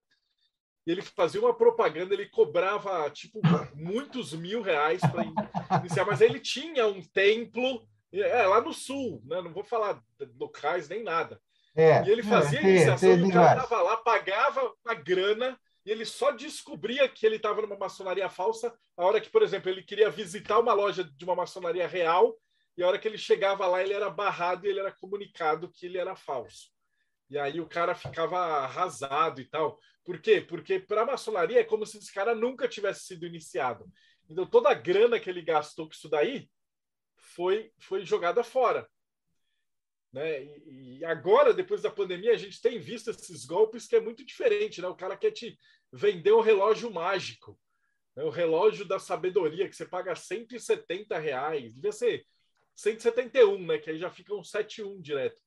e 0.87 0.93
ele 0.93 1.03
fazia 1.03 1.41
uma 1.41 1.55
propaganda, 1.55 2.15
ele 2.15 2.27
cobrava, 2.27 3.09
tipo, 3.11 3.41
muitos 3.75 4.33
mil 4.33 4.63
reais 4.63 5.01
para 5.01 5.79
iniciar, 5.81 6.05
mas 6.05 6.21
ele 6.21 6.41
tinha 6.41 6.87
um 6.87 7.03
templo 7.03 7.87
é, 8.13 8.47
lá 8.47 8.61
no 8.61 8.73
sul, 8.73 9.23
né? 9.25 9.41
Não 9.43 9.53
vou 9.53 9.63
falar 9.63 10.03
locais 10.39 10.89
nem 10.89 11.03
nada. 11.03 11.41
É, 11.77 12.05
e 12.05 12.11
ele 12.11 12.23
fazia 12.23 12.61
é, 12.61 12.65
a 12.65 12.69
iniciação, 12.69 13.17
e 13.17 13.23
o 13.23 13.33
cara 13.33 13.61
tava 13.61 13.83
lá, 13.83 13.97
pagava 13.99 14.73
a 14.87 14.95
grana, 14.95 15.59
e 15.85 15.91
ele 15.91 16.05
só 16.05 16.31
descobria 16.31 17.09
que 17.09 17.25
ele 17.25 17.37
estava 17.37 17.63
numa 17.63 17.77
maçonaria 17.77 18.29
falsa 18.29 18.75
a 18.97 19.05
hora 19.05 19.21
que, 19.21 19.31
por 19.31 19.43
exemplo, 19.43 19.71
ele 19.71 19.83
queria 19.83 20.11
visitar 20.11 20.59
uma 20.59 20.75
loja 20.75 21.03
de 21.05 21.25
uma 21.25 21.35
maçonaria 21.35 21.87
real 21.87 22.37
e 22.77 22.83
a 22.83 22.87
hora 22.87 22.99
que 22.99 23.09
ele 23.09 23.19
chegava 23.19 23.67
lá 23.67 23.83
ele 23.83 23.95
era 23.95 24.11
barrado 24.11 24.67
e 24.67 24.71
ele 24.71 24.81
era 24.81 24.93
comunicado 24.93 25.71
que 25.71 25.87
ele 25.87 25.99
era 25.99 26.15
falso. 26.15 26.71
E 27.31 27.39
aí 27.39 27.61
o 27.61 27.67
cara 27.67 27.95
ficava 27.95 28.39
arrasado 28.39 29.41
e 29.41 29.45
tal. 29.45 29.79
Por 30.11 30.21
quê? 30.21 30.41
Porque 30.41 30.81
para 30.81 31.03
a 31.03 31.07
maçonaria 31.07 31.61
é 31.61 31.65
como 31.65 31.87
se 31.87 31.97
esse 31.97 32.13
cara 32.13 32.35
nunca 32.35 32.67
tivesse 32.67 33.05
sido 33.05 33.25
iniciado. 33.25 33.89
Então 34.29 34.45
toda 34.45 34.69
a 34.69 34.75
grana 34.75 35.21
que 35.21 35.31
ele 35.31 35.41
gastou 35.41 35.87
com 35.87 35.93
isso 35.93 36.09
daí 36.09 36.51
foi, 37.17 37.71
foi 37.79 38.05
jogada 38.05 38.43
fora. 38.43 38.91
Né? 40.13 40.43
E, 40.43 40.99
e, 40.99 41.05
agora, 41.05 41.55
depois 41.55 41.83
da 41.83 41.93
pandemia, 41.93 42.33
a 42.33 42.37
gente 42.37 42.61
tem 42.61 42.77
visto 42.77 43.11
esses 43.11 43.45
golpes 43.45 43.87
que 43.87 43.95
é 43.95 44.01
muito 44.01 44.27
diferente. 44.27 44.83
Né? 44.83 44.89
O 44.89 44.97
cara 44.97 45.17
quer 45.17 45.31
te 45.31 45.57
vender 45.93 46.33
um 46.33 46.41
relógio 46.41 46.91
mágico, 46.93 47.57
né? 48.17 48.25
o 48.25 48.31
relógio 48.31 48.85
da 48.85 48.99
sabedoria, 48.99 49.69
que 49.69 49.77
você 49.77 49.87
paga 49.87 50.17
170 50.17 51.17
reais, 51.21 51.73
devia 51.73 51.93
ser 51.93 52.27
171, 52.75 53.65
né? 53.65 53.79
que 53.79 53.91
aí 53.91 53.99
já 54.01 54.11
fica 54.11 54.35
um 54.35 54.43
71 54.43 55.01
direto. 55.01 55.41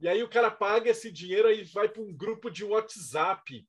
E 0.00 0.08
aí 0.08 0.22
o 0.22 0.30
cara 0.30 0.50
paga 0.50 0.88
esse 0.88 1.12
dinheiro 1.12 1.52
e 1.52 1.62
vai 1.64 1.90
para 1.90 2.00
um 2.00 2.16
grupo 2.16 2.48
de 2.50 2.64
WhatsApp. 2.64 3.68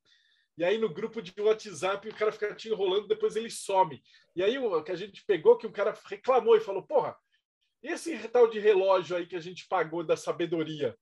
E 0.59 0.63
aí 0.65 0.77
no 0.77 0.89
grupo 0.89 1.21
de 1.21 1.33
WhatsApp 1.39 2.09
o 2.09 2.13
cara 2.13 2.33
fica 2.33 2.53
te 2.53 2.67
enrolando, 2.67 3.07
depois 3.07 3.37
ele 3.37 3.49
some. 3.49 4.03
E 4.35 4.43
aí 4.43 4.57
o 4.57 4.83
que 4.83 4.91
a 4.91 4.95
gente 4.95 5.23
pegou, 5.25 5.57
que 5.57 5.65
o 5.65 5.71
cara 5.71 5.97
reclamou 6.05 6.57
e 6.57 6.59
falou, 6.59 6.83
porra, 6.83 7.15
esse 7.81 8.27
tal 8.27 8.45
de 8.45 8.59
relógio 8.59 9.15
aí 9.15 9.25
que 9.25 9.37
a 9.37 9.39
gente 9.39 9.65
pagou 9.69 10.03
da 10.03 10.17
sabedoria? 10.17 10.97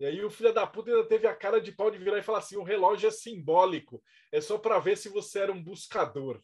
E 0.00 0.06
aí 0.06 0.24
o 0.24 0.30
filho 0.30 0.50
da 0.50 0.66
puta 0.66 0.90
ainda 0.90 1.06
teve 1.06 1.26
a 1.26 1.36
cara 1.36 1.60
de 1.60 1.70
pau 1.70 1.90
de 1.90 1.98
virar 1.98 2.18
e 2.18 2.22
falar 2.22 2.38
assim: 2.38 2.56
o 2.56 2.62
relógio 2.62 3.06
é 3.06 3.10
simbólico, 3.10 4.02
é 4.32 4.40
só 4.40 4.56
para 4.56 4.78
ver 4.78 4.96
se 4.96 5.10
você 5.10 5.40
era 5.40 5.52
um 5.52 5.62
buscador. 5.62 6.40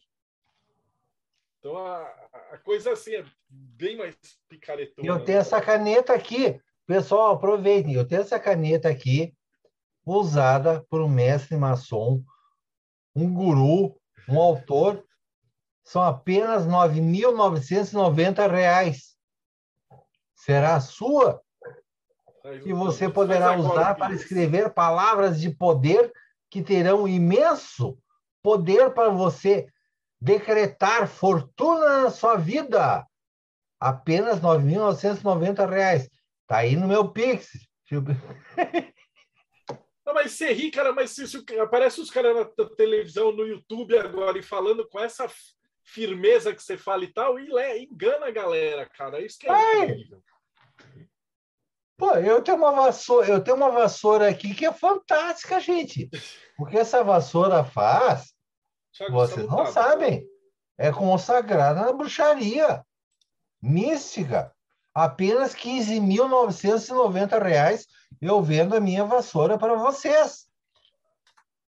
Então 1.57 1.75
a, 1.75 2.03
a 2.51 2.57
coisa 2.59 2.91
assim 2.91 3.15
é 3.15 3.25
bem 3.49 3.97
mais 3.97 4.15
picaretona. 4.47 5.07
Eu 5.07 5.25
tenho 5.25 5.39
essa 5.39 5.59
caneta 5.59 6.13
aqui, 6.13 6.61
pessoal, 6.85 7.33
aproveitem. 7.33 7.95
Eu 7.95 8.07
tenho 8.07 8.21
essa 8.21 8.39
caneta 8.39 8.87
aqui, 8.87 9.33
usada 10.05 10.85
por 10.87 11.01
um 11.01 11.09
mestre 11.09 11.57
maçom, 11.57 12.23
um 13.23 13.33
guru, 13.33 13.95
um 14.27 14.39
autor. 14.39 15.03
São 15.83 16.03
apenas 16.03 16.65
R$ 16.65 16.71
9.990 16.71 18.95
será 20.35 20.79
sua 20.79 21.41
e 22.65 22.71
você 22.71 23.09
poderá 23.09 23.57
usar 23.57 23.95
para 23.95 24.13
escrever 24.13 24.73
palavras 24.73 25.39
de 25.39 25.49
poder 25.49 26.11
que 26.49 26.63
terão 26.63 27.07
imenso 27.07 27.97
poder 28.41 28.93
para 28.93 29.09
você 29.09 29.67
decretar 30.19 31.07
fortuna 31.07 32.03
na 32.03 32.09
sua 32.09 32.37
vida. 32.37 33.05
Apenas 33.79 34.37
R$ 34.37 34.43
9.990. 34.43 36.09
Está 36.41 36.57
aí 36.57 36.75
no 36.75 36.87
meu 36.87 37.11
Pix. 37.11 37.51
Mas 40.21 40.33
ser 40.33 40.51
rico, 40.51 40.75
cara, 40.75 40.91
mas 40.91 41.11
se, 41.11 41.25
se, 41.25 41.37
aparece 41.59 42.01
os 42.01 42.11
caras 42.11 42.35
na 42.35 42.43
televisão, 42.75 43.31
no 43.31 43.47
YouTube 43.47 43.97
agora, 43.97 44.37
e 44.37 44.43
falando 44.43 44.85
com 44.85 44.99
essa 44.99 45.25
firmeza 45.81 46.53
que 46.53 46.61
você 46.61 46.77
fala 46.77 47.05
e 47.05 47.07
tal, 47.07 47.39
e 47.39 47.49
lé, 47.49 47.79
engana 47.79 48.27
a 48.27 48.31
galera, 48.31 48.85
cara. 48.85 49.21
Isso 49.21 49.39
que 49.39 49.49
é 49.49 49.85
incrível. 49.85 50.21
Pô, 51.97 52.11
eu 52.15 52.41
tenho 52.41 52.57
uma 52.57 52.73
vassoura, 52.73 53.29
eu 53.29 53.41
tenho 53.41 53.55
uma 53.55 53.71
vassoura 53.71 54.29
aqui 54.29 54.53
que 54.53 54.65
é 54.65 54.73
fantástica, 54.73 55.57
gente. 55.61 56.09
Porque 56.57 56.77
essa 56.77 57.01
vassoura 57.01 57.63
faz, 57.63 58.33
vocês 59.09 59.47
não 59.47 59.67
sabem, 59.67 60.27
é 60.77 60.91
consagrada 60.91 61.81
na 61.81 61.93
bruxaria 61.93 62.83
mística. 63.61 64.53
Apenas 64.93 65.53
R$ 65.53 65.61
15.990 65.61 67.85
eu 68.21 68.41
vendo 68.41 68.75
a 68.75 68.79
minha 68.79 69.03
vassoura 69.05 69.57
para 69.57 69.75
vocês. 69.75 70.47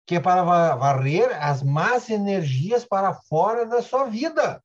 Que 0.07 0.17
é 0.17 0.21
para 0.21 0.43
varrer 0.43 1.31
as 1.43 1.63
más 1.63 2.11
energias 2.11 2.85
para 2.85 3.15
fora 3.15 3.65
da 3.65 3.81
sua 3.81 4.05
vida 4.05 4.63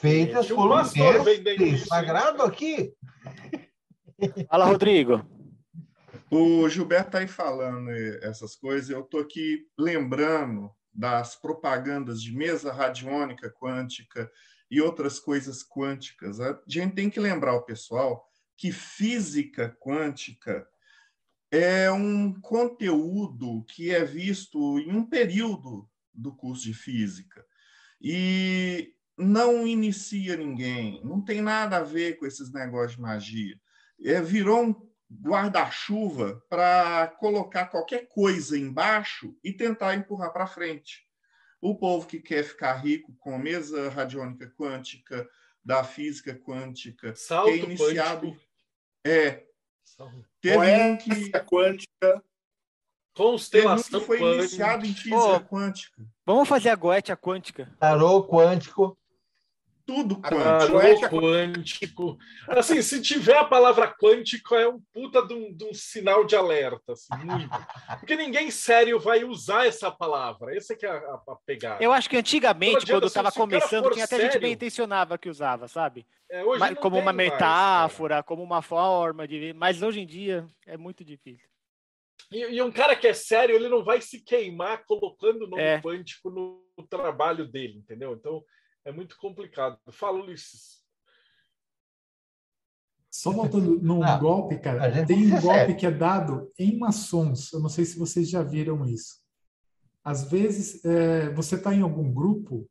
feitas 0.00 0.46
por 0.46 0.70
um 0.70 0.76
mestre 0.76 1.78
sagrado 1.78 2.42
aqui. 2.42 2.92
Fala, 4.48 4.66
Rodrigo. 4.66 5.24
O 6.30 6.68
Gilberto 6.68 7.08
está 7.08 7.18
aí 7.18 7.28
falando 7.28 7.90
essas 8.22 8.54
coisas, 8.54 8.90
eu 8.90 9.00
estou 9.00 9.20
aqui 9.20 9.66
lembrando 9.78 10.70
das 10.92 11.36
propagandas 11.36 12.20
de 12.20 12.36
mesa 12.36 12.72
radiônica 12.72 13.50
quântica 13.50 14.30
e 14.70 14.80
outras 14.80 15.18
coisas 15.18 15.64
quânticas. 15.66 16.40
A 16.40 16.60
gente 16.66 16.94
tem 16.94 17.08
que 17.08 17.18
lembrar 17.18 17.54
o 17.54 17.62
pessoal 17.62 18.27
que 18.58 18.72
física 18.72 19.74
quântica 19.80 20.68
é 21.50 21.90
um 21.90 22.38
conteúdo 22.40 23.64
que 23.68 23.94
é 23.94 24.04
visto 24.04 24.80
em 24.80 24.92
um 24.92 25.06
período 25.06 25.88
do 26.12 26.34
curso 26.34 26.64
de 26.64 26.74
física. 26.74 27.46
E 28.00 28.94
não 29.16 29.66
inicia 29.66 30.36
ninguém, 30.36 31.00
não 31.04 31.24
tem 31.24 31.40
nada 31.40 31.78
a 31.78 31.82
ver 31.82 32.18
com 32.18 32.26
esses 32.26 32.52
negócios 32.52 32.96
de 32.96 33.00
magia. 33.00 33.58
É, 34.04 34.20
virou 34.20 34.64
um 34.64 34.88
guarda-chuva 35.10 36.42
para 36.50 37.06
colocar 37.18 37.66
qualquer 37.66 38.08
coisa 38.08 38.58
embaixo 38.58 39.36
e 39.42 39.52
tentar 39.52 39.94
empurrar 39.94 40.32
para 40.32 40.46
frente. 40.48 41.06
O 41.60 41.76
povo 41.76 42.06
que 42.06 42.20
quer 42.20 42.42
ficar 42.42 42.74
rico 42.74 43.14
com 43.18 43.34
a 43.34 43.38
mesa 43.38 43.88
radiônica 43.88 44.52
quântica, 44.56 45.28
da 45.64 45.84
física 45.84 46.34
quântica, 46.34 47.14
Salto 47.14 47.50
é 47.50 47.56
iniciado. 47.56 48.28
quântico. 48.28 48.47
É. 49.08 49.46
Teve 50.40 50.58
um 50.58 50.96
que... 50.96 51.30
quântica. 51.44 52.24
Constelação 53.14 54.00
que 54.00 54.06
foi 54.06 54.18
quântica. 54.18 54.38
iniciado 54.42 54.86
em 54.86 54.94
física 54.94 55.16
Oh. 55.16 55.40
quântica. 55.40 56.02
Vamos 56.24 56.48
fazer 56.48 56.70
a 56.70 56.76
goethe 56.76 57.10
a 57.10 57.16
quântica. 57.16 57.72
Tarô 57.78 58.22
quântico. 58.26 58.97
Tudo 59.88 60.20
Ah, 60.22 60.28
quântico. 60.28 60.78
Quântica- 60.78 61.08
quântico. 61.08 62.18
Assim, 62.46 62.82
se 62.82 63.00
tiver 63.00 63.38
a 63.38 63.44
palavra 63.44 63.90
quântico, 63.90 64.54
é 64.54 64.68
um 64.68 64.78
puta 64.92 65.26
de 65.26 65.32
um, 65.32 65.50
de 65.50 65.64
um 65.64 65.72
sinal 65.72 66.26
de 66.26 66.36
alerta. 66.36 66.92
Assim, 66.92 67.08
muito. 67.24 67.48
Porque 67.98 68.14
ninguém 68.14 68.50
sério 68.50 69.00
vai 69.00 69.24
usar 69.24 69.66
essa 69.66 69.90
palavra. 69.90 70.54
Essa 70.54 70.76
que 70.76 70.84
é 70.84 70.90
a, 70.90 70.96
a, 71.26 71.36
pegada. 71.46 71.82
Eu 71.82 71.90
acho 71.90 72.10
que 72.10 72.18
antigamente, 72.18 72.84
quando 72.84 73.04
se- 73.04 73.06
estava 73.18 73.32
começando, 73.32 73.90
tinha 73.90 74.04
até 74.04 74.16
gente 74.16 74.26
sério- 74.32 74.40
bem 74.42 74.52
intencionada 74.52 75.16
que 75.16 75.30
usava, 75.30 75.66
sabe? 75.68 76.06
É, 76.30 76.44
hoje 76.44 76.60
Mas 76.60 76.78
como 76.78 76.96
uma 76.98 77.10
mais, 77.10 77.30
metáfora, 77.32 78.22
como 78.22 78.42
uma 78.42 78.60
forma 78.60 79.26
de 79.26 79.38
ver. 79.40 79.54
Mas 79.54 79.80
hoje 79.80 80.00
em 80.00 80.06
dia 80.06 80.46
é 80.66 80.76
muito 80.76 81.02
difícil. 81.02 81.48
E, 82.30 82.56
e 82.56 82.60
um 82.62 82.70
cara 82.70 82.94
que 82.94 83.06
é 83.08 83.14
sério, 83.14 83.56
ele 83.56 83.70
não 83.70 83.82
vai 83.82 84.02
se 84.02 84.20
queimar 84.20 84.84
colocando 84.84 85.44
o 85.44 85.48
nome 85.48 85.62
É. 85.62 85.80
quântico 85.80 86.28
no, 86.28 86.62
no 86.76 86.86
trabalho 86.86 87.46
dele, 87.46 87.78
entendeu? 87.78 88.12
Então 88.12 88.44
é 88.84 88.92
muito 88.92 89.16
complicado. 89.18 89.78
Fala, 89.90 90.20
Ulisses. 90.22 90.78
Só 93.10 93.32
voltando 93.32 93.80
num 93.80 94.02
Ah, 94.02 94.18
golpe, 94.18 94.58
cara, 94.58 95.04
tem 95.06 95.26
um 95.26 95.30
golpe 95.40 95.46
sério. 95.58 95.76
que 95.76 95.86
é 95.86 95.90
dado 95.90 96.52
em 96.58 96.78
maçons. 96.78 97.52
Eu 97.52 97.60
não 97.60 97.68
sei 97.68 97.84
se 97.84 97.98
vocês 97.98 98.28
já 98.28 98.42
viram 98.42 98.86
isso. 98.86 99.20
Às 100.04 100.30
vezes, 100.30 100.84
é, 100.84 101.30
você 101.34 101.56
está 101.56 101.74
em 101.74 101.80
algum 101.82 102.12
grupo, 102.12 102.68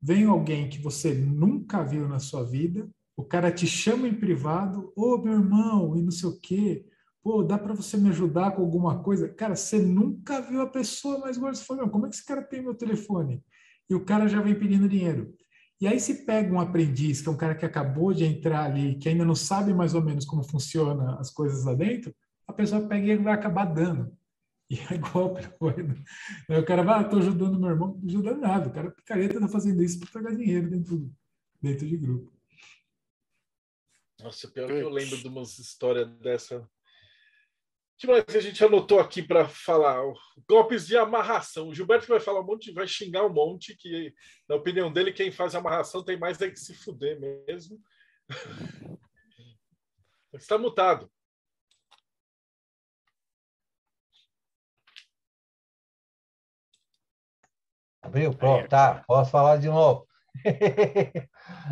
vem 0.00 0.24
alguém 0.26 0.68
que 0.68 0.78
você 0.80 1.14
nunca 1.14 1.82
viu 1.82 2.08
na 2.08 2.18
sua 2.18 2.44
vida, 2.44 2.88
o 3.16 3.24
cara 3.24 3.50
te 3.50 3.66
chama 3.66 4.06
em 4.06 4.14
privado, 4.18 4.92
ô 4.94 5.18
meu 5.18 5.32
irmão, 5.34 5.96
e 5.96 6.02
não 6.02 6.10
sei 6.10 6.28
o 6.28 6.38
quê. 6.40 6.86
Pô, 7.22 7.42
dá 7.42 7.58
para 7.58 7.74
você 7.74 7.96
me 7.96 8.10
ajudar 8.10 8.52
com 8.52 8.62
alguma 8.62 9.02
coisa? 9.02 9.28
Cara, 9.28 9.56
você 9.56 9.78
nunca 9.80 10.40
viu 10.40 10.60
a 10.60 10.66
pessoa, 10.68 11.18
mas 11.18 11.36
agora 11.36 11.54
você 11.54 11.64
fala, 11.64 11.82
"Meu, 11.82 11.90
como 11.90 12.06
é 12.06 12.08
que 12.10 12.14
esse 12.16 12.24
cara 12.24 12.42
tem 12.42 12.62
meu 12.62 12.74
telefone? 12.74 13.42
E 13.88 13.94
o 13.94 14.04
cara 14.04 14.28
já 14.28 14.40
vem 14.40 14.58
pedindo 14.58 14.88
dinheiro. 14.88 15.34
E 15.80 15.86
aí 15.86 16.00
se 16.00 16.26
pega 16.26 16.52
um 16.52 16.60
aprendiz, 16.60 17.20
que 17.20 17.28
é 17.28 17.32
um 17.32 17.36
cara 17.36 17.54
que 17.54 17.64
acabou 17.64 18.12
de 18.12 18.24
entrar 18.24 18.64
ali, 18.64 18.98
que 18.98 19.08
ainda 19.08 19.24
não 19.24 19.34
sabe 19.34 19.72
mais 19.72 19.94
ou 19.94 20.02
menos 20.02 20.24
como 20.24 20.42
funciona 20.42 21.16
as 21.20 21.30
coisas 21.30 21.64
lá 21.64 21.74
dentro, 21.74 22.14
a 22.46 22.52
pessoa 22.52 22.86
pega 22.88 23.06
e 23.06 23.16
vai 23.16 23.32
acabar 23.32 23.64
dando. 23.66 24.16
E 24.70 24.78
é 24.80 24.98
golpe. 24.98 25.40
Aí 26.48 26.58
o 26.58 26.64
cara 26.64 26.82
vai, 26.82 27.00
ah, 27.00 27.04
tô 27.04 27.16
ajudando 27.16 27.58
meu 27.58 27.70
irmão, 27.70 27.98
não 27.98 28.06
ajuda 28.06 28.36
nada. 28.36 28.68
O 28.68 28.72
cara 28.72 28.90
picareta 28.90 29.40
tá 29.40 29.48
fazendo 29.48 29.82
isso 29.82 29.98
para 29.98 30.20
pegar 30.20 30.36
dinheiro 30.36 30.68
dentro, 30.68 31.10
dentro 31.60 31.86
de 31.86 31.96
grupo. 31.96 32.30
Nossa, 34.20 34.48
pior 34.48 34.66
que 34.66 34.74
eu 34.74 34.90
lembro 34.90 35.16
de 35.16 35.28
umas 35.28 35.58
histórias 35.58 36.06
dessa. 36.18 36.68
O 37.98 38.00
que 38.00 38.06
mais 38.06 38.22
que 38.22 38.36
a 38.36 38.40
gente 38.40 38.64
anotou 38.64 39.00
aqui 39.00 39.20
para 39.20 39.48
falar? 39.48 40.00
Golpes 40.48 40.86
de 40.86 40.96
amarração. 40.96 41.68
O 41.68 41.74
Gilberto 41.74 42.06
vai 42.06 42.20
falar 42.20 42.42
um 42.42 42.46
monte, 42.46 42.70
vai 42.70 42.86
xingar 42.86 43.26
um 43.26 43.32
monte, 43.32 43.74
que, 43.74 44.14
na 44.48 44.54
opinião 44.54 44.92
dele, 44.92 45.12
quem 45.12 45.32
faz 45.32 45.52
amarração 45.56 46.04
tem 46.04 46.16
mais 46.16 46.40
é 46.40 46.48
que 46.48 46.60
se 46.60 46.72
fuder 46.74 47.18
mesmo. 47.18 47.76
Está 50.32 50.56
mutado. 50.56 51.10
Abriu, 58.00 58.32
pronto, 58.32 58.68
tá. 58.68 59.02
Posso 59.08 59.32
falar 59.32 59.56
de 59.56 59.66
novo. 59.66 60.06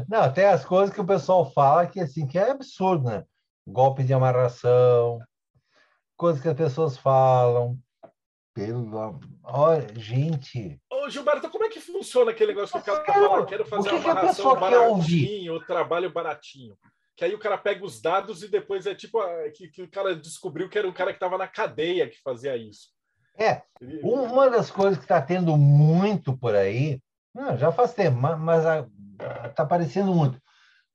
Não, 0.09 0.33
tem 0.33 0.47
as 0.47 0.65
coisas 0.65 0.93
que 0.93 1.01
o 1.01 1.07
pessoal 1.07 1.53
fala 1.53 1.87
que 1.87 2.01
assim 2.01 2.27
que 2.27 2.37
é 2.37 2.51
absurdo, 2.51 3.05
né? 3.05 3.25
Golpe 3.65 4.03
de 4.03 4.13
amarração, 4.13 5.21
coisas 6.17 6.41
que 6.43 6.49
as 6.49 6.57
pessoas 6.57 6.97
falam. 6.97 7.79
Pelo 8.55 9.21
olha, 9.45 9.87
gente, 9.97 10.81
Ô, 10.91 11.11
Gilberto, 11.11 11.51
como 11.51 11.65
é 11.65 11.69
que 11.69 11.79
funciona 11.79 12.31
aquele 12.31 12.55
negócio 12.55 12.81
que 12.83 12.91
o 12.91 12.95
cara 12.95 13.05
quero- 13.05 13.29
fala, 13.29 13.47
quero 13.47 13.65
o 13.65 13.67
fazer 13.67 13.89
que 13.91 13.95
uma 13.97 14.01
que 14.33 14.61
baratinho, 14.61 15.67
trabalho 15.67 16.11
baratinho? 16.11 16.79
Que 17.15 17.27
aí 17.27 17.35
o 17.35 17.39
cara 17.39 17.59
pega 17.59 17.85
os 17.85 18.01
dados 18.01 18.43
e 18.43 18.49
depois 18.49 18.87
é 18.87 18.95
tipo 18.95 19.19
ah, 19.21 19.51
que, 19.55 19.69
que 19.69 19.83
o 19.83 19.91
cara 19.91 20.17
descobriu 20.17 20.71
que 20.71 20.79
era 20.79 20.89
o 20.89 20.93
cara 20.95 21.11
que 21.13 21.17
estava 21.17 21.37
na 21.37 21.47
cadeia 21.47 22.09
que 22.09 22.19
fazia 22.23 22.57
isso. 22.57 22.89
É, 23.39 23.61
uma 24.03 24.49
das 24.49 24.71
coisas 24.71 24.97
que 24.97 25.05
está 25.05 25.21
tendo 25.21 25.55
muito 25.59 26.35
por 26.35 26.55
aí, 26.57 26.99
não, 27.35 27.59
já 27.59 27.71
faz 27.71 27.93
tempo, 27.93 28.17
ma- 28.17 28.37
mas 28.37 28.65
está 29.51 29.65
aparecendo 29.65 30.15
muito. 30.15 30.41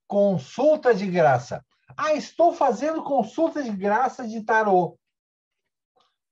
Consulta 0.07 0.93
de 0.95 1.05
graça. 1.05 1.63
Ah, 1.95 2.13
estou 2.15 2.53
fazendo 2.53 3.03
consulta 3.03 3.61
de 3.61 3.69
graça 3.71 4.27
de 4.27 4.41
tarô. 4.43 4.97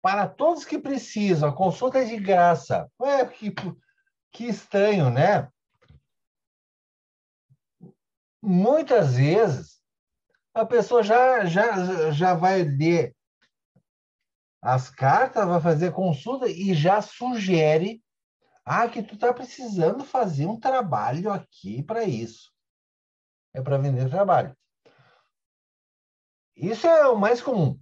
Para 0.01 0.27
todos 0.27 0.63
que 0.65 0.79
precisam, 0.79 1.49
a 1.49 1.55
consulta 1.55 1.99
é 1.99 2.05
de 2.05 2.17
graça. 2.17 2.89
Ué, 2.99 3.25
que, 3.25 3.53
que 4.31 4.45
estranho, 4.45 5.09
né? 5.09 5.51
Muitas 8.41 9.15
vezes 9.15 9.81
a 10.53 10.65
pessoa 10.65 11.03
já, 11.03 11.45
já, 11.45 12.11
já 12.11 12.33
vai 12.33 12.63
ler 12.63 13.15
as 14.61 14.89
cartas, 14.89 15.47
vai 15.47 15.61
fazer 15.61 15.93
consulta 15.93 16.47
e 16.47 16.73
já 16.73 17.01
sugere 17.01 18.03
ah, 18.65 18.87
que 18.87 19.01
tu 19.01 19.15
está 19.15 19.33
precisando 19.33 20.03
fazer 20.03 20.45
um 20.45 20.59
trabalho 20.59 21.31
aqui 21.31 21.81
para 21.81 22.03
isso. 22.03 22.53
É 23.53 23.61
para 23.61 23.77
vender 23.77 24.09
trabalho. 24.09 24.55
Isso 26.55 26.85
é 26.85 27.07
o 27.07 27.17
mais 27.17 27.41
comum. 27.41 27.79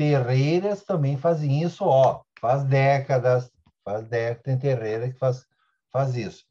Terreiras 0.00 0.82
também 0.82 1.18
fazem 1.18 1.62
isso, 1.62 1.84
ó, 1.84 2.22
faz 2.40 2.64
décadas, 2.64 3.50
faz 3.84 4.08
décadas, 4.08 4.42
tem 4.42 4.58
terreira 4.58 5.12
que 5.12 5.18
faz, 5.18 5.44
faz 5.92 6.16
isso. 6.16 6.42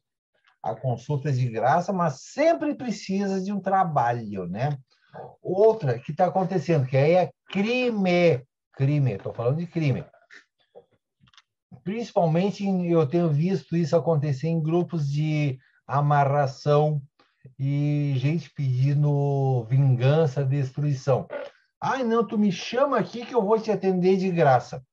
A 0.62 0.72
consulta 0.72 1.30
é 1.30 1.32
de 1.32 1.48
graça, 1.48 1.92
mas 1.92 2.20
sempre 2.20 2.76
precisa 2.76 3.42
de 3.42 3.52
um 3.52 3.58
trabalho, 3.58 4.46
né? 4.46 4.78
Outra 5.42 5.98
que 5.98 6.12
está 6.12 6.26
acontecendo, 6.26 6.86
que 6.86 6.96
aí 6.96 7.14
é 7.14 7.32
crime. 7.48 8.46
Crime, 8.74 9.14
estou 9.14 9.34
falando 9.34 9.56
de 9.56 9.66
crime. 9.66 10.04
Principalmente, 11.82 12.64
eu 12.64 13.04
tenho 13.04 13.30
visto 13.30 13.76
isso 13.76 13.96
acontecer 13.96 14.46
em 14.46 14.62
grupos 14.62 15.10
de 15.10 15.58
amarração 15.88 17.02
e 17.58 18.14
gente 18.16 18.48
pedindo 18.54 19.64
vingança, 19.64 20.44
destruição. 20.44 21.26
Ai, 21.80 22.04
não, 22.04 22.26
tu 22.26 22.36
me 22.36 22.52
chama 22.52 22.98
aqui 22.98 23.24
que 23.24 23.34
eu 23.34 23.42
vou 23.42 23.58
te 23.58 23.70
atender 23.70 24.16
de 24.16 24.30
graça. 24.30 24.84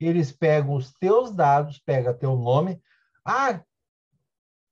Eles 0.00 0.32
pegam 0.32 0.74
os 0.74 0.92
teus 0.92 1.30
dados, 1.32 1.78
pega 1.78 2.14
teu 2.14 2.36
nome. 2.36 2.80
Ah, 3.24 3.62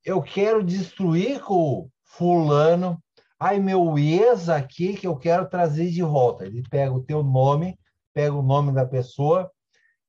eu 0.04 0.22
quero 0.22 0.64
destruir 0.64 1.40
com 1.40 1.90
fulano. 2.04 3.02
Ai, 3.38 3.58
meu 3.58 3.98
ex 3.98 4.48
aqui 4.48 4.94
que 4.94 5.06
eu 5.06 5.16
quero 5.16 5.48
trazer 5.48 5.90
de 5.90 6.02
volta. 6.02 6.46
Ele 6.46 6.62
pega 6.68 6.92
o 6.92 7.02
teu 7.02 7.22
nome, 7.22 7.78
pega 8.12 8.34
o 8.34 8.42
nome 8.42 8.72
da 8.72 8.86
pessoa, 8.86 9.50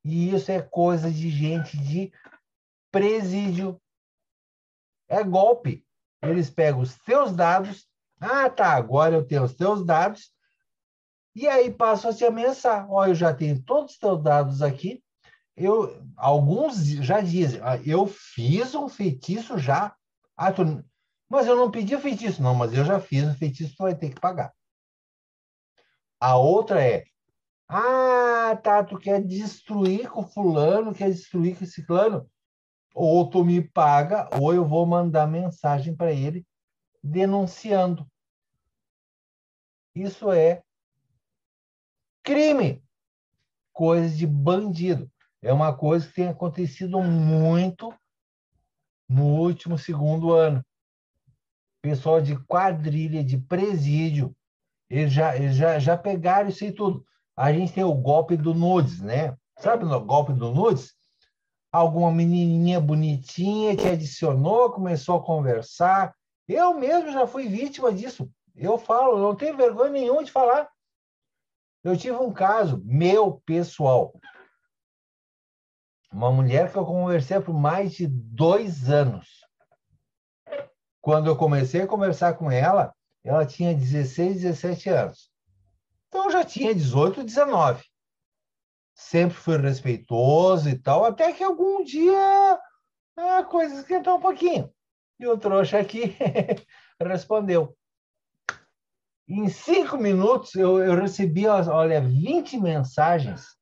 e 0.04 0.34
isso 0.34 0.52
é 0.52 0.62
coisa 0.62 1.10
de 1.12 1.30
gente 1.30 1.78
de 1.78 2.12
presídio. 2.92 3.82
É 5.08 5.24
golpe. 5.24 5.86
Eles 6.22 6.50
pegam 6.50 6.82
os 6.82 6.96
teus 7.00 7.34
dados. 7.34 7.88
Ah, 8.20 8.50
tá, 8.50 8.74
agora 8.74 9.16
eu 9.16 9.26
tenho 9.26 9.44
os 9.44 9.54
teus 9.54 9.86
dados. 9.86 10.33
E 11.36 11.48
aí 11.48 11.72
passam 11.72 12.12
a 12.12 12.14
te 12.14 12.24
ameaçar. 12.24 12.90
Ó, 12.92 13.06
eu 13.08 13.16
já 13.16 13.34
tenho 13.34 13.62
todos 13.64 13.94
os 13.94 13.98
teus 13.98 14.22
dados 14.22 14.62
aqui. 14.62 15.04
Eu, 15.56 16.04
alguns 16.16 16.86
já 16.86 17.22
dizem, 17.22 17.60
ah, 17.64 17.78
eu 17.86 18.08
fiz 18.08 18.76
um 18.76 18.90
feitiço 18.90 19.58
já. 19.58 19.96
Ah, 20.36 20.52
tu, 20.52 20.84
mas 21.30 21.48
eu 21.48 21.56
não 21.56 21.72
pedi 21.72 21.96
o 21.96 22.02
feitiço. 22.02 22.42
Não, 22.42 22.56
mas 22.56 22.74
eu 22.74 22.86
já 22.86 23.00
fiz 23.00 23.28
o 23.28 23.38
feitiço, 23.38 23.76
tu 23.76 23.84
vai 23.84 23.96
ter 23.96 24.10
que 24.10 24.20
pagar. 24.20 24.54
A 26.20 26.38
outra 26.38 26.82
é, 26.82 27.04
ah, 27.68 28.56
tá, 28.62 28.84
tu 28.84 28.98
quer 28.98 29.22
destruir 29.22 30.10
com 30.10 30.28
fulano, 30.28 30.94
quer 30.94 31.10
destruir 31.10 31.58
com 31.58 31.66
ciclano? 31.66 32.30
Ou 32.94 33.28
tu 33.30 33.44
me 33.44 33.62
paga, 33.62 34.30
ou 34.40 34.54
eu 34.54 34.66
vou 34.66 34.86
mandar 34.86 35.28
mensagem 35.28 35.96
para 35.96 36.12
ele 36.12 36.46
denunciando. 37.04 38.08
Isso 39.96 40.32
é 40.32 40.64
crime, 42.24 42.82
coisa 43.72 44.16
de 44.16 44.26
bandido. 44.26 45.12
É 45.42 45.52
uma 45.52 45.76
coisa 45.76 46.08
que 46.08 46.14
tem 46.14 46.30
acontecido 46.30 47.00
muito 47.02 47.94
no 49.10 49.26
último 49.26 49.78
segundo 49.78 50.32
ano. 50.32 50.66
Pessoal 51.82 52.22
de 52.22 52.38
quadrilha, 52.46 53.24
de 53.24 53.38
presídio, 53.38 54.34
eles 54.90 55.12
já, 55.12 55.36
eles 55.36 55.56
já, 55.56 55.78
já 55.80 55.98
pegaram 55.98 56.50
isso 56.50 56.64
aí 56.64 56.72
tudo. 56.72 57.06
a 57.36 57.52
gente 57.52 57.74
tem 57.74 57.84
o 57.84 57.94
golpe 57.94 58.38
do 58.38 58.54
nudes, 58.54 59.02
né? 59.02 59.36
Sabe 59.60 59.84
o 59.84 60.00
golpe 60.00 60.34
do 60.34 60.52
nudes? 60.54 60.94
Alguma 61.72 62.12
menininha 62.12 62.80
bonitinha 62.80 63.76
te 63.76 63.88
adicionou, 63.88 64.72
começou 64.72 65.18
a 65.18 65.24
conversar. 65.24 66.16
Eu 66.48 66.74
mesmo 66.76 67.12
já 67.12 67.28
fui 67.28 67.48
vítima 67.48 67.92
disso. 67.92 68.30
Eu 68.56 68.78
falo, 68.78 69.18
não 69.18 69.36
tenho 69.36 69.58
vergonha 69.58 69.92
nenhuma 69.92 70.24
de 70.24 70.32
falar. 70.32 70.70
Eu 71.84 71.98
tive 71.98 72.16
um 72.16 72.32
caso 72.32 72.82
meu 72.86 73.42
pessoal. 73.46 74.14
Uma 76.12 76.32
mulher 76.32 76.72
que 76.72 76.78
eu 76.78 76.86
conversei 76.86 77.40
por 77.42 77.54
mais 77.54 77.94
de 77.94 78.08
dois 78.08 78.90
anos. 78.90 79.28
Quando 81.02 81.28
eu 81.28 81.36
comecei 81.36 81.82
a 81.82 81.88
conversar 81.88 82.36
com 82.36 82.50
ela, 82.50 82.94
ela 83.24 83.46
tinha 83.46 83.76
16, 83.76 84.42
17 84.42 84.90
anos. 84.90 85.30
Então 86.08 86.26
eu 86.26 86.32
já 86.32 86.46
tinha 86.46 86.74
18, 86.74 87.24
19. 87.24 87.84
Sempre 88.96 89.36
fui 89.36 89.58
respeitoso 89.58 90.70
e 90.70 90.80
tal, 90.80 91.04
até 91.04 91.34
que 91.34 91.44
algum 91.44 91.84
dia 91.84 92.60
a 93.18 93.44
coisa 93.44 93.76
esquentou 93.76 94.18
um 94.18 94.22
pouquinho. 94.22 94.72
E 95.20 95.28
o 95.28 95.38
trouxa 95.38 95.80
aqui 95.80 96.16
respondeu. 97.02 97.76
Em 99.28 99.48
cinco 99.48 99.98
minutos, 99.98 100.54
eu, 100.56 100.84
eu 100.84 100.96
recebi, 100.96 101.48
olha, 101.48 102.02
20 102.02 102.58
mensagens 102.60 103.58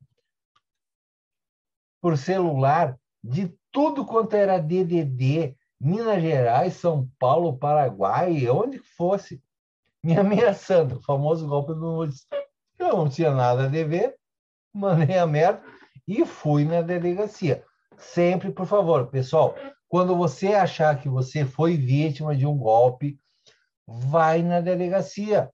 por 2.01 2.18
celular 2.18 2.97
de 3.24 3.55
tudo 3.72 4.05
quanto 4.05 4.36
era 4.36 4.57
DDD, 4.57 5.55
Minas 5.80 6.22
Gerais, 6.22 6.74
São 6.74 7.07
Paulo, 7.20 7.57
Paraguai, 7.57 8.47
onde 8.49 8.80
que 8.80 8.88
fosse, 8.95 9.41
me 10.03 10.18
ameaçando, 10.18 10.97
o 10.97 11.03
famoso 11.03 11.47
golpe 11.47 11.74
do 11.74 11.80
nudes. 11.80 12.26
Eu 12.80 12.97
não 12.97 13.07
tinha 13.07 13.32
nada 13.32 13.66
a 13.66 13.68
dever, 13.68 14.16
mandei 14.74 15.18
a 15.18 15.28
merda 15.28 15.64
e 16.07 16.26
fui 16.26 16.66
na 16.66 16.82
delegacia. 16.82 17.64
Sempre, 17.97 18.51
por 18.51 18.66
favor, 18.66 19.07
pessoal, 19.07 19.55
quando 19.88 20.16
você 20.16 20.47
achar 20.53 20.99
que 20.99 21.07
você 21.07 21.45
foi 21.45 21.78
vítima 21.78 22.36
de 22.36 22.47
um 22.47 22.57
golpe, 22.57 23.20
vai 24.00 24.42
na 24.42 24.62
delegacia. 24.62 25.52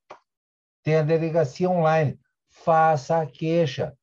Tem 0.84 0.96
a 0.96 1.04
delegacia 1.04 1.70
online. 1.70 2.20
Faça 2.50 3.22
a 3.22 3.26
queixa. 3.26 3.98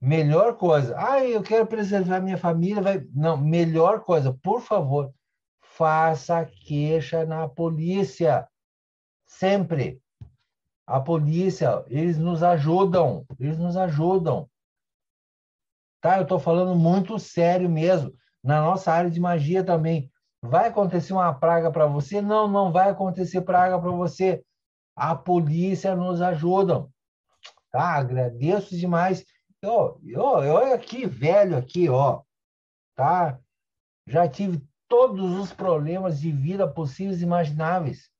Melhor 0.00 0.56
coisa. 0.56 0.94
Ah, 0.96 1.24
eu 1.24 1.42
quero 1.42 1.66
preservar 1.66 2.20
minha 2.20 2.38
família. 2.38 2.82
Vai... 2.82 3.04
Não, 3.12 3.36
melhor 3.36 4.04
coisa, 4.04 4.32
por 4.42 4.60
favor, 4.60 5.12
faça 5.60 6.38
a 6.38 6.44
queixa 6.44 7.26
na 7.26 7.48
polícia. 7.48 8.48
Sempre. 9.26 10.00
A 10.86 11.00
polícia, 11.00 11.84
eles 11.88 12.16
nos 12.16 12.42
ajudam. 12.42 13.26
Eles 13.38 13.58
nos 13.58 13.76
ajudam. 13.76 14.48
Tá? 16.00 16.16
Eu 16.16 16.22
estou 16.22 16.38
falando 16.38 16.74
muito 16.76 17.18
sério 17.18 17.68
mesmo. 17.68 18.14
Na 18.42 18.62
nossa 18.62 18.92
área 18.92 19.10
de 19.10 19.20
magia 19.20 19.64
também. 19.64 20.10
Vai 20.42 20.68
acontecer 20.68 21.12
uma 21.12 21.32
praga 21.34 21.70
para 21.70 21.86
você? 21.86 22.20
Não, 22.20 22.46
não 22.46 22.70
vai 22.70 22.90
acontecer 22.90 23.40
praga 23.42 23.78
para 23.78 23.90
você. 23.90 24.44
A 24.94 25.14
polícia 25.14 25.94
nos 25.96 26.20
ajuda. 26.20 26.88
Tá? 27.70 27.96
Agradeço 27.96 28.76
demais. 28.76 29.24
Eu, 29.60 30.00
eu, 30.04 30.42
eu 30.44 30.74
aqui, 30.74 31.06
velho, 31.06 31.56
aqui, 31.56 31.88
ó. 31.88 32.22
Tá? 32.94 33.38
Já 34.06 34.28
tive 34.28 34.64
todos 34.88 35.38
os 35.38 35.52
problemas 35.52 36.20
de 36.20 36.32
vida 36.32 36.66
possíveis 36.66 37.20
e 37.20 37.24
imagináveis. 37.24 38.10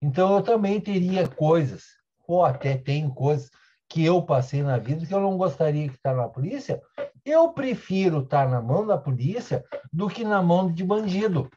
Então 0.00 0.36
eu 0.36 0.42
também 0.42 0.80
teria 0.80 1.26
coisas, 1.26 1.84
ou 2.28 2.44
até 2.44 2.76
tenho 2.76 3.12
coisas 3.12 3.50
que 3.88 4.04
eu 4.04 4.22
passei 4.22 4.62
na 4.62 4.78
vida 4.78 5.06
que 5.06 5.14
eu 5.14 5.20
não 5.20 5.36
gostaria 5.36 5.88
que 5.88 5.94
estar 5.94 6.14
na 6.14 6.28
polícia, 6.28 6.80
eu 7.24 7.52
prefiro 7.52 8.22
estar 8.22 8.48
na 8.48 8.60
mão 8.60 8.86
da 8.86 8.98
polícia 8.98 9.64
do 9.92 10.08
que 10.08 10.24
na 10.24 10.42
mão 10.42 10.70
de 10.70 10.84
bandido. 10.84 11.50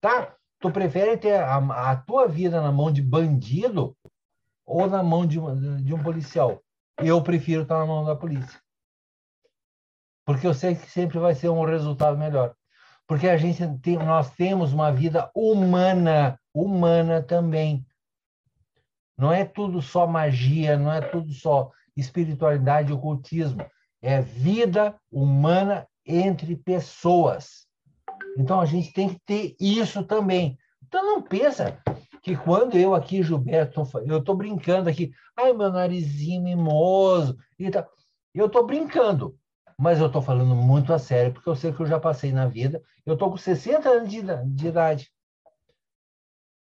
Tá? 0.00 0.34
Tu 0.58 0.70
prefere 0.70 1.16
ter 1.18 1.40
a, 1.40 1.56
a 1.90 1.96
tua 1.96 2.26
vida 2.26 2.60
na 2.60 2.72
mão 2.72 2.90
de 2.90 3.02
bandido 3.02 3.96
ou 4.64 4.86
na 4.88 5.02
mão 5.02 5.26
de, 5.26 5.38
de 5.84 5.92
um 5.92 6.02
policial? 6.02 6.62
Eu 6.98 7.22
prefiro 7.22 7.62
estar 7.62 7.78
na 7.78 7.86
mão 7.86 8.04
da 8.04 8.16
polícia. 8.16 8.60
Porque 10.24 10.46
eu 10.46 10.54
sei 10.54 10.74
que 10.74 10.90
sempre 10.90 11.18
vai 11.18 11.34
ser 11.34 11.48
um 11.50 11.64
resultado 11.64 12.16
melhor. 12.16 12.54
Porque 13.06 13.28
a 13.28 13.36
gente 13.36 13.66
tem, 13.80 13.98
nós 13.98 14.30
temos 14.30 14.72
uma 14.72 14.92
vida 14.92 15.30
humana, 15.34 16.38
humana 16.54 17.22
também. 17.22 17.84
Não 19.18 19.32
é 19.32 19.44
tudo 19.44 19.82
só 19.82 20.06
magia, 20.06 20.78
não 20.78 20.90
é 20.90 21.00
tudo 21.00 21.32
só 21.32 21.70
espiritualidade 21.96 22.90
e 22.90 22.94
ocultismo 22.94 23.66
é 24.02 24.20
vida 24.20 24.94
humana 25.10 25.86
entre 26.06 26.56
pessoas. 26.56 27.66
Então 28.38 28.60
a 28.60 28.66
gente 28.66 28.92
tem 28.92 29.08
que 29.08 29.20
ter 29.24 29.56
isso 29.60 30.04
também. 30.04 30.58
Então 30.86 31.04
não 31.04 31.22
pensa 31.22 31.78
que 32.22 32.36
quando 32.36 32.76
eu 32.76 32.94
aqui, 32.94 33.22
Gilberto, 33.22 33.82
eu 34.06 34.18
estou 34.18 34.34
brincando 34.34 34.88
aqui, 34.88 35.12
ai, 35.36 35.52
meu 35.52 35.70
narizinho 35.70 36.42
mimoso 36.42 37.36
e 37.58 37.70
tal. 37.70 37.88
Eu 38.34 38.46
estou 38.46 38.66
brincando, 38.66 39.36
mas 39.78 39.98
eu 39.98 40.06
estou 40.06 40.22
falando 40.22 40.54
muito 40.54 40.92
a 40.92 40.98
sério, 40.98 41.32
porque 41.32 41.48
eu 41.48 41.56
sei 41.56 41.72
que 41.72 41.80
eu 41.80 41.86
já 41.86 41.98
passei 41.98 42.32
na 42.32 42.46
vida. 42.46 42.82
Eu 43.04 43.14
estou 43.14 43.30
com 43.30 43.36
60 43.36 43.88
anos 43.88 44.10
de, 44.10 44.22
de 44.54 44.66
idade. 44.68 45.10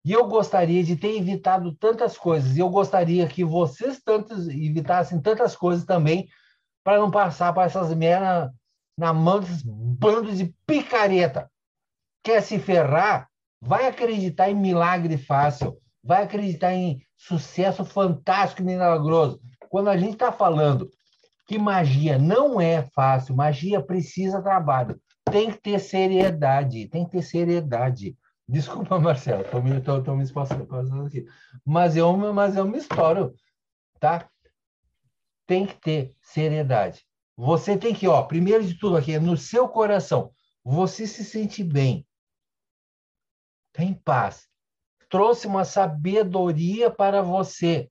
E 0.05 0.13
eu 0.13 0.27
gostaria 0.27 0.85
de 0.85 0.97
ter 0.97 1.17
evitado 1.17 1.75
tantas 1.77 2.19
coisas. 2.19 2.57
E 2.57 2.61
eu 2.61 2.69
gostaria 2.69 3.27
que 3.27 3.43
vocês 3.43 4.03
tantos 4.05 4.49
evitassem 4.49 5.21
tantas 5.21 5.57
coisas 5.57 5.87
também, 5.87 6.29
para 6.85 6.99
não 6.99 7.11
passar 7.11 7.53
para 7.53 7.65
essas 7.65 7.93
merdas 7.95 8.51
na 8.97 9.13
mão 9.13 9.41
desses 9.41 9.63
bandos 9.63 10.39
de 10.39 10.55
picareta. 10.67 11.51
Quer 12.23 12.43
se 12.43 12.59
ferrar? 12.59 13.29
Vai 13.61 13.89
acreditar 13.89 14.51
em 14.51 14.55
milagre 14.55 15.17
fácil. 15.17 15.77
Vai 16.03 16.23
acreditar 16.23 16.75
em 16.75 17.01
sucesso 17.17 17.85
fantástico 17.85 18.61
e 18.61 18.65
milagroso. 18.65 19.41
Quando 19.71 19.89
a 19.89 19.97
gente 19.97 20.13
está 20.13 20.31
falando 20.31 20.89
que 21.47 21.59
magia 21.59 22.19
não 22.19 22.61
é 22.61 22.83
fácil, 22.95 23.35
magia 23.35 23.83
precisa 23.83 24.43
trabalho. 24.43 25.01
Tem 25.31 25.51
que 25.51 25.61
ter 25.61 25.79
seriedade, 25.79 26.89
tem 26.89 27.05
que 27.05 27.13
ter 27.13 27.23
seriedade. 27.23 28.17
Desculpa, 28.47 29.01
Marcelo, 29.01 29.43
estou 29.43 29.63
me, 29.63 29.81
tô, 29.81 30.15
me 30.15 30.31
passando 30.31 31.07
aqui. 31.07 31.27
Mas 31.65 31.97
eu, 31.97 32.15
mas 32.17 32.57
eu 32.57 32.67
me 32.67 32.79
estouro, 32.79 33.35
tá? 33.99 34.29
Tem 35.47 35.67
que 35.67 35.75
ter 35.75 36.17
seriedade. 36.21 37.05
Você 37.37 37.77
tem 37.77 37.95
que, 37.95 38.07
ó, 38.07 38.23
primeiro 38.23 38.65
de 38.65 38.79
tudo 38.79 38.97
aqui, 38.97 39.19
no 39.19 39.37
seu 39.37 39.69
coração, 39.69 40.33
você 40.63 41.07
se 41.07 41.25
sente 41.25 41.63
bem, 41.65 42.07
tem 43.73 43.93
paz, 43.93 44.49
trouxe 45.11 45.47
uma 45.47 45.65
sabedoria 45.65 46.91
para 46.91 47.23
você. 47.23 47.91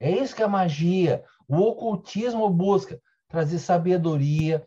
É 0.00 0.10
isso 0.10 0.34
que 0.34 0.42
a 0.42 0.48
magia, 0.48 1.24
o 1.48 1.58
ocultismo 1.58 2.50
busca, 2.50 3.00
trazer 3.28 3.58
sabedoria, 3.58 4.66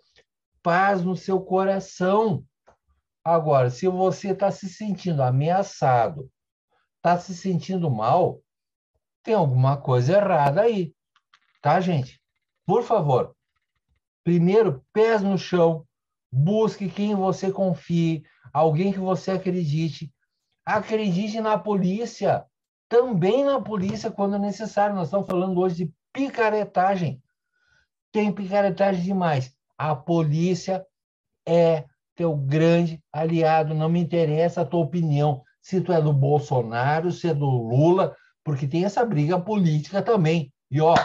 paz 0.63 1.03
no 1.03 1.15
seu 1.15 1.41
coração. 1.41 2.43
Agora, 3.23 3.69
se 3.69 3.87
você 3.87 4.31
está 4.31 4.49
se 4.49 4.69
sentindo 4.69 5.21
ameaçado, 5.21 6.31
está 6.97 7.19
se 7.19 7.35
sentindo 7.35 7.91
mal, 7.91 8.41
tem 9.23 9.33
alguma 9.33 9.77
coisa 9.77 10.13
errada 10.13 10.61
aí. 10.61 10.95
Tá, 11.61 11.79
gente? 11.79 12.21
Por 12.65 12.83
favor. 12.83 13.35
Primeiro, 14.23 14.83
pés 14.93 15.21
no 15.21 15.37
chão. 15.37 15.85
Busque 16.31 16.89
quem 16.89 17.15
você 17.15 17.51
confie, 17.51 18.23
alguém 18.53 18.93
que 18.93 18.99
você 18.99 19.31
acredite. 19.31 20.13
Acredite 20.65 21.41
na 21.41 21.57
polícia. 21.57 22.45
Também 22.87 23.43
na 23.43 23.59
polícia 23.59 24.11
quando 24.11 24.37
necessário. 24.37 24.95
Nós 24.95 25.07
estamos 25.07 25.27
falando 25.27 25.59
hoje 25.59 25.85
de 25.85 25.93
picaretagem. 26.13 27.21
Tem 28.11 28.31
picaretagem 28.31 29.03
demais. 29.03 29.51
A 29.77 29.95
polícia 29.95 30.85
é 31.47 31.85
teu 32.15 32.35
grande 32.35 33.03
aliado. 33.11 33.73
Não 33.73 33.89
me 33.89 33.99
interessa 33.99 34.61
a 34.61 34.65
tua 34.65 34.81
opinião. 34.81 35.43
Se 35.61 35.81
tu 35.81 35.91
é 35.91 36.01
do 36.01 36.13
Bolsonaro, 36.13 37.11
se 37.11 37.27
é 37.27 37.33
do 37.33 37.49
Lula, 37.49 38.15
porque 38.43 38.67
tem 38.67 38.85
essa 38.85 39.03
briga 39.03 39.39
política 39.39 40.01
também. 40.01 40.53
E 40.69 40.79
ó, 40.79 40.95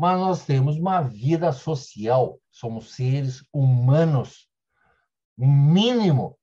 mas 0.00 0.18
nós 0.18 0.46
temos 0.46 0.78
uma 0.78 1.02
vida 1.02 1.52
social, 1.52 2.40
somos 2.50 2.94
seres 2.94 3.44
humanos. 3.52 4.48
O 5.36 5.46
mínimo 5.46 6.38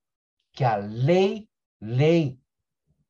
que 0.53 0.63
a 0.63 0.75
lei, 0.75 1.49
lei 1.81 2.39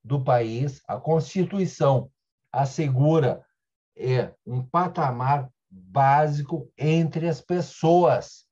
do 0.01 0.23
país, 0.23 0.81
a 0.87 0.95
Constituição 0.95 2.09
assegura 2.49 3.45
é 3.93 4.33
um 4.45 4.65
patamar 4.65 5.51
básico 5.69 6.71
entre 6.77 7.27
as 7.27 7.41
pessoas. 7.41 8.47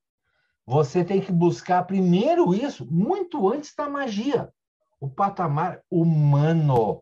Você 0.66 1.02
tem 1.02 1.22
que 1.22 1.32
buscar 1.32 1.84
primeiro 1.84 2.54
isso, 2.54 2.86
muito 2.92 3.48
antes 3.50 3.74
da 3.74 3.88
magia, 3.88 4.54
o 5.00 5.10
patamar 5.10 5.82
humano. 5.90 7.02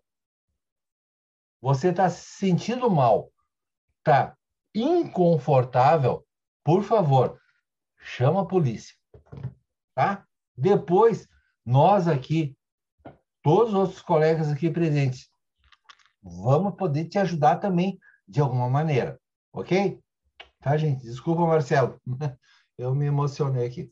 você 1.60 1.88
está 1.88 2.12
se 2.12 2.24
sentindo 2.38 2.92
mal, 2.92 3.32
está 3.98 4.38
inconfortável, 4.74 6.26
por 6.64 6.84
favor, 6.84 7.40
chama 8.00 8.42
a 8.42 8.46
polícia, 8.46 8.96
tá? 9.94 10.26
Depois, 10.56 11.28
nós 11.66 12.08
aqui, 12.08 12.56
todos 13.42 13.74
os 13.74 13.80
outros 13.80 14.02
colegas 14.02 14.52
aqui 14.52 14.70
presentes, 14.70 15.30
vamos 16.22 16.76
poder 16.76 17.06
te 17.06 17.18
ajudar 17.20 17.58
também 17.58 18.00
de 18.28 18.40
alguma 18.40 18.70
maneira, 18.70 19.20
ok? 19.52 20.00
Tá, 20.62 20.78
gente? 20.78 21.04
Desculpa, 21.04 21.46
Marcelo. 21.46 22.00
Eu 22.78 22.96
me 22.96 23.06
emocionei 23.06 23.68
aqui. 23.68 23.92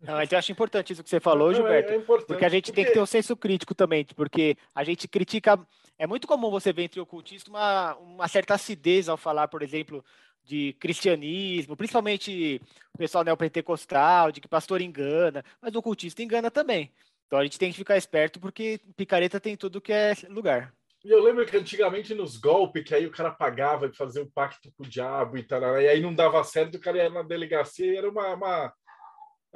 Não, 0.00 0.22
então 0.22 0.36
eu 0.36 0.38
acho 0.38 0.52
importante 0.52 0.92
isso 0.92 1.02
que 1.02 1.10
você 1.10 1.18
falou, 1.18 1.48
Não, 1.48 1.52
é, 1.52 1.82
Gilberto. 1.82 1.92
É, 1.92 1.96
é 1.96 2.24
porque 2.24 2.44
a 2.44 2.48
gente 2.48 2.66
porque... 2.66 2.76
tem 2.76 2.84
que 2.84 2.92
ter 2.92 3.00
um 3.00 3.06
senso 3.06 3.36
crítico 3.36 3.74
também, 3.74 4.06
porque 4.16 4.56
a 4.74 4.84
gente 4.84 5.08
critica. 5.08 5.58
É 5.98 6.06
muito 6.06 6.28
comum 6.28 6.50
você 6.50 6.72
ver 6.72 6.84
entre 6.84 7.00
ocultistas 7.00 7.48
uma, 7.48 7.96
uma 7.96 8.28
certa 8.28 8.54
acidez 8.54 9.08
ao 9.08 9.16
falar, 9.16 9.48
por 9.48 9.62
exemplo, 9.62 10.04
de 10.44 10.72
cristianismo, 10.74 11.76
principalmente 11.76 12.60
o 12.94 12.98
pessoal 12.98 13.24
neopentecostal, 13.24 14.30
de 14.30 14.40
que 14.40 14.48
pastor 14.48 14.80
engana, 14.80 15.44
mas 15.60 15.74
o 15.74 15.78
ocultista 15.78 16.22
engana 16.22 16.50
também. 16.50 16.92
Então 17.26 17.38
a 17.38 17.42
gente 17.42 17.58
tem 17.58 17.70
que 17.70 17.76
ficar 17.76 17.96
esperto 17.96 18.40
porque 18.40 18.80
picareta 18.96 19.40
tem 19.40 19.56
tudo 19.56 19.80
que 19.80 19.92
é 19.92 20.14
lugar. 20.28 20.72
E 21.04 21.10
eu 21.10 21.22
lembro 21.22 21.44
que 21.46 21.56
antigamente 21.56 22.14
nos 22.14 22.36
golpes, 22.36 22.84
que 22.84 22.94
aí 22.94 23.06
o 23.06 23.10
cara 23.10 23.30
pagava 23.30 23.88
de 23.88 23.96
fazer 23.96 24.20
um 24.20 24.30
pacto 24.30 24.72
com 24.72 24.84
o 24.84 24.88
diabo 24.88 25.36
e 25.36 25.42
tal, 25.42 25.80
e 25.80 25.88
aí 25.88 26.00
não 26.00 26.14
dava 26.14 26.42
certo, 26.42 26.76
o 26.76 26.80
cara 26.80 26.98
ia 26.98 27.10
na 27.10 27.22
delegacia 27.22 27.92
e 27.92 27.96
era 27.96 28.08
uma, 28.08 28.34
uma 28.34 28.72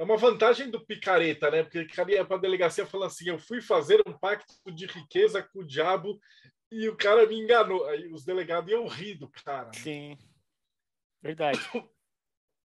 é 0.02 0.04
uma 0.04 0.16
vantagem 0.16 0.68
do 0.68 0.84
picareta, 0.84 1.48
né? 1.48 1.62
Porque 1.62 1.78
o 1.78 1.88
cara 1.88 2.10
ia 2.10 2.24
para 2.24 2.36
a 2.36 2.40
delegacia 2.40 2.84
falando 2.84 3.06
assim: 3.06 3.28
eu 3.28 3.38
fui 3.38 3.62
fazer 3.62 4.02
um 4.04 4.12
pacto 4.12 4.52
de 4.74 4.84
riqueza 4.84 5.40
com 5.40 5.60
o 5.60 5.64
diabo 5.64 6.20
e 6.72 6.88
o 6.88 6.96
cara 6.96 7.24
me 7.24 7.38
enganou. 7.38 7.86
Aí 7.86 8.12
os 8.12 8.24
delegados 8.24 8.68
iam 8.68 8.88
rir 8.88 9.14
do 9.14 9.28
cara. 9.28 9.66
Né? 9.66 9.74
Sim. 9.74 10.18
Verdade. 11.22 11.60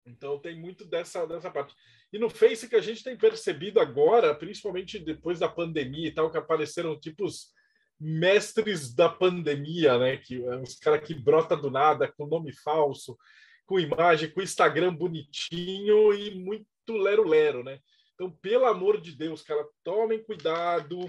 Então 0.06 0.38
tem 0.38 0.60
muito 0.60 0.84
dessa, 0.84 1.26
dessa 1.26 1.50
parte. 1.50 1.74
E 2.12 2.20
no 2.20 2.30
Face 2.30 2.68
que 2.68 2.76
a 2.76 2.82
gente 2.82 3.02
tem 3.02 3.18
percebido 3.18 3.80
agora, 3.80 4.36
principalmente 4.36 5.00
depois 5.00 5.40
da 5.40 5.48
pandemia 5.48 6.10
e 6.10 6.12
tal, 6.12 6.30
que 6.30 6.38
apareceram 6.38 7.00
tipos 7.00 7.54
mestres 7.98 8.94
da 8.94 9.08
pandemia, 9.08 9.98
né? 9.98 10.18
Que 10.18 10.44
é 10.44 10.58
os 10.58 10.76
caras 10.76 11.08
que 11.08 11.14
brota 11.14 11.56
do 11.56 11.72
nada 11.72 12.12
com 12.12 12.28
nome 12.28 12.52
falso, 12.52 13.18
com 13.66 13.80
imagem, 13.80 14.30
com 14.30 14.42
Instagram 14.42 14.94
bonitinho 14.94 16.14
e 16.14 16.36
muito 16.36 16.68
lero-lero, 16.90 17.64
né? 17.64 17.80
Então, 18.14 18.30
pelo 18.30 18.66
amor 18.66 19.02
de 19.02 19.16
Deus, 19.16 19.42
cara, 19.42 19.68
tomem 19.84 20.24
cuidado, 20.24 21.00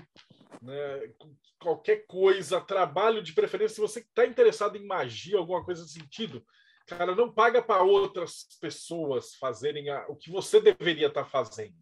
né? 0.62 1.12
Qualquer 1.58 2.06
coisa, 2.06 2.60
trabalho 2.60 3.22
de 3.22 3.32
preferência, 3.32 3.74
se 3.74 3.80
você 3.80 4.00
está 4.00 4.26
interessado 4.26 4.76
em 4.76 4.86
magia, 4.86 5.38
alguma 5.38 5.64
coisa 5.64 5.82
nesse 5.82 5.94
sentido, 5.94 6.44
cara, 6.86 7.14
não 7.14 7.32
paga 7.32 7.62
para 7.62 7.82
outras 7.82 8.46
pessoas 8.60 9.34
fazerem 9.34 9.88
a, 9.88 10.06
o 10.08 10.16
que 10.16 10.30
você 10.30 10.60
deveria 10.60 11.08
estar 11.08 11.24
tá 11.24 11.30
fazendo. 11.30 11.74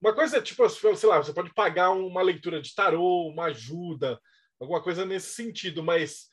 Uma 0.00 0.14
coisa 0.14 0.36
é 0.36 0.42
tipo, 0.42 0.68
sei 0.68 1.08
lá, 1.08 1.16
você 1.16 1.32
pode 1.32 1.52
pagar 1.54 1.90
uma 1.90 2.20
leitura 2.20 2.60
de 2.60 2.74
tarô, 2.74 3.28
uma 3.28 3.44
ajuda, 3.46 4.20
alguma 4.60 4.82
coisa 4.82 5.06
nesse 5.06 5.32
sentido, 5.34 5.82
mas 5.82 6.28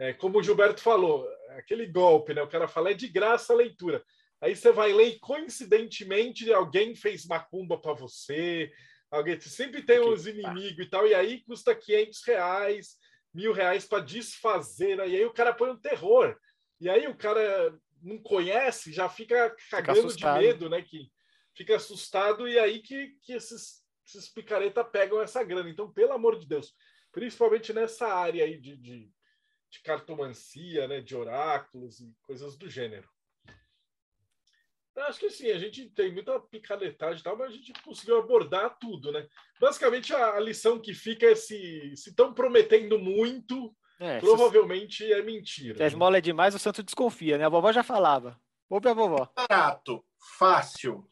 é, 0.00 0.12
como 0.12 0.38
o 0.38 0.42
Gilberto 0.42 0.80
falou, 0.80 1.24
aquele 1.50 1.86
golpe, 1.86 2.34
né? 2.34 2.42
O 2.42 2.48
cara 2.48 2.66
fala 2.66 2.90
é 2.90 2.94
de 2.94 3.06
graça 3.06 3.52
a 3.52 3.56
leitura. 3.56 4.04
Aí 4.42 4.56
você 4.56 4.72
vai 4.72 4.92
ler 4.92 5.06
e 5.06 5.18
coincidentemente 5.20 6.52
alguém 6.52 6.96
fez 6.96 7.24
macumba 7.24 7.78
para 7.78 7.92
você, 7.92 8.72
alguém 9.08 9.40
sempre 9.40 9.82
tem 9.82 10.00
uns 10.00 10.26
inimigos 10.26 10.84
e 10.84 10.90
tal, 10.90 11.06
e 11.06 11.14
aí 11.14 11.44
custa 11.44 11.76
500 11.76 12.24
reais, 12.26 12.96
mil 13.32 13.52
reais 13.52 13.86
para 13.86 14.02
desfazer, 14.02 14.96
né? 14.96 15.08
e 15.08 15.16
aí 15.16 15.24
o 15.24 15.32
cara 15.32 15.54
põe 15.54 15.70
um 15.70 15.80
terror. 15.80 16.36
E 16.80 16.90
aí 16.90 17.06
o 17.06 17.16
cara 17.16 17.72
não 18.02 18.18
conhece, 18.18 18.92
já 18.92 19.08
fica 19.08 19.54
cagando 19.70 20.10
fica 20.10 20.34
de 20.34 20.40
medo, 20.40 20.68
né? 20.68 20.82
Que 20.82 21.08
fica 21.54 21.76
assustado, 21.76 22.48
e 22.48 22.58
aí 22.58 22.80
que, 22.80 23.16
que 23.22 23.34
esses, 23.34 23.84
esses 24.04 24.28
picareta 24.28 24.84
pegam 24.84 25.22
essa 25.22 25.44
grana. 25.44 25.70
Então, 25.70 25.92
pelo 25.92 26.12
amor 26.12 26.36
de 26.36 26.48
Deus, 26.48 26.74
principalmente 27.12 27.72
nessa 27.72 28.08
área 28.08 28.44
aí 28.44 28.58
de, 28.58 28.76
de, 28.76 29.08
de 29.70 29.82
cartomancia, 29.84 30.88
né? 30.88 31.00
De 31.00 31.14
oráculos 31.14 32.00
e 32.00 32.12
coisas 32.22 32.56
do 32.56 32.68
gênero. 32.68 33.08
Eu 34.94 35.04
acho 35.04 35.18
que 35.18 35.30
sim, 35.30 35.50
a 35.50 35.58
gente 35.58 35.88
tem 35.90 36.12
muita 36.12 36.38
picaretagem 36.38 37.20
e 37.20 37.22
tal, 37.22 37.36
mas 37.36 37.48
a 37.48 37.56
gente 37.56 37.72
conseguiu 37.82 38.18
abordar 38.18 38.76
tudo, 38.78 39.10
né? 39.10 39.26
Basicamente, 39.58 40.14
a, 40.14 40.34
a 40.34 40.40
lição 40.40 40.78
que 40.78 40.92
fica 40.92 41.26
é 41.26 41.34
se 41.34 41.92
estão 41.94 42.34
prometendo 42.34 42.98
muito, 42.98 43.74
é, 43.98 44.20
provavelmente 44.20 44.98
se... 45.04 45.12
é 45.12 45.22
mentira. 45.22 45.76
Se 45.76 45.82
a 45.82 45.86
esmola 45.86 46.18
é 46.18 46.20
demais, 46.20 46.54
o 46.54 46.58
santo 46.58 46.82
desconfia, 46.82 47.38
né? 47.38 47.46
A 47.46 47.48
vovó 47.48 47.72
já 47.72 47.82
falava. 47.82 48.38
Ouve 48.68 48.88
a 48.88 48.94
vovó. 48.94 49.30
Barato, 49.34 50.04
fácil 50.38 51.08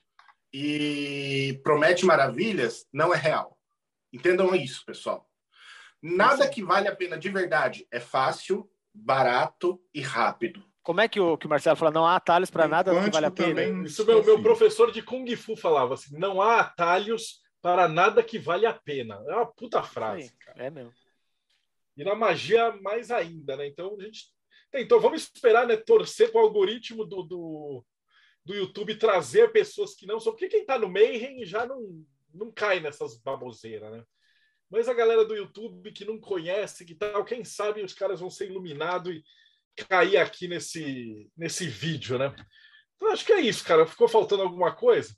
e 0.52 1.58
promete 1.62 2.04
maravilhas, 2.04 2.86
não 2.92 3.14
é 3.14 3.16
real. 3.16 3.58
Entendam 4.12 4.54
isso, 4.54 4.84
pessoal. 4.84 5.28
Nada 6.02 6.48
que 6.48 6.62
vale 6.62 6.88
a 6.88 6.96
pena 6.96 7.18
de 7.18 7.28
verdade 7.28 7.86
é 7.90 8.00
fácil, 8.00 8.70
barato 8.92 9.80
e 9.94 10.00
rápido. 10.00 10.64
Como 10.82 11.00
é 11.00 11.08
que 11.08 11.20
o, 11.20 11.36
que 11.36 11.46
o 11.46 11.48
Marcelo 11.50 11.76
fala? 11.76 11.90
Não 11.90 12.06
há 12.06 12.16
atalhos 12.16 12.50
para 12.50 12.66
nada 12.66 12.90
que 12.90 13.10
vale 13.10 13.26
a 13.26 13.30
pena. 13.30 13.86
Isso 13.86 14.04
meu, 14.04 14.24
meu 14.24 14.42
professor 14.42 14.90
de 14.90 15.02
Kung 15.02 15.26
Fu 15.36 15.56
falava 15.56 15.94
assim: 15.94 16.18
não 16.18 16.40
há 16.40 16.60
atalhos 16.60 17.40
para 17.60 17.86
nada 17.86 18.22
que 18.22 18.38
vale 18.38 18.66
a 18.66 18.72
pena. 18.72 19.22
É 19.28 19.34
uma 19.34 19.46
puta 19.46 19.82
frase. 19.82 20.34
Cara. 20.38 20.66
É 20.66 20.70
mesmo. 20.70 20.92
E 21.96 22.04
na 22.04 22.14
magia, 22.14 22.72
mais 22.80 23.10
ainda, 23.10 23.56
né? 23.56 23.66
Então 23.66 23.96
a 23.98 24.02
gente. 24.02 24.32
Então 24.72 25.00
vamos 25.00 25.22
esperar, 25.22 25.66
né? 25.66 25.76
Torcer 25.76 26.32
para 26.32 26.40
o 26.40 26.44
algoritmo 26.44 27.04
do, 27.04 27.22
do, 27.22 27.84
do 28.44 28.54
YouTube 28.54 28.94
trazer 28.94 29.52
pessoas 29.52 29.94
que 29.94 30.06
não 30.06 30.18
são. 30.18 30.32
Porque 30.32 30.48
quem 30.48 30.60
está 30.60 30.78
no 30.78 30.88
Mayhem 30.88 31.44
já 31.44 31.66
não, 31.66 32.04
não 32.32 32.50
cai 32.50 32.80
nessas 32.80 33.20
baboseiras, 33.20 33.90
né? 33.92 34.02
Mas 34.70 34.88
a 34.88 34.94
galera 34.94 35.24
do 35.24 35.34
YouTube 35.34 35.92
que 35.92 36.04
não 36.04 36.18
conhece, 36.18 36.84
que 36.84 36.94
tal, 36.94 37.24
quem 37.24 37.44
sabe 37.44 37.82
os 37.82 37.92
caras 37.92 38.20
vão 38.20 38.30
ser 38.30 38.48
iluminados 38.48 39.12
e 39.12 39.22
cair 39.88 40.16
aqui 40.18 40.48
nesse, 40.48 41.30
nesse 41.36 41.66
vídeo, 41.66 42.18
né? 42.18 42.34
Então, 42.96 43.12
acho 43.12 43.24
que 43.24 43.32
é 43.32 43.40
isso, 43.40 43.64
cara. 43.64 43.86
Ficou 43.86 44.08
faltando 44.08 44.42
alguma 44.42 44.72
coisa? 44.74 45.14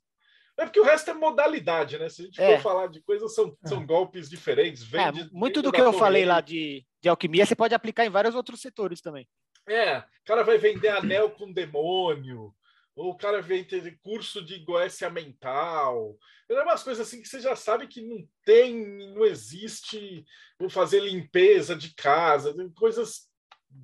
É 0.58 0.64
porque 0.64 0.80
o 0.80 0.84
resto 0.84 1.10
é 1.10 1.14
modalidade, 1.14 1.98
né? 1.98 2.08
Se 2.08 2.22
a 2.22 2.24
gente 2.26 2.40
é. 2.40 2.56
for 2.56 2.62
falar 2.62 2.86
de 2.86 3.02
coisas, 3.02 3.34
são, 3.34 3.56
são 3.64 3.82
é. 3.82 3.86
golpes 3.86 4.28
diferentes. 4.28 4.82
É, 4.92 5.10
muito 5.32 5.62
do 5.62 5.72
que 5.72 5.80
eu 5.80 5.92
falei 5.92 6.24
lá 6.24 6.40
de, 6.40 6.84
de 7.00 7.08
alquimia, 7.08 7.46
você 7.46 7.56
pode 7.56 7.74
aplicar 7.74 8.04
em 8.04 8.10
vários 8.10 8.34
outros 8.34 8.60
setores 8.60 9.00
também. 9.00 9.26
É, 9.68 9.98
o 9.98 10.24
cara 10.24 10.42
vai 10.42 10.58
vender 10.58 10.88
anel 10.88 11.30
com 11.30 11.52
demônio, 11.52 12.54
ou 12.94 13.10
o 13.10 13.16
cara 13.16 13.40
vem 13.40 13.64
ter 13.64 13.98
curso 14.02 14.44
de 14.44 14.58
goécia 14.58 15.08
mental. 15.08 16.16
É 16.48 16.62
umas 16.62 16.82
coisas 16.82 17.06
assim 17.06 17.22
que 17.22 17.28
você 17.28 17.40
já 17.40 17.56
sabe 17.56 17.86
que 17.86 18.02
não 18.02 18.28
tem, 18.44 19.14
não 19.14 19.24
existe. 19.24 20.24
Vou 20.58 20.68
fazer 20.68 21.00
limpeza 21.00 21.74
de 21.74 21.94
casa, 21.94 22.54
coisas 22.76 23.31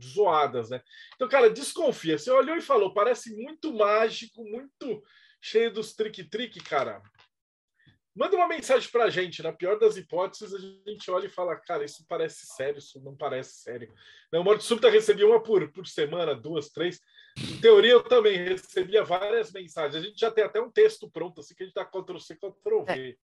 zoadas, 0.03 0.71
né? 0.71 0.83
Então, 1.15 1.29
cara, 1.29 1.51
desconfia. 1.51 2.19
Você 2.19 2.31
olhou 2.31 2.57
e 2.57 2.63
falou, 2.63 2.93
parece 2.93 3.35
muito 3.35 3.73
mágico, 3.73 4.45
muito 4.45 5.03
cheio 5.41 5.73
dos 5.73 5.95
trick-trick, 5.95 6.61
cara. 6.61 7.03
Manda 8.19 8.35
uma 8.35 8.49
mensagem 8.49 8.91
pra 8.91 9.11
gente. 9.11 9.45
Na 9.45 9.53
pior 9.53 9.79
das 9.79 9.97
hipóteses, 9.97 10.53
a 10.53 10.91
gente 10.91 11.09
olha 11.09 11.27
e 11.27 11.31
fala, 11.31 11.55
cara, 11.55 11.85
isso 11.85 12.05
parece 12.09 12.47
sério, 12.47 12.79
isso 12.79 13.01
não 13.01 13.17
parece 13.17 13.63
sério. 13.63 13.95
Não, 14.33 14.41
o 14.41 14.45
Morte 14.45 14.65
Súbita 14.65 14.91
recebia 14.91 15.25
uma 15.25 15.41
por, 15.41 15.71
por 15.71 15.87
semana, 15.87 16.35
duas, 16.35 16.69
três. 16.69 17.01
Em 17.39 17.61
teoria, 17.61 17.93
eu 17.93 18.03
também 18.03 18.37
recebia 18.37 19.05
várias 19.05 19.53
mensagens. 19.53 19.95
A 19.95 20.05
gente 20.05 20.19
já 20.19 20.33
tem 20.33 20.43
até 20.43 20.61
um 20.61 20.69
texto 20.69 21.09
pronto, 21.09 21.41
assim, 21.41 21.55
que 21.55 21.63
a 21.63 21.67
gente 21.67 21.75
tá 21.75 21.85
Ctrl-C, 21.85 22.35
Ctrl-V. 22.35 23.11
É. 23.11 23.15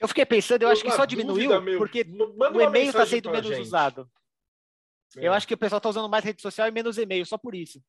Eu 0.00 0.06
fiquei 0.06 0.24
pensando, 0.24 0.62
eu, 0.62 0.68
eu 0.68 0.72
acho 0.72 0.84
que 0.84 0.90
só 0.92 1.04
diminuiu, 1.04 1.48
dúvida, 1.48 1.60
meu, 1.60 1.78
porque 1.78 2.02
o 2.02 2.60
e-mail 2.60 2.88
está 2.88 3.04
sendo 3.06 3.30
menos 3.30 3.48
gente. 3.48 3.60
usado. 3.60 4.08
É. 5.16 5.26
Eu 5.26 5.32
acho 5.32 5.46
que 5.46 5.54
o 5.54 5.58
pessoal 5.58 5.78
está 5.78 5.88
usando 5.88 6.08
mais 6.08 6.24
rede 6.24 6.42
social 6.42 6.68
e 6.68 6.70
menos 6.70 6.98
e-mail, 6.98 7.24
só 7.26 7.38
por 7.38 7.54
isso. 7.54 7.82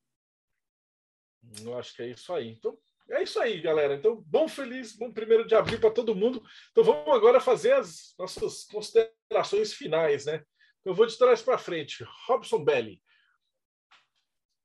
Eu 1.62 1.78
acho 1.78 1.94
que 1.94 2.02
é 2.02 2.08
isso 2.08 2.32
aí. 2.32 2.48
Então, 2.48 2.76
é 3.10 3.22
isso 3.22 3.40
aí, 3.40 3.60
galera. 3.60 3.94
Então, 3.94 4.22
bom 4.26 4.48
feliz, 4.48 4.96
bom 4.96 5.12
primeiro 5.12 5.46
de 5.46 5.54
abril 5.54 5.80
para 5.80 5.92
todo 5.92 6.14
mundo. 6.14 6.42
Então, 6.70 6.82
vamos 6.82 7.14
agora 7.14 7.40
fazer 7.40 7.72
as 7.72 8.14
nossas 8.18 8.64
considerações 8.64 9.72
finais, 9.72 10.26
né? 10.26 10.42
Eu 10.84 10.94
vou 10.94 11.06
de 11.06 11.16
trás 11.16 11.42
para 11.42 11.58
frente. 11.58 12.04
Robson 12.26 12.64
Belli. 12.64 13.00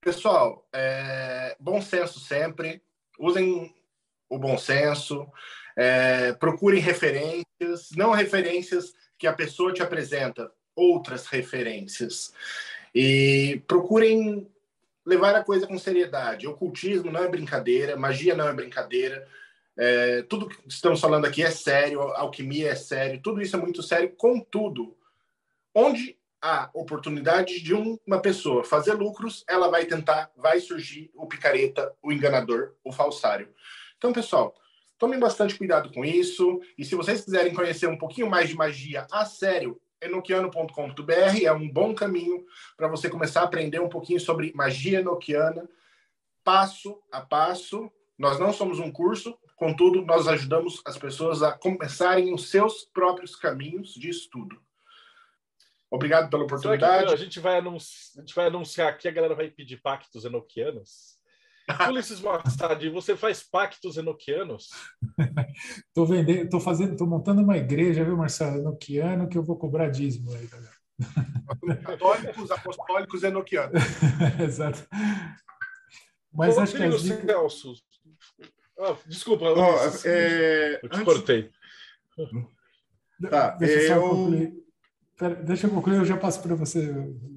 Pessoal, 0.01 0.67
é... 0.73 1.55
bom 1.59 1.81
senso 1.81 2.19
sempre. 2.19 2.83
Usem 3.19 3.75
o 4.29 4.39
bom 4.39 4.57
senso. 4.57 5.27
É... 5.77 6.33
procurem 6.33 6.81
referências, 6.81 7.89
não 7.95 8.11
referências 8.11 8.93
que 9.17 9.27
a 9.27 9.33
pessoa 9.33 9.71
te 9.71 9.83
apresenta, 9.83 10.51
outras 10.81 11.27
referências. 11.27 12.33
E 12.93 13.61
procurem 13.67 14.47
levar 15.05 15.35
a 15.35 15.43
coisa 15.43 15.67
com 15.67 15.77
seriedade. 15.77 16.47
Ocultismo 16.47 17.11
não 17.11 17.23
é 17.23 17.27
brincadeira, 17.27 17.95
magia 17.95 18.35
não 18.35 18.47
é 18.47 18.53
brincadeira. 18.53 19.27
É, 19.77 20.23
tudo 20.23 20.49
que 20.49 20.57
estamos 20.67 20.99
falando 20.99 21.25
aqui 21.25 21.43
é 21.43 21.51
sério, 21.51 22.01
alquimia 22.01 22.71
é 22.71 22.75
sério, 22.75 23.21
tudo 23.21 23.41
isso 23.41 23.55
é 23.55 23.59
muito 23.59 23.81
sério. 23.81 24.13
Contudo, 24.15 24.95
onde 25.73 26.17
a 26.41 26.69
oportunidade 26.73 27.61
de 27.61 27.73
uma 27.73 28.19
pessoa 28.19 28.63
fazer 28.63 28.93
lucros, 28.93 29.43
ela 29.47 29.69
vai 29.69 29.85
tentar, 29.85 30.31
vai 30.35 30.59
surgir 30.59 31.11
o 31.13 31.27
picareta, 31.27 31.93
o 32.01 32.11
enganador, 32.11 32.73
o 32.83 32.91
falsário. 32.91 33.49
Então, 33.97 34.11
pessoal, 34.11 34.55
tomem 34.97 35.19
bastante 35.19 35.55
cuidado 35.55 35.91
com 35.93 36.03
isso. 36.03 36.59
E 36.77 36.83
se 36.83 36.95
vocês 36.95 37.21
quiserem 37.21 37.53
conhecer 37.53 37.87
um 37.87 37.97
pouquinho 37.97 38.27
mais 38.29 38.49
de 38.49 38.55
magia 38.55 39.05
a 39.11 39.23
sério, 39.23 39.79
enoquiano.com.br 40.01 41.43
é 41.43 41.51
um 41.53 41.69
bom 41.69 41.93
caminho 41.93 42.45
para 42.75 42.87
você 42.87 43.09
começar 43.09 43.41
a 43.41 43.45
aprender 43.45 43.79
um 43.79 43.89
pouquinho 43.89 44.19
sobre 44.19 44.51
magia 44.53 44.99
enoquiana, 44.99 45.69
passo 46.43 47.01
a 47.11 47.21
passo. 47.21 47.91
Nós 48.17 48.39
não 48.39 48.51
somos 48.51 48.79
um 48.79 48.91
curso, 48.91 49.37
contudo, 49.55 50.03
nós 50.03 50.27
ajudamos 50.27 50.81
as 50.85 50.97
pessoas 50.97 51.43
a 51.43 51.51
começarem 51.51 52.33
os 52.33 52.49
seus 52.49 52.83
próprios 52.85 53.35
caminhos 53.35 53.93
de 53.93 54.09
estudo. 54.09 54.59
Obrigado 55.89 56.29
pela 56.29 56.43
oportunidade. 56.43 57.13
a, 57.13 57.17
gente 57.17 57.39
vai 57.39 57.57
anunciar, 57.57 58.17
a 58.17 58.21
gente 58.21 58.33
vai 58.33 58.47
anunciar 58.47 58.89
aqui, 58.89 59.07
a 59.07 59.11
galera 59.11 59.35
vai 59.35 59.49
pedir 59.49 59.77
pactos 59.77 60.23
enoquianos. 60.23 61.10
Ulisses 61.89 62.21
Massad, 62.21 62.89
você 62.89 63.15
faz 63.15 63.43
pactos 63.43 63.97
enoquianos? 63.97 64.69
Estou 65.87 66.05
vendendo, 66.05 66.43
estou 66.45 66.59
fazendo, 66.59 66.93
estou 66.93 67.07
montando 67.07 67.41
uma 67.41 67.57
igreja, 67.57 68.03
viu, 68.03 68.17
Marcelo, 68.17 68.57
enoquiano, 68.57 69.27
que 69.27 69.37
eu 69.37 69.43
vou 69.43 69.57
cobrar 69.57 69.89
dízimo 69.89 70.31
aí, 70.33 70.47
galera. 70.47 71.81
Católicos, 71.83 72.51
apostólicos 72.51 73.23
enoquianos. 73.23 73.81
Exato. 74.41 74.87
Mas 76.33 76.57
acho 76.57 76.75
que 76.75 76.83
as 76.83 77.03
dicas... 77.03 77.25
Celso. 77.25 77.73
Ah, 78.79 78.95
desculpa, 79.05 79.45
oh, 79.45 80.07
é... 80.07 80.79
eu 80.81 80.89
te 80.89 80.95
Antes... 80.95 81.03
cortei. 81.03 81.51
Tá, 83.29 83.51
deixa 83.51 83.93
eu... 83.93 84.01
Concluir. 84.01 84.53
deixa 85.43 85.67
eu 85.67 85.71
concluir, 85.71 85.97
eu 85.97 86.05
já 86.05 86.17
passo 86.17 86.41
para 86.41 86.55
você. 86.55 86.93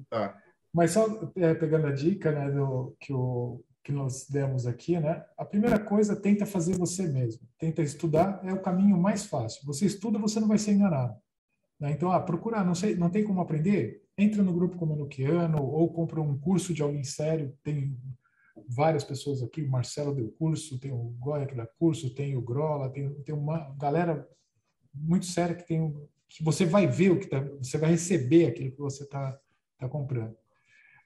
Tá. 0.09 0.37
Mas 0.73 0.91
só 0.91 1.05
é, 1.37 1.53
pegando 1.53 1.87
a 1.87 1.91
dica 1.91 2.31
né, 2.31 2.51
do, 2.51 2.95
que, 2.99 3.13
o, 3.13 3.63
que 3.85 3.91
nós 3.91 4.27
demos 4.27 4.65
aqui, 4.65 4.99
né? 4.99 5.23
A 5.37 5.45
primeira 5.45 5.79
coisa, 5.79 6.15
tenta 6.15 6.43
fazer 6.43 6.75
você 6.75 7.07
mesmo. 7.07 7.47
Tenta 7.59 7.83
estudar, 7.83 8.41
é 8.43 8.51
o 8.51 8.59
caminho 8.59 8.97
mais 8.97 9.27
fácil. 9.27 9.63
Você 9.63 9.85
estuda, 9.85 10.17
você 10.17 10.39
não 10.39 10.47
vai 10.47 10.57
ser 10.57 10.71
enganado. 10.71 11.15
Né? 11.79 11.91
Então, 11.91 12.11
ah, 12.11 12.19
procurar, 12.19 12.65
não, 12.65 12.73
sei, 12.73 12.95
não 12.95 13.11
tem 13.11 13.23
como 13.23 13.41
aprender? 13.41 14.01
Entra 14.17 14.41
no 14.41 14.51
grupo 14.51 14.75
Comunuquiano 14.75 15.63
ou 15.63 15.93
compra 15.93 16.19
um 16.19 16.35
curso 16.35 16.73
de 16.73 16.81
alguém 16.81 17.03
sério. 17.03 17.55
Tem 17.61 17.95
várias 18.67 19.03
pessoas 19.03 19.43
aqui, 19.43 19.61
o 19.61 19.69
Marcelo 19.69 20.15
deu 20.15 20.31
curso, 20.31 20.79
tem 20.79 20.91
o 20.91 21.15
que 21.47 21.53
dá 21.53 21.67
curso, 21.77 22.15
tem 22.15 22.35
o 22.35 22.41
Grola, 22.41 22.89
tem, 22.89 23.07
tem 23.21 23.35
uma 23.35 23.71
galera 23.77 24.27
muito 24.91 25.27
séria 25.27 25.53
que 25.53 25.67
tem 25.67 25.93
que 26.27 26.43
você 26.43 26.65
vai 26.65 26.87
ver 26.87 27.11
o 27.11 27.19
que 27.19 27.27
tá, 27.27 27.39
você 27.59 27.77
vai 27.77 27.91
receber 27.91 28.47
aquilo 28.47 28.71
que 28.71 28.79
você 28.79 29.03
está 29.03 29.39
tá 29.77 29.87
comprando. 29.87 30.35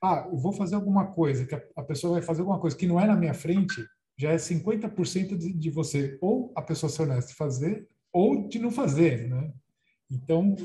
Ah, 0.01 0.27
eu 0.31 0.37
vou 0.37 0.53
fazer 0.53 0.75
alguma 0.75 1.07
coisa, 1.07 1.45
que 1.45 1.55
a, 1.55 1.83
pessoa 1.83 2.13
vai 2.13 2.21
fazer 2.21 2.41
alguma 2.41 2.59
coisa 2.59 2.75
que 2.75 2.87
não 2.87 2.99
é 2.99 3.05
na 3.05 3.15
minha 3.15 3.33
frente, 3.33 3.85
já 4.17 4.31
é 4.31 4.37
50% 4.37 5.37
de, 5.37 5.53
de 5.53 5.69
você 5.69 6.17
ou 6.21 6.51
a 6.55 6.61
pessoa 6.61 6.89
ser 6.89 7.03
honesta 7.03 7.33
fazer 7.33 7.87
ou 8.11 8.47
de 8.47 8.59
não 8.59 8.71
fazer, 8.71 9.29
né? 9.29 9.53
Então, 10.09 10.55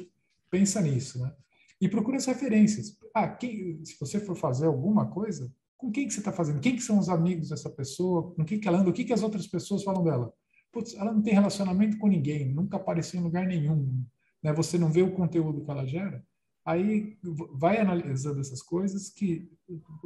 pensa 0.51 0.81
nisso, 0.81 1.21
né? 1.21 1.33
E 1.81 1.89
procura 1.89 2.17
as 2.17 2.27
referências. 2.27 2.97
Ah, 3.15 3.29
quem, 3.29 3.85
se 3.85 3.99
você 3.99 4.19
for 4.21 4.37
fazer 4.37 4.67
alguma 4.67 5.07
coisa, 5.07 5.53
com 5.77 5.91
quem 5.91 6.07
que 6.07 6.15
você 6.15 6.21
está 6.21 6.33
fazendo? 6.33 6.61
Quem 6.61 6.77
que 6.77 6.83
são 6.83 6.99
os 6.99 7.09
amigos 7.09 7.51
dessa 7.51 7.69
pessoa? 7.69 8.33
Com 8.35 8.45
quem 8.45 8.59
que 8.59 8.67
ela 8.67 8.79
anda? 8.79 8.91
O 8.91 8.93
que 8.93 9.05
que 9.05 9.13
as 9.13 9.23
outras 9.23 9.47
pessoas 9.47 9.85
falam 9.85 10.03
dela? 10.03 10.33
Putz, 10.73 10.95
ela 10.95 11.13
não 11.13 11.23
tem 11.23 11.35
relacionamento 11.35 11.99
com 11.99 12.09
ninguém, 12.09 12.53
nunca 12.53 12.77
apareceu 12.77 13.21
em 13.21 13.23
lugar 13.23 13.47
nenhum. 13.47 14.03
Né? 14.43 14.53
Você 14.53 14.79
não 14.79 14.91
vê 14.91 15.03
o 15.03 15.13
conteúdo 15.13 15.65
que 15.65 15.71
ela 15.71 15.87
gera. 15.87 16.25
Aí 16.65 17.19
vai 17.53 17.79
analisando 17.79 18.41
essas 18.41 18.63
coisas 18.63 19.11
que, 19.11 19.51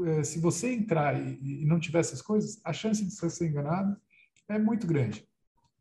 eh, 0.06 0.24
se 0.24 0.40
você 0.40 0.72
entrar 0.72 1.14
e, 1.20 1.64
não 1.64 1.78
tiver 1.78 2.00
essas 2.00 2.20
coisas, 2.20 2.60
a 2.64 2.72
chance 2.72 3.04
de 3.04 3.10
você 3.10 3.30
ser 3.30 3.48
enganado 3.48 3.96
é 4.48 4.58
muito 4.58 4.86
grande. 4.86 5.26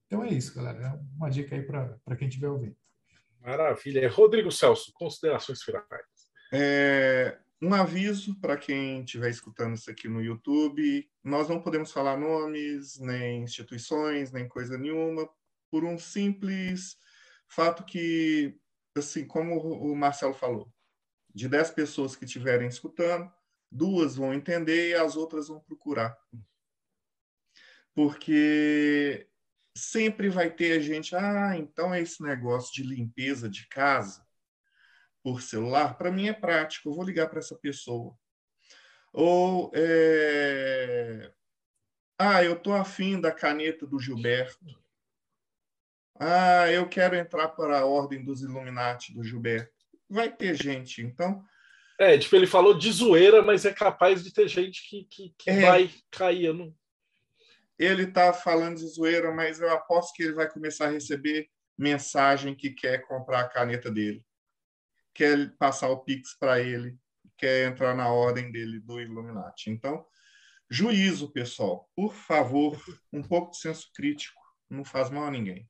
Então 0.06 0.24
é 0.24 0.30
isso, 0.30 0.54
galera. 0.56 0.80
É 0.80 1.00
uma 1.16 1.30
dica 1.30 1.56
aí 1.56 1.64
para 1.64 2.16
quem 2.16 2.28
estiver 2.28 2.50
ouvindo. 2.50 2.76
Maravilha. 3.42 4.10
Rodrigo 4.10 4.52
Celso, 4.52 4.92
considerações 4.94 5.64
finais. 5.64 5.86
É, 6.54 7.40
um 7.62 7.74
aviso 7.74 8.40
para 8.40 8.56
quem 8.56 9.04
estiver 9.04 9.30
escutando 9.30 9.76
isso 9.76 9.90
aqui 9.90 10.08
no 10.08 10.22
YouTube: 10.22 11.10
nós 11.24 11.50
não 11.50 11.62
podemos 11.62 11.92
falar 11.92 12.18
nomes, 12.18 13.00
nem 13.00 13.44
instituições, 13.44 14.32
nem 14.32 14.48
coisa 14.48 14.78
nenhuma, 14.78 15.28
por 15.72 15.84
um 15.84 15.98
simples 15.98 16.98
fato 17.48 17.84
que, 17.86 18.56
assim, 18.98 19.26
como 19.26 19.60
o 19.60 19.96
Marcelo 19.96 20.34
falou, 20.34 20.72
de 21.34 21.48
10 21.48 21.72
pessoas 21.72 22.16
que 22.16 22.26
estiverem 22.26 22.68
escutando, 22.68 23.32
duas 23.72 24.16
vão 24.16 24.34
entender 24.34 24.90
e 24.90 24.96
as 24.96 25.16
outras 25.16 25.48
vão 25.48 25.60
procurar. 25.60 26.18
Porque 27.94 29.28
sempre 29.76 30.30
vai 30.30 30.50
ter 30.50 30.82
gente, 30.82 31.16
ah, 31.16 31.56
então 31.58 31.94
é 31.94 32.02
esse 32.02 32.22
negócio 32.22 32.74
de 32.74 32.84
limpeza 32.84 33.50
de 33.50 33.68
casa 33.68 34.26
por 35.24 35.42
celular, 35.42 35.98
para 35.98 36.12
mim 36.12 36.28
é 36.28 36.34
prático, 36.34 36.90
eu 36.90 36.94
vou 36.94 37.04
ligar 37.04 37.30
para 37.30 37.40
essa 37.40 37.56
pessoa. 37.56 38.18
Ou, 39.12 39.72
é... 39.74 41.34
ah, 42.18 42.44
eu 42.44 42.54
estou 42.54 42.74
afim 42.74 43.20
da 43.20 43.32
caneta 43.32 43.86
do 43.86 44.00
Gilberto. 44.00 44.66
Ah, 46.20 46.72
eu 46.72 46.88
quero 46.88 47.16
entrar 47.16 47.50
para 47.50 47.80
a 47.80 47.86
Ordem 47.86 48.24
dos 48.24 48.42
Illuminati 48.42 49.14
do 49.14 49.24
Gilberto. 49.24 49.72
Vai 50.10 50.32
ter 50.34 50.56
gente, 50.56 51.02
então. 51.02 51.44
É, 52.00 52.18
tipo, 52.18 52.36
ele 52.36 52.48
falou 52.48 52.78
de 52.78 52.92
zoeira, 52.92 53.42
mas 53.42 53.66
é 53.66 53.74
capaz 53.74 54.24
de 54.24 54.32
ter 54.32 54.48
gente 54.48 54.88
que, 54.88 55.04
que, 55.06 55.36
que 55.38 55.50
é... 55.50 55.62
vai 55.62 55.92
cair. 56.12 56.54
não... 56.54 56.74
Ele 57.78 58.04
está 58.04 58.34
falando 58.34 58.78
de 58.78 58.88
zoeira, 58.88 59.32
mas 59.32 59.60
eu 59.60 59.70
aposto 59.72 60.14
que 60.14 60.24
ele 60.24 60.34
vai 60.34 60.50
começar 60.50 60.88
a 60.88 60.92
receber 60.92 61.48
mensagem 61.78 62.56
que 62.56 62.72
quer 62.72 63.06
comprar 63.08 63.42
a 63.42 63.50
caneta 63.50 63.92
dele 63.92 64.26
quer 65.18 65.52
passar 65.58 65.90
o 65.90 66.04
Pix 66.04 66.38
para 66.40 66.60
ele, 66.60 66.96
quer 67.36 67.68
entrar 67.68 67.96
na 67.96 68.14
ordem 68.14 68.52
dele 68.52 68.80
do 68.80 69.02
Illuminati. 69.02 69.72
Então, 69.72 70.06
juízo, 70.70 71.32
pessoal. 71.34 71.90
Por 71.96 72.14
favor, 72.14 72.80
um 73.12 73.24
pouco 73.24 73.52
de 73.52 73.58
senso 73.58 73.90
crítico. 73.96 74.40
Não 74.70 74.86
faz 74.86 75.10
mal 75.10 75.26
a 75.26 75.32
ninguém. 75.32 75.68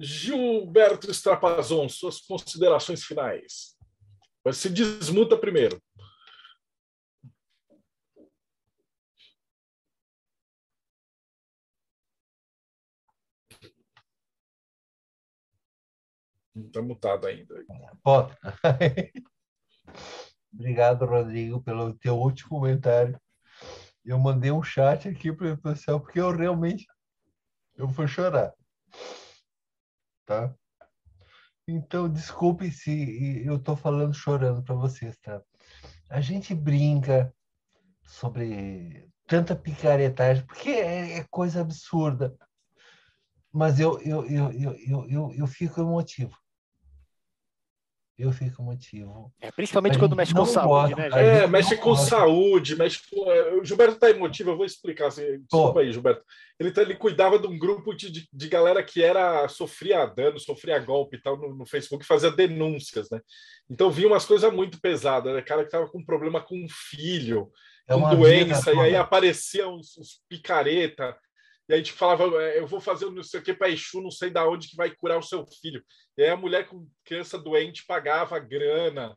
Gilberto 0.00 1.10
Strapazon, 1.10 1.86
suas 1.86 2.20
considerações 2.20 3.04
finais. 3.04 3.76
Mas 4.42 4.56
se 4.56 4.70
desmuta 4.70 5.36
primeiro. 5.36 5.78
Está 16.56 16.80
mutado 16.80 17.26
ainda. 17.26 17.54
Obrigado, 20.52 21.04
Rodrigo, 21.04 21.62
pelo 21.62 21.92
teu 21.94 22.16
último 22.18 22.48
comentário. 22.48 23.20
Eu 24.04 24.18
mandei 24.18 24.50
um 24.50 24.62
chat 24.62 25.06
aqui 25.08 25.30
para 25.30 25.52
o 25.52 25.58
pessoal, 25.58 26.00
porque 26.00 26.18
eu 26.18 26.34
realmente 26.34 26.86
eu 27.76 27.86
vou 27.86 28.08
chorar. 28.08 28.52
Tá? 30.30 30.54
Então, 31.66 32.08
desculpe 32.08 32.70
se 32.70 33.44
eu 33.44 33.56
estou 33.56 33.74
falando 33.74 34.14
chorando 34.14 34.62
para 34.62 34.76
vocês, 34.76 35.18
tá? 35.18 35.42
A 36.08 36.20
gente 36.20 36.54
brinca 36.54 37.34
sobre 38.04 39.08
tanta 39.26 39.56
picaretagem, 39.56 40.46
porque 40.46 40.70
é, 40.70 41.18
é 41.18 41.26
coisa 41.28 41.60
absurda. 41.60 42.38
Mas 43.52 43.80
eu, 43.80 43.98
eu, 44.02 44.24
eu, 44.24 44.52
eu, 44.52 44.72
eu, 44.86 45.10
eu, 45.10 45.32
eu 45.32 45.46
fico 45.48 45.80
emotivo 45.80 46.38
eu 48.20 48.32
fico 48.32 48.62
motivo. 48.62 49.32
É, 49.40 49.50
principalmente 49.50 49.98
quando 49.98 50.14
mexe 50.14 50.34
com 50.34 50.44
saúde, 50.44 50.94
né? 50.94 51.08
É, 51.12 51.46
mexe 51.46 51.76
com 51.76 51.96
saúde, 51.96 52.76
mexe 52.76 53.00
com. 53.10 53.30
É, 53.30 53.54
o 53.54 53.64
Gilberto 53.64 53.94
está 53.94 54.10
emotivo, 54.10 54.50
eu 54.50 54.56
vou 54.56 54.66
explicar. 54.66 55.06
Assim, 55.06 55.40
desculpa 55.40 55.80
aí, 55.80 55.92
Gilberto. 55.92 56.22
Ele, 56.58 56.70
tá, 56.70 56.82
ele 56.82 56.94
cuidava 56.94 57.38
de 57.38 57.46
um 57.46 57.58
grupo 57.58 57.94
de, 57.94 58.10
de, 58.10 58.28
de, 58.30 58.48
galera 58.48 58.82
que 58.82 59.02
era 59.02 59.48
sofria 59.48 60.04
dano, 60.04 60.38
sofria 60.38 60.78
golpe 60.78 61.16
e 61.16 61.22
tal 61.22 61.36
no, 61.36 61.54
no 61.54 61.64
Facebook, 61.64 62.04
fazia 62.04 62.30
denúncias, 62.30 63.08
né? 63.10 63.20
Então 63.68 63.90
vinha 63.90 64.08
umas 64.08 64.26
coisas 64.26 64.52
muito 64.52 64.80
pesadas, 64.80 65.34
né? 65.34 65.40
Cara 65.40 65.64
que 65.64 65.70
tava 65.70 65.88
com 65.88 66.04
problema 66.04 66.40
com 66.40 66.56
um 66.56 66.68
filho, 66.68 67.50
é 67.88 67.94
com 67.94 68.16
doença, 68.16 68.70
vida, 68.70 68.82
e 68.82 68.86
aí 68.86 68.96
apareciam 68.96 69.76
uns, 69.76 69.96
uns 69.96 70.20
picareta 70.28 71.16
e 71.70 71.74
aí, 71.74 71.82
tipo, 71.84 71.96
falava, 71.96 72.24
é, 72.42 72.58
eu 72.58 72.66
vou 72.66 72.80
fazer 72.80 73.08
não 73.08 73.22
sei 73.22 73.38
o 73.38 73.42
que 73.44 73.54
para 73.54 73.70
Exu, 73.70 74.02
não 74.02 74.10
sei 74.10 74.28
da 74.28 74.44
onde 74.44 74.66
que 74.66 74.74
vai 74.74 74.90
curar 74.90 75.16
o 75.16 75.22
seu 75.22 75.46
filho. 75.62 75.80
E 76.18 76.22
aí 76.24 76.28
a 76.28 76.36
mulher 76.36 76.66
com 76.66 76.84
criança 77.04 77.38
doente 77.38 77.86
pagava 77.86 78.40
grana. 78.40 79.16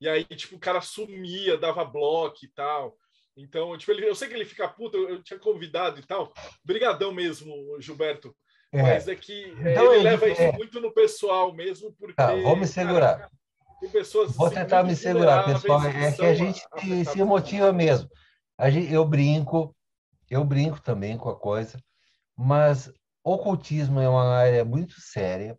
E 0.00 0.08
aí, 0.08 0.24
tipo, 0.24 0.56
o 0.56 0.58
cara 0.58 0.80
sumia, 0.80 1.56
dava 1.56 1.84
bloco 1.84 2.38
e 2.42 2.48
tal. 2.48 2.96
Então, 3.36 3.78
tipo, 3.78 3.92
ele, 3.92 4.08
eu 4.08 4.16
sei 4.16 4.26
que 4.26 4.34
ele 4.34 4.44
fica 4.44 4.66
puto, 4.66 4.96
eu, 4.96 5.10
eu 5.10 5.22
tinha 5.22 5.38
convidado 5.38 6.00
e 6.00 6.02
tal. 6.04 6.32
Brigadão 6.64 7.12
mesmo, 7.12 7.54
Gilberto. 7.80 8.34
É. 8.72 8.82
Mas 8.82 9.06
é 9.06 9.14
que 9.14 9.44
é, 9.64 9.70
então, 9.70 9.94
ele 9.94 10.02
leva 10.02 10.28
isso 10.28 10.42
é. 10.42 10.50
muito 10.50 10.80
no 10.80 10.92
pessoal 10.92 11.54
mesmo, 11.54 11.94
porque... 12.00 12.14
Tá, 12.14 12.34
vamos 12.34 12.70
segurar. 12.70 13.16
Cara, 13.16 13.30
Vou 14.36 14.50
tentar 14.50 14.82
me 14.82 14.96
segurar, 14.96 15.44
pessoal. 15.44 15.86
É 15.86 16.10
que 16.10 16.24
a 16.24 16.34
gente 16.34 16.60
se 17.08 17.22
motiva 17.22 17.72
mesmo. 17.72 18.08
A 18.58 18.68
gente, 18.70 18.92
eu 18.92 19.04
brinco, 19.04 19.72
eu 20.28 20.44
brinco 20.44 20.80
também 20.80 21.16
com 21.16 21.28
a 21.28 21.38
coisa, 21.38 21.78
mas 22.42 22.92
ocultismo 23.22 24.00
é 24.00 24.08
uma 24.08 24.34
área 24.34 24.64
muito 24.64 25.00
séria. 25.00 25.56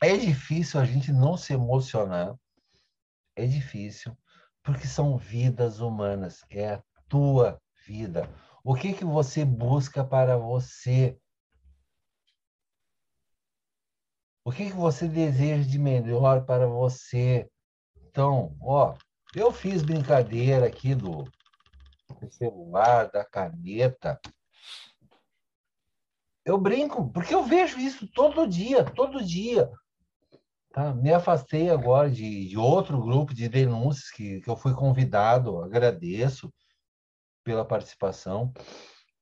É 0.00 0.16
difícil 0.16 0.80
a 0.80 0.84
gente 0.84 1.12
não 1.12 1.36
se 1.36 1.52
emocionar. 1.52 2.34
É 3.36 3.46
difícil, 3.46 4.16
porque 4.62 4.86
são 4.86 5.18
vidas 5.18 5.80
humanas. 5.80 6.40
É 6.50 6.74
a 6.74 6.82
tua 7.08 7.60
vida. 7.86 8.28
O 8.62 8.74
que 8.74 8.94
que 8.94 9.04
você 9.04 9.44
busca 9.44 10.02
para 10.02 10.38
você? 10.38 11.18
O 14.42 14.52
que 14.52 14.70
que 14.70 14.76
você 14.76 15.06
deseja 15.06 15.68
de 15.68 15.78
melhor 15.78 16.46
para 16.46 16.66
você? 16.66 17.46
Então, 17.96 18.56
ó, 18.60 18.96
eu 19.34 19.52
fiz 19.52 19.82
brincadeira 19.82 20.66
aqui 20.66 20.94
do, 20.94 21.24
do 22.24 22.32
celular, 22.32 23.10
da 23.10 23.24
caneta. 23.24 24.20
Eu 26.44 26.58
brinco, 26.58 27.10
porque 27.10 27.34
eu 27.34 27.42
vejo 27.42 27.78
isso 27.78 28.06
todo 28.12 28.46
dia, 28.46 28.84
todo 28.84 29.24
dia. 29.24 29.70
Tá? 30.72 30.92
Me 30.92 31.12
afastei 31.12 31.70
agora 31.70 32.10
de, 32.10 32.48
de 32.48 32.58
outro 32.58 33.00
grupo 33.00 33.32
de 33.32 33.48
denúncias 33.48 34.10
que, 34.10 34.40
que 34.40 34.50
eu 34.50 34.56
fui 34.56 34.74
convidado, 34.74 35.62
agradeço 35.62 36.52
pela 37.44 37.64
participação, 37.64 38.52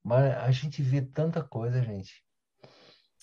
mas 0.03 0.33
a 0.39 0.51
gente 0.51 0.83
vê 0.83 1.03
tanta 1.03 1.43
coisa, 1.43 1.83
gente. 1.83 2.25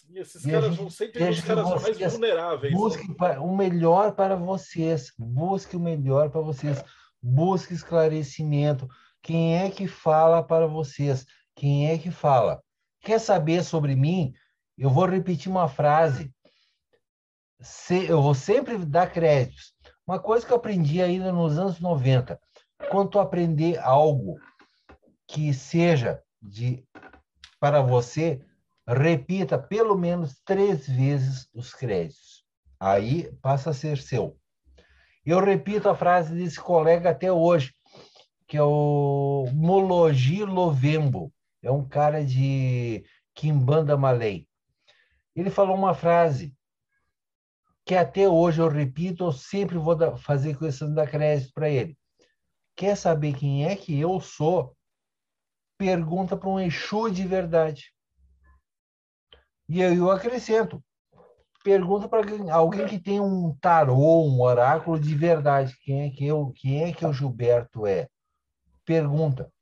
E 0.09 0.19
esses 0.19 0.43
e 0.43 0.51
caras 0.51 0.75
vão 0.75 0.89
sempre 0.89 1.23
os 1.30 1.41
caras 1.41 1.82
mais 1.82 2.13
vulneráveis. 2.13 2.73
Né? 2.73 2.80
Busque 2.80 3.07
né? 3.07 3.39
o 3.39 3.55
melhor 3.55 4.13
para 4.13 4.36
vocês, 4.36 5.11
busque 5.17 5.75
o 5.75 5.80
melhor 5.80 6.30
para 6.30 6.41
vocês, 6.41 6.84
busque 7.21 7.73
esclarecimento. 7.73 8.88
Quem 9.22 9.57
é 9.57 9.70
que 9.70 9.88
fala 9.88 10.43
para 10.43 10.67
vocês? 10.67 11.26
Quem 11.55 11.89
é 11.89 11.97
que 11.97 12.11
fala? 12.11 12.61
Quer 13.01 13.20
saber 13.20 13.63
sobre 13.63 13.95
mim? 13.95 14.34
Eu 14.78 14.89
vou 14.89 15.05
repetir 15.05 15.51
uma 15.51 15.67
frase 15.67 16.34
se, 17.61 18.05
eu 18.05 18.22
vou 18.22 18.34
sempre 18.34 18.78
dar 18.78 19.11
créditos. 19.11 19.74
Uma 20.07 20.20
coisa 20.20 20.45
que 20.45 20.51
eu 20.51 20.57
aprendi 20.57 21.01
ainda 21.01 21.32
nos 21.32 21.57
anos 21.57 21.80
90, 21.80 22.39
quando 22.89 23.11
tu 23.11 23.20
aprender 23.20 23.78
algo 23.80 24.39
que 25.28 25.53
seja 25.53 26.24
de 26.41 26.84
para 27.59 27.82
você, 27.82 28.41
repita 28.88 29.59
pelo 29.59 29.95
menos 29.95 30.39
três 30.45 30.88
vezes 30.88 31.47
os 31.53 31.74
créditos. 31.74 32.43
Aí 32.80 33.32
passa 33.41 33.72
a 33.72 33.74
ser 33.74 33.97
seu. 33.97 34.38
Eu 35.26 35.39
repito 35.41 35.89
a 35.89 35.95
frase 35.95 36.34
desse 36.34 36.59
colega 36.59 37.09
até 37.09 37.32
hoje, 37.32 37.74
que 38.49 38.57
é 38.57 38.63
o 38.63 39.45
Mologi 39.53 40.43
Lovembo. 40.43 41.31
É 41.61 41.71
um 41.71 41.87
cara 41.87 42.25
de 42.25 43.05
Kimbanda 43.35 43.95
Malay. 43.95 44.47
Ele 45.35 45.51
falou 45.51 45.75
uma 45.75 45.93
frase 45.93 46.57
que 47.85 47.93
até 47.93 48.27
hoje 48.27 48.59
eu 48.59 48.67
repito, 48.67 49.25
eu 49.25 49.31
sempre 49.31 49.77
vou 49.77 50.17
fazer 50.17 50.57
questão 50.57 50.91
da 50.91 51.05
crédito 51.05 51.53
para 51.53 51.69
ele. 51.69 51.95
Quer 52.75 52.95
saber 52.97 53.33
quem 53.33 53.67
é 53.67 53.75
que 53.75 53.99
eu 53.99 54.19
sou? 54.19 54.75
Pergunta 55.77 56.35
para 56.35 56.49
um 56.49 56.59
Exu 56.59 57.11
de 57.11 57.27
verdade. 57.27 57.93
E 59.67 59.79
eu, 59.79 59.93
eu 59.93 60.09
acrescento. 60.09 60.83
Pergunta 61.63 62.09
para 62.09 62.25
alguém 62.51 62.87
que 62.87 62.97
tem 62.97 63.19
um 63.19 63.55
tarô, 63.61 64.23
um 64.25 64.41
oráculo 64.41 64.99
de 64.99 65.13
verdade. 65.13 65.77
Quem 65.83 66.07
é 66.07 66.09
que 66.09 66.25
eu, 66.25 66.51
quem 66.55 66.85
é 66.85 66.91
que 66.91 67.05
o 67.05 67.13
Gilberto 67.13 67.85
é? 67.85 68.09
Pergunta. 68.89 69.53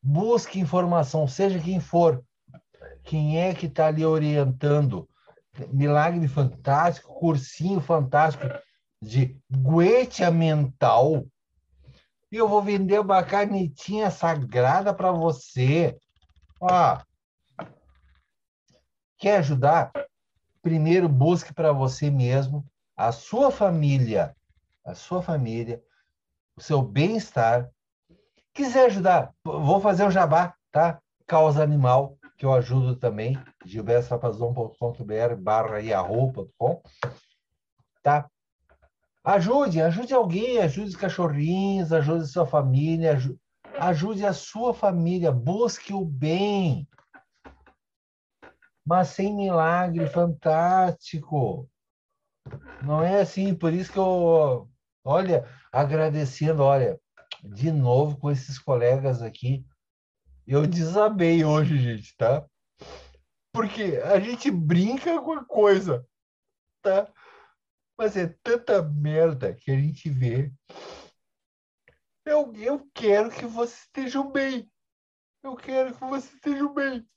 Busque 0.00 0.60
informação, 0.60 1.26
seja 1.26 1.58
quem 1.58 1.80
for. 1.80 2.24
Quem 3.02 3.40
é 3.40 3.52
que 3.52 3.66
está 3.66 3.88
ali 3.88 4.04
orientando? 4.04 5.08
milagre 5.72 6.28
fantástico, 6.28 7.12
cursinho 7.12 7.80
fantástico 7.80 8.46
de 9.02 9.36
guetia 9.50 10.30
mental. 10.30 11.26
E 12.30 12.36
eu 12.36 12.48
vou 12.48 12.62
vender 12.62 13.00
uma 13.00 13.20
canetinha 13.20 14.12
sagrada 14.12 14.94
para 14.94 15.10
você. 15.10 15.98
Ó, 16.60 17.00
quer 19.18 19.38
ajudar? 19.38 19.90
Primeiro 20.62 21.08
busque 21.08 21.52
para 21.52 21.72
você 21.72 22.08
mesmo, 22.12 22.64
a 22.96 23.10
sua 23.10 23.50
família, 23.50 24.36
a 24.84 24.94
sua 24.94 25.20
família, 25.20 25.82
o 26.56 26.60
seu 26.60 26.80
bem-estar. 26.80 27.68
Quiser 28.52 28.86
ajudar, 28.86 29.32
vou 29.44 29.80
fazer 29.80 30.04
um 30.04 30.10
jabá, 30.10 30.54
tá? 30.72 31.00
Causa 31.26 31.62
Animal, 31.62 32.16
que 32.36 32.44
eu 32.44 32.52
ajudo 32.52 32.96
também, 32.96 33.40
gilbertopazon.com.br 33.64 35.36
barra 35.38 35.78
yahoo.com, 35.78 36.82
tá? 38.02 38.28
Ajude, 39.22 39.80
ajude 39.80 40.14
alguém, 40.14 40.58
ajude 40.58 40.88
os 40.88 40.96
cachorrinhos, 40.96 41.92
ajude 41.92 42.26
sua 42.26 42.46
família, 42.46 43.18
ajude 43.78 44.24
a 44.26 44.32
sua 44.32 44.74
família, 44.74 45.30
busque 45.30 45.92
o 45.92 46.04
bem, 46.04 46.88
mas 48.84 49.08
sem 49.08 49.34
milagre 49.34 50.06
fantástico. 50.08 51.68
Não 52.82 53.02
é 53.02 53.20
assim, 53.20 53.54
por 53.54 53.72
isso 53.72 53.92
que 53.92 53.98
eu, 53.98 54.68
olha, 55.04 55.46
agradecendo, 55.70 56.62
olha, 56.62 56.98
de 57.42 57.70
novo 57.72 58.18
com 58.18 58.30
esses 58.30 58.58
colegas 58.58 59.22
aqui, 59.22 59.64
eu 60.46 60.66
desabei 60.66 61.44
hoje, 61.44 61.78
gente, 61.78 62.16
tá? 62.16 62.46
Porque 63.52 64.00
a 64.04 64.18
gente 64.18 64.50
brinca 64.50 65.20
com 65.20 65.32
a 65.32 65.44
coisa, 65.44 66.06
tá? 66.82 67.12
Mas 67.96 68.16
é 68.16 68.28
tanta 68.42 68.82
merda 68.82 69.54
que 69.54 69.70
a 69.70 69.76
gente 69.76 70.08
vê. 70.08 70.52
Eu, 72.24 72.52
eu 72.54 72.88
quero 72.94 73.30
que 73.30 73.46
vocês 73.46 73.82
estejam 73.82 74.30
bem. 74.30 74.70
Eu 75.42 75.56
quero 75.56 75.94
que 75.94 76.00
vocês 76.00 76.34
estejam 76.34 76.72
bem. 76.72 77.08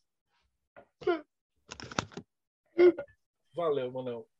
Valeu, 3.55 3.91
Manel. 3.91 4.33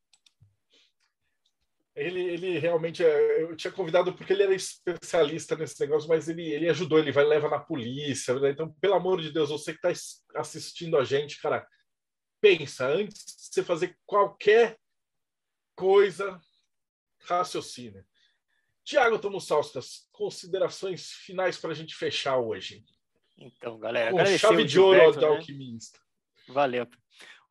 Ele, 1.96 2.22
ele 2.22 2.58
realmente, 2.58 3.04
é, 3.04 3.44
eu 3.44 3.56
tinha 3.56 3.72
convidado 3.72 4.14
porque 4.14 4.34
ele 4.34 4.44
era 4.44 4.56
especialista 4.56 5.56
nesse 5.56 5.80
negócio, 5.80 6.10
mas 6.10 6.28
ele, 6.28 6.42
ele 6.42 6.68
ajudou, 6.70 6.98
ele 6.98 7.12
vai 7.12 7.24
leva 7.24 7.48
na 7.48 7.60
polícia. 7.60 8.34
Né? 8.40 8.50
Então, 8.50 8.74
pelo 8.82 8.96
amor 8.96 9.22
de 9.22 9.32
Deus, 9.32 9.50
você 9.50 9.74
que 9.74 9.88
está 9.88 10.40
assistindo 10.40 10.98
a 10.98 11.04
gente, 11.04 11.40
cara, 11.40 11.68
pensa 12.42 12.88
antes 12.88 13.24
de 13.24 13.54
você 13.54 13.64
fazer 13.64 13.96
qualquer 14.08 14.78
coisa, 15.76 16.40
raciocina. 17.22 18.04
Tiago 18.84 19.20
Tomussauskas, 19.20 20.08
considerações 20.12 21.12
finais 21.12 21.58
para 21.58 21.72
a 21.72 21.76
gente 21.76 21.96
fechar 21.96 22.38
hoje. 22.38 22.84
Então, 23.38 23.80
galera, 23.80 24.12
Com 24.12 24.26
chave 24.38 24.66
de 24.66 24.80
ouro 24.80 25.12
do 25.14 25.22
né? 25.22 25.28
alquimista. 25.28 26.00
Valeu 26.48 26.88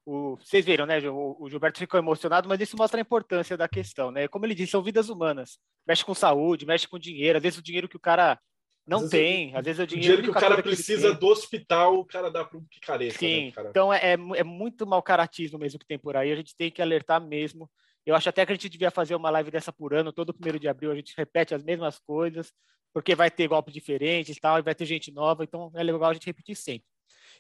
o, 0.05 0.36
vocês 0.36 0.64
viram, 0.64 0.86
né? 0.86 0.98
O, 1.09 1.36
o, 1.38 1.48
Gilberto 1.48 1.78
ficou 1.78 1.98
emocionado, 1.98 2.48
mas 2.48 2.61
isso 2.61 2.76
mostra 2.76 3.00
a 3.00 3.03
importância 3.03 3.57
da 3.57 3.68
questão, 3.68 4.11
né? 4.11 4.26
Como 4.28 4.44
ele 4.44 4.55
disse, 4.55 4.72
são 4.72 4.82
vidas 4.82 5.09
humanas. 5.09 5.59
Mexe 5.86 6.05
com 6.05 6.14
saúde, 6.14 6.66
mexe 6.66 6.88
com 6.88 6.98
dinheiro. 6.98 7.38
Às 7.38 7.42
vezes 7.42 7.59
o 7.59 7.62
dinheiro 7.62 7.88
que 7.88 7.96
o 7.96 8.00
cara 8.00 8.38
não 8.86 9.05
às 9.05 9.11
tem, 9.11 9.55
às 9.55 9.64
vezes 9.64 9.80
o 9.80 9.86
dinheiro, 9.86 10.14
o 10.14 10.16
dinheiro 10.16 10.22
que 10.22 10.30
o 10.30 10.40
cara 10.40 10.61
precisa 10.61 11.14
do 11.14 11.26
hospital, 11.28 11.98
o 11.98 12.05
cara 12.05 12.30
dá 12.30 12.44
para 12.44 12.59
um 12.59 12.64
picareta. 12.64 13.12
Né, 13.12 13.18
Sim, 13.18 13.53
né, 13.57 13.68
então 13.70 13.92
é, 13.92 14.12
é 14.12 14.44
muito 14.44 14.86
mau 14.86 15.03
caratismo 15.03 15.59
mesmo 15.59 15.78
que 15.78 15.86
tem 15.86 15.98
por 15.98 16.16
aí. 16.16 16.32
A 16.32 16.36
gente 16.36 16.57
tem 16.57 16.70
que 16.70 16.82
alertar 16.82 17.20
mesmo. 17.20 17.70
Eu 18.05 18.16
acho 18.16 18.28
até 18.28 18.44
que 18.44 18.50
a 18.50 18.55
gente 18.55 18.68
devia 18.68 18.90
fazer 18.90 19.14
uma 19.14 19.30
live 19.30 19.53
dessa 19.53 19.72
por 19.72 19.94
ano, 19.94 20.12
todo 20.12 20.34
primeiro 20.34 20.59
de 20.59 20.66
abril 20.66 20.90
a 20.90 20.96
gente 20.96 21.14
repete 21.16 21.55
as 21.55 21.62
mesmas 21.62 22.00
coisas, 22.00 22.53
porque 22.92 23.14
vai 23.14 23.30
ter 23.30 23.46
golpes 23.46 23.72
diferentes 23.72 24.36
tal, 24.40 24.59
e 24.59 24.62
vai 24.62 24.74
ter 24.74 24.84
gente 24.84 25.12
nova, 25.12 25.44
então 25.44 25.70
é 25.74 25.82
legal 25.84 26.11
a 26.11 26.12
gente 26.12 26.26
repetir 26.26 26.57
sempre. 26.57 26.91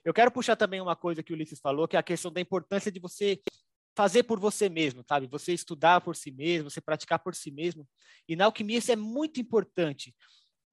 Eu 0.04 0.12
quero 0.12 0.30
puxar 0.30 0.56
também 0.56 0.80
uma 0.80 0.96
coisa 0.96 1.22
que 1.22 1.32
o 1.32 1.36
Ulisses 1.36 1.60
falou, 1.60 1.86
que 1.86 1.96
é 1.96 1.98
a 1.98 2.02
questão 2.02 2.32
da 2.32 2.40
importância 2.40 2.90
de 2.90 2.98
você 2.98 3.40
fazer 3.94 4.22
por 4.22 4.40
você 4.40 4.68
mesmo, 4.68 5.04
sabe? 5.06 5.26
Você 5.26 5.52
estudar 5.52 6.00
por 6.00 6.16
si 6.16 6.30
mesmo, 6.30 6.70
você 6.70 6.80
praticar 6.80 7.18
por 7.18 7.34
si 7.34 7.50
mesmo. 7.50 7.86
E 8.28 8.34
na 8.34 8.46
alquimia 8.46 8.78
isso 8.78 8.90
é 8.90 8.96
muito 8.96 9.40
importante, 9.40 10.14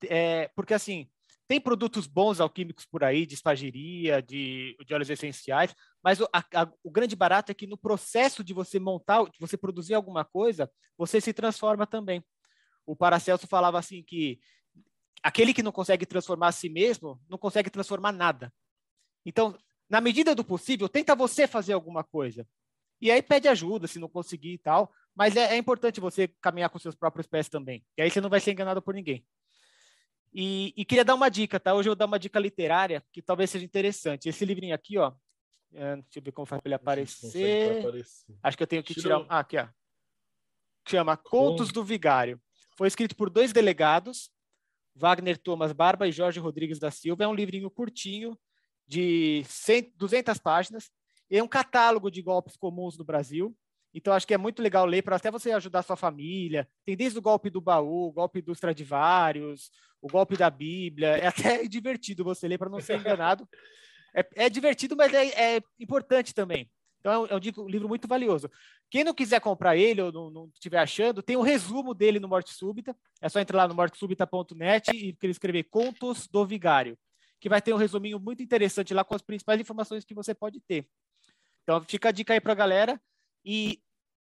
é, 0.03 0.47
porque 0.55 0.73
assim 0.73 1.09
tem 1.49 1.59
produtos 1.59 2.05
bons 2.05 2.39
alquímicos 2.39 2.85
por 2.85 3.03
aí, 3.03 3.25
de 3.25 3.33
espagiria, 3.33 4.21
de, 4.21 4.77
de 4.85 4.93
óleos 4.93 5.09
essenciais, 5.09 5.73
mas 6.03 6.21
o, 6.21 6.29
a, 6.31 6.43
a, 6.61 6.71
o 6.83 6.91
grande 6.91 7.15
barato 7.15 7.51
é 7.51 7.55
que 7.55 7.65
no 7.65 7.75
processo 7.75 8.43
de 8.43 8.53
você 8.53 8.79
montar, 8.79 9.23
de 9.23 9.39
você 9.39 9.57
produzir 9.57 9.95
alguma 9.95 10.23
coisa, 10.23 10.71
você 10.95 11.19
se 11.19 11.33
transforma 11.33 11.87
também. 11.87 12.23
O 12.85 12.95
Paracelso 12.95 13.47
falava 13.47 13.79
assim 13.79 14.03
que 14.03 14.39
aquele 15.23 15.51
que 15.51 15.63
não 15.63 15.71
consegue 15.71 16.05
transformar 16.05 16.49
a 16.49 16.51
si 16.51 16.69
mesmo, 16.69 17.19
não 17.27 17.37
consegue 17.37 17.71
transformar 17.71 18.11
nada. 18.11 18.53
Então, 19.25 19.57
na 19.89 19.99
medida 19.99 20.35
do 20.35 20.43
possível, 20.43 20.87
tenta 20.87 21.15
você 21.15 21.47
fazer 21.47 21.73
alguma 21.73 22.03
coisa. 22.03 22.47
E 23.01 23.09
aí 23.09 23.21
pede 23.21 23.47
ajuda 23.47 23.87
se 23.87 23.99
não 23.99 24.09
conseguir 24.09 24.53
e 24.53 24.57
tal. 24.57 24.91
Mas 25.15 25.35
é, 25.35 25.55
é 25.55 25.57
importante 25.57 25.99
você 25.99 26.27
caminhar 26.41 26.69
com 26.69 26.79
seus 26.79 26.95
próprios 26.95 27.27
pés 27.27 27.49
também. 27.49 27.85
E 27.97 28.01
aí 28.01 28.11
você 28.11 28.21
não 28.21 28.29
vai 28.29 28.39
ser 28.39 28.51
enganado 28.51 28.81
por 28.81 28.93
ninguém. 28.93 29.25
E, 30.33 30.73
e, 30.77 30.85
queria 30.85 31.03
dar 31.03 31.15
uma 31.15 31.29
dica, 31.29 31.59
tá? 31.59 31.73
Hoje 31.73 31.89
eu 31.89 31.91
vou 31.91 31.95
dar 31.97 32.05
uma 32.05 32.19
dica 32.19 32.39
literária 32.39 33.03
que 33.11 33.21
talvez 33.21 33.49
seja 33.49 33.65
interessante. 33.65 34.29
Esse 34.29 34.45
livrinho 34.45 34.75
aqui, 34.75 34.97
ó. 34.97 35.11
É, 35.73 35.95
deixa 35.95 36.19
eu 36.19 36.23
ver 36.23 36.31
como 36.31 36.45
faz 36.45 36.61
para 36.61 36.69
ele 36.69 36.75
aparecer. 36.75 37.79
aparecer. 37.79 38.35
Acho 38.41 38.57
que 38.57 38.63
eu 38.63 38.67
tenho 38.67 38.83
que 38.83 38.93
tirar. 38.93 39.25
Ah, 39.27 39.39
aqui, 39.39 39.57
ó. 39.57 39.67
Chama 40.87 41.17
Contos 41.17 41.71
do 41.71 41.83
Vigário. 41.83 42.39
Foi 42.77 42.87
escrito 42.87 43.15
por 43.15 43.29
dois 43.29 43.51
delegados, 43.51 44.31
Wagner 44.95 45.37
Thomas 45.37 45.71
Barba 45.71 46.07
e 46.07 46.11
Jorge 46.11 46.39
Rodrigues 46.39 46.79
da 46.79 46.89
Silva. 46.89 47.23
É 47.23 47.27
um 47.27 47.33
livrinho 47.33 47.69
curtinho, 47.69 48.37
de 48.89 49.43
100, 49.45 49.93
200 49.95 50.39
páginas. 50.39 50.89
É 51.29 51.43
um 51.43 51.47
catálogo 51.47 52.09
de 52.09 52.23
golpes 52.23 52.57
comuns 52.57 52.97
no 52.97 53.05
Brasil. 53.05 53.55
Então, 53.93 54.13
acho 54.13 54.25
que 54.25 54.33
é 54.33 54.37
muito 54.37 54.61
legal 54.61 54.85
ler 54.85 55.03
para 55.03 55.15
até 55.15 55.29
você 55.29 55.51
ajudar 55.51 55.83
sua 55.83 55.95
família. 55.95 56.67
Tem 56.83 56.97
desde 56.97 57.19
o 57.19 57.21
golpe 57.21 57.51
do 57.51 57.61
baú, 57.61 58.07
o 58.07 58.11
golpe 58.11 58.41
dos 58.41 58.57
Stradivarius, 58.57 59.69
o 60.01 60.07
golpe 60.07 60.35
da 60.35 60.49
Bíblia. 60.49 61.17
É 61.17 61.27
até 61.27 61.63
divertido 61.69 62.23
você 62.23 62.47
ler 62.47 62.57
para 62.57 62.69
não 62.69 62.79
ser 62.79 62.99
enganado. 62.99 63.47
É, 64.13 64.45
é 64.45 64.49
divertido, 64.49 64.95
mas 64.95 65.13
é, 65.13 65.57
é, 65.57 65.61
importante 65.79 66.33
também. 66.33 66.69
Então, 66.99 67.13
é 67.13 67.19
um, 67.19 67.25
é 67.27 67.35
um, 67.35 67.67
livro 67.67 67.87
muito 67.87 68.07
valioso. 68.07 68.49
Quem 68.89 69.03
não 69.03 69.13
quiser 69.13 69.39
comprar 69.39 69.77
ele 69.77 70.01
ou 70.01 70.11
não, 70.11 70.29
não 70.31 70.49
estiver 70.51 70.79
achando, 70.79 71.21
tem 71.21 71.35
o 71.35 71.39
um 71.39 71.43
resumo 71.43 71.93
dele 71.93 72.19
no 72.19 72.27
Morte 72.27 72.53
Súbita. 72.53 72.95
É 73.21 73.29
só 73.29 73.39
entrar 73.39 73.59
lá 73.59 73.67
no 73.67 73.75
mortesúbita.net 73.75 74.91
e 74.91 75.15
escrever 75.29 75.63
Contos 75.65 76.27
do 76.27 76.45
Vigário, 76.45 76.97
que 77.39 77.49
vai 77.49 77.61
ter 77.61 77.73
um 77.73 77.77
resuminho 77.77 78.19
muito 78.19 78.43
interessante 78.43 78.93
lá 78.93 79.03
com 79.03 79.15
as 79.15 79.21
principais 79.21 79.59
informações 79.59 80.05
que 80.05 80.13
você 80.13 80.33
pode 80.33 80.59
ter. 80.61 80.87
Então, 81.63 81.81
fica 81.83 82.09
a 82.09 82.11
dica 82.11 82.33
aí 82.33 82.41
para 82.41 82.51
a 82.51 82.55
galera. 82.55 83.01
E 83.45 83.81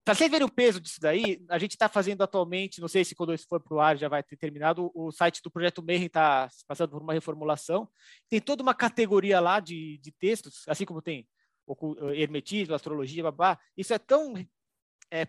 para 0.03 0.15
vocês 0.15 0.29
verem 0.29 0.45
o 0.45 0.51
peso 0.51 0.81
disso 0.81 0.99
daí, 0.99 1.43
a 1.49 1.57
gente 1.57 1.71
está 1.71 1.87
fazendo 1.87 2.21
atualmente, 2.21 2.81
não 2.81 2.89
sei 2.89 3.05
se 3.05 3.15
quando 3.15 3.33
isso 3.33 3.47
for 3.47 3.61
para 3.61 3.73
o 3.73 3.79
ar 3.79 3.97
já 3.97 4.09
vai 4.09 4.21
ter 4.21 4.35
terminado, 4.35 4.91
o 4.93 5.11
site 5.11 5.41
do 5.41 5.49
Projeto 5.49 5.81
Mayhem 5.81 6.07
está 6.07 6.49
passando 6.67 6.89
por 6.89 7.01
uma 7.01 7.13
reformulação. 7.13 7.89
Tem 8.29 8.41
toda 8.41 8.61
uma 8.61 8.73
categoria 8.73 9.39
lá 9.39 9.59
de, 9.59 9.97
de 9.99 10.11
textos, 10.11 10.63
assim 10.67 10.85
como 10.85 11.01
tem 11.01 11.27
o 11.65 12.09
hermetismo, 12.09 12.75
astrologia, 12.75 13.23
babá. 13.23 13.57
Isso 13.77 13.93
é 13.93 13.97
tão 13.97 14.33
é, 15.09 15.27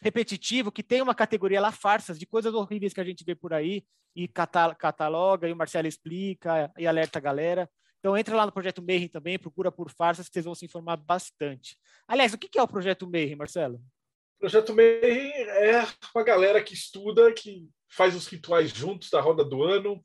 repetitivo 0.00 0.72
que 0.72 0.82
tem 0.82 1.02
uma 1.02 1.14
categoria 1.14 1.60
lá, 1.60 1.70
farsas, 1.70 2.18
de 2.18 2.26
coisas 2.26 2.54
horríveis 2.54 2.92
que 2.92 3.00
a 3.00 3.04
gente 3.04 3.24
vê 3.24 3.34
por 3.34 3.52
aí, 3.52 3.84
e 4.16 4.26
cataloga, 4.26 5.48
e 5.48 5.52
o 5.52 5.56
Marcelo 5.56 5.86
explica, 5.86 6.72
e 6.76 6.86
alerta 6.86 7.18
a 7.18 7.22
galera. 7.22 7.70
Então 7.98 8.16
entra 8.16 8.34
lá 8.34 8.46
no 8.46 8.52
Projeto 8.52 8.82
Mayhem 8.82 9.08
também, 9.08 9.38
procura 9.38 9.70
por 9.70 9.90
farsas, 9.90 10.26
que 10.26 10.32
vocês 10.32 10.46
vão 10.46 10.54
se 10.54 10.64
informar 10.64 10.96
bastante. 10.96 11.76
Aliás, 12.08 12.32
o 12.32 12.38
que 12.38 12.58
é 12.58 12.62
o 12.62 12.68
Projeto 12.68 13.06
Mayhem, 13.06 13.36
Marcelo? 13.36 13.76
O 13.76 14.40
Projeto 14.40 14.74
Mayhem 14.74 15.32
é 15.32 15.86
uma 16.14 16.24
galera 16.24 16.62
que 16.62 16.72
estuda, 16.72 17.30
que 17.32 17.68
faz 17.90 18.16
os 18.16 18.26
rituais 18.26 18.70
juntos 18.70 19.10
da 19.10 19.20
roda 19.20 19.44
do 19.44 19.62
ano. 19.62 20.02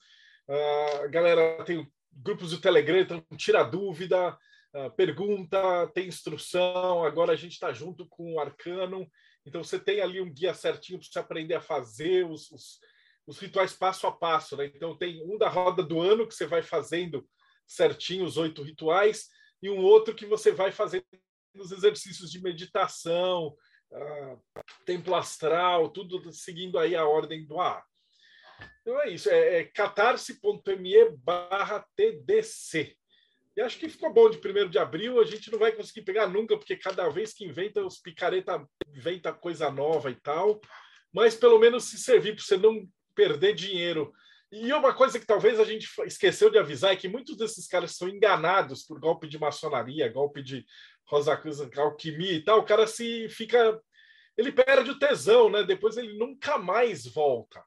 A 1.04 1.08
galera 1.08 1.64
tem 1.64 1.90
grupos 2.12 2.52
do 2.52 2.60
Telegram, 2.60 3.00
então 3.00 3.24
tira 3.38 3.64
dúvida, 3.64 4.38
pergunta, 4.98 5.90
tem 5.94 6.10
instrução. 6.10 7.04
Agora 7.06 7.32
a 7.32 7.38
gente 7.38 7.54
está 7.54 7.72
junto 7.72 8.06
com 8.10 8.34
o 8.34 8.40
Arcano, 8.40 9.10
então 9.46 9.64
você 9.64 9.80
tem 9.80 10.02
ali 10.02 10.20
um 10.20 10.34
guia 10.34 10.54
certinho 10.54 11.00
para 11.00 11.08
você 11.08 11.20
aprender 11.20 11.54
a 11.54 11.62
fazer 11.62 12.26
os, 12.26 12.50
os, 12.52 12.80
os 13.28 13.38
rituais 13.38 13.74
passo 13.74 14.08
a 14.08 14.12
passo. 14.12 14.58
Né? 14.58 14.72
Então 14.74 14.98
tem 14.98 15.22
um 15.24 15.38
da 15.38 15.48
roda 15.48 15.84
do 15.84 16.02
ano 16.02 16.28
que 16.28 16.34
você 16.34 16.46
vai 16.46 16.64
fazendo 16.64 17.28
certinho 17.68 18.26
os 18.26 18.38
oito 18.38 18.62
rituais, 18.62 19.30
e 19.62 19.70
um 19.70 19.80
outro 19.80 20.14
que 20.14 20.26
você 20.26 20.52
vai 20.52 20.72
fazendo 20.72 21.06
os 21.56 21.72
exercícios 21.72 22.32
de 22.32 22.42
meditação, 22.42 23.56
uh, 23.92 24.64
templo 24.86 25.16
astral, 25.16 25.90
tudo 25.90 26.32
seguindo 26.32 26.78
aí 26.78 26.96
a 26.96 27.06
ordem 27.06 27.46
do 27.48 27.60
A. 27.60 27.84
Então 28.82 29.02
é 29.02 29.10
isso, 29.10 29.30
é, 29.30 29.60
é 29.60 29.64
catarse.me 29.64 31.10
barra 31.18 31.86
TDC. 31.96 32.96
E 33.56 33.62
acho 33.62 33.80
que 33.80 33.88
ficou 33.88 34.12
bom 34.14 34.30
de 34.30 34.38
1 34.38 34.70
de 34.70 34.78
abril, 34.78 35.20
a 35.20 35.26
gente 35.26 35.52
não 35.52 35.58
vai 35.58 35.72
conseguir 35.72 36.02
pegar 36.02 36.28
nunca, 36.28 36.58
porque 36.58 36.76
cada 36.76 37.08
vez 37.10 37.34
que 37.34 37.46
inventa, 37.46 37.86
os 37.86 38.00
picareta 38.00 38.68
inventa 38.88 39.32
coisa 39.32 39.72
nova 39.72 40.12
e 40.12 40.16
tal, 40.16 40.60
mas 41.14 41.36
pelo 41.36 41.58
menos 41.58 41.86
se 41.86 41.98
servir 41.98 42.36
para 42.36 42.44
você 42.44 42.58
não 42.58 42.86
perder 43.16 43.54
dinheiro 43.54 44.14
e 44.52 44.72
uma 44.72 44.94
coisa 44.94 45.20
que 45.20 45.26
talvez 45.26 45.60
a 45.60 45.66
gente 45.66 45.86
esqueceu 46.06 46.50
de 46.50 46.58
avisar 46.58 46.94
é 46.94 46.96
que 46.96 47.10
muitos 47.10 47.36
desses 47.36 47.68
caras 47.68 47.96
são 47.98 48.08
enganados 48.08 48.84
por 48.84 49.00
golpe 49.00 49.28
de 49.28 49.38
maçonaria, 49.38 50.12
golpe 50.12 50.42
de 50.42 50.66
Rosa 51.08 51.36
Cruz, 51.36 51.60
alquimia 51.78 52.34
e 52.34 52.44
tal. 52.44 52.60
O 52.60 52.66
cara 52.66 52.88
se 52.88 53.28
fica. 53.28 53.78
Ele 54.38 54.52
perde 54.52 54.92
o 54.92 55.00
tesão, 55.00 55.50
né? 55.50 55.64
Depois 55.64 55.98
ele 55.98 56.18
nunca 56.18 56.58
mais 56.58 57.06
volta. 57.06 57.62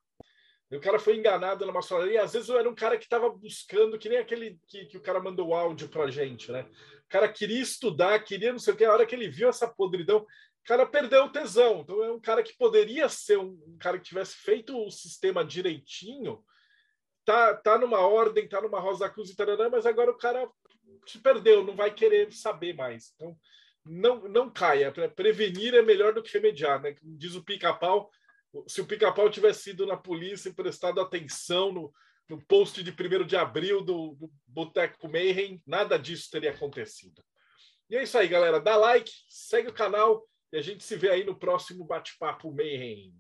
E 0.71 0.77
o 0.77 0.81
cara 0.81 0.99
foi 0.99 1.17
enganado 1.17 1.65
na 1.65 1.73
maçonaria. 1.73 2.23
Às 2.23 2.33
vezes 2.33 2.49
eu 2.49 2.59
era 2.59 2.69
um 2.69 2.75
cara 2.75 2.99
que 2.99 3.05
estava 3.05 3.29
buscando, 3.31 3.99
que 3.99 4.09
nem 4.09 4.19
aquele 4.19 4.59
que, 4.67 4.87
que 4.87 4.97
o 4.97 5.01
cara 5.03 5.21
mandou 5.21 5.49
o 5.49 5.55
áudio 5.55 5.89
para 5.89 6.11
gente, 6.11 6.53
né? 6.53 6.67
O 7.07 7.09
cara 7.09 7.29
queria 7.29 7.61
estudar, 7.61 8.23
queria 8.23 8.53
não 8.53 8.59
sei 8.59 8.75
o 8.75 8.77
que. 8.77 8.85
A 8.85 8.93
hora 8.93 9.07
que 9.07 9.15
ele 9.15 9.29
viu 9.29 9.49
essa 9.49 9.67
podridão, 9.67 10.19
o 10.19 10.27
cara 10.65 10.85
perdeu 10.87 11.25
o 11.25 11.33
tesão. 11.33 11.81
Então 11.81 12.05
é 12.05 12.13
um 12.13 12.21
cara 12.21 12.43
que 12.43 12.57
poderia 12.57 13.09
ser 13.09 13.39
um, 13.39 13.59
um 13.67 13.79
cara 13.79 13.99
que 13.99 14.05
tivesse 14.05 14.37
feito 14.37 14.77
o 14.77 14.91
sistema 14.91 15.45
direitinho 15.45 16.45
tá, 17.29 17.55
tá 17.55 17.77
numa 17.77 18.01
ordem, 18.01 18.49
tá 18.49 18.59
numa 18.59 18.81
Rosa 18.81 19.11
Cruz 19.11 19.29
e 19.29 19.37
tarará, 19.37 19.69
mas 19.69 19.85
agora 19.85 20.11
o 20.11 20.17
cara 20.17 20.49
se 21.07 21.19
perdeu, 21.19 21.63
não 21.63 21.77
vai 21.77 21.93
querer 21.93 22.33
saber 22.33 22.73
mais. 22.73 23.13
Então, 23.15 23.37
não, 23.85 24.27
não 24.29 24.51
caia. 24.51 24.91
Prevenir 25.15 25.75
é 25.75 25.83
melhor 25.83 26.15
do 26.15 26.23
que 26.23 26.33
remediar, 26.33 26.81
né? 26.81 26.97
Diz 27.03 27.35
o 27.35 27.45
pica-pau. 27.45 28.11
Se 28.67 28.81
o 28.81 28.87
pica-pau 28.87 29.31
tivesse 29.31 29.63
sido 29.63 29.87
na 29.87 29.97
polícia 29.97 30.49
e 30.49 30.55
prestado 30.55 31.01
atenção 31.01 31.73
no, 31.73 31.93
no 32.29 32.45
post 32.47 32.83
de 32.83 32.91
1 32.91 33.27
de 33.27 33.37
abril 33.37 33.83
do, 33.83 34.15
do 34.15 34.31
Boteco 34.47 35.09
Mayhem, 35.09 35.63
nada 35.67 35.99
disso 35.99 36.31
teria 36.31 36.51
acontecido. 36.51 37.23
E 37.91 37.97
é 37.97 38.03
isso 38.03 38.19
aí, 38.19 38.29
galera. 38.29 38.61
Dá 38.61 38.77
like, 38.77 39.11
segue 39.29 39.69
o 39.69 39.75
canal 39.75 40.27
e 40.53 40.57
a 40.57 40.63
gente 40.63 40.85
se 40.85 40.97
vê 40.97 41.11
aí 41.11 41.25
no 41.25 41.39
próximo 41.39 41.85
Bate-Papo 41.85 42.53
Mayhem. 42.53 43.15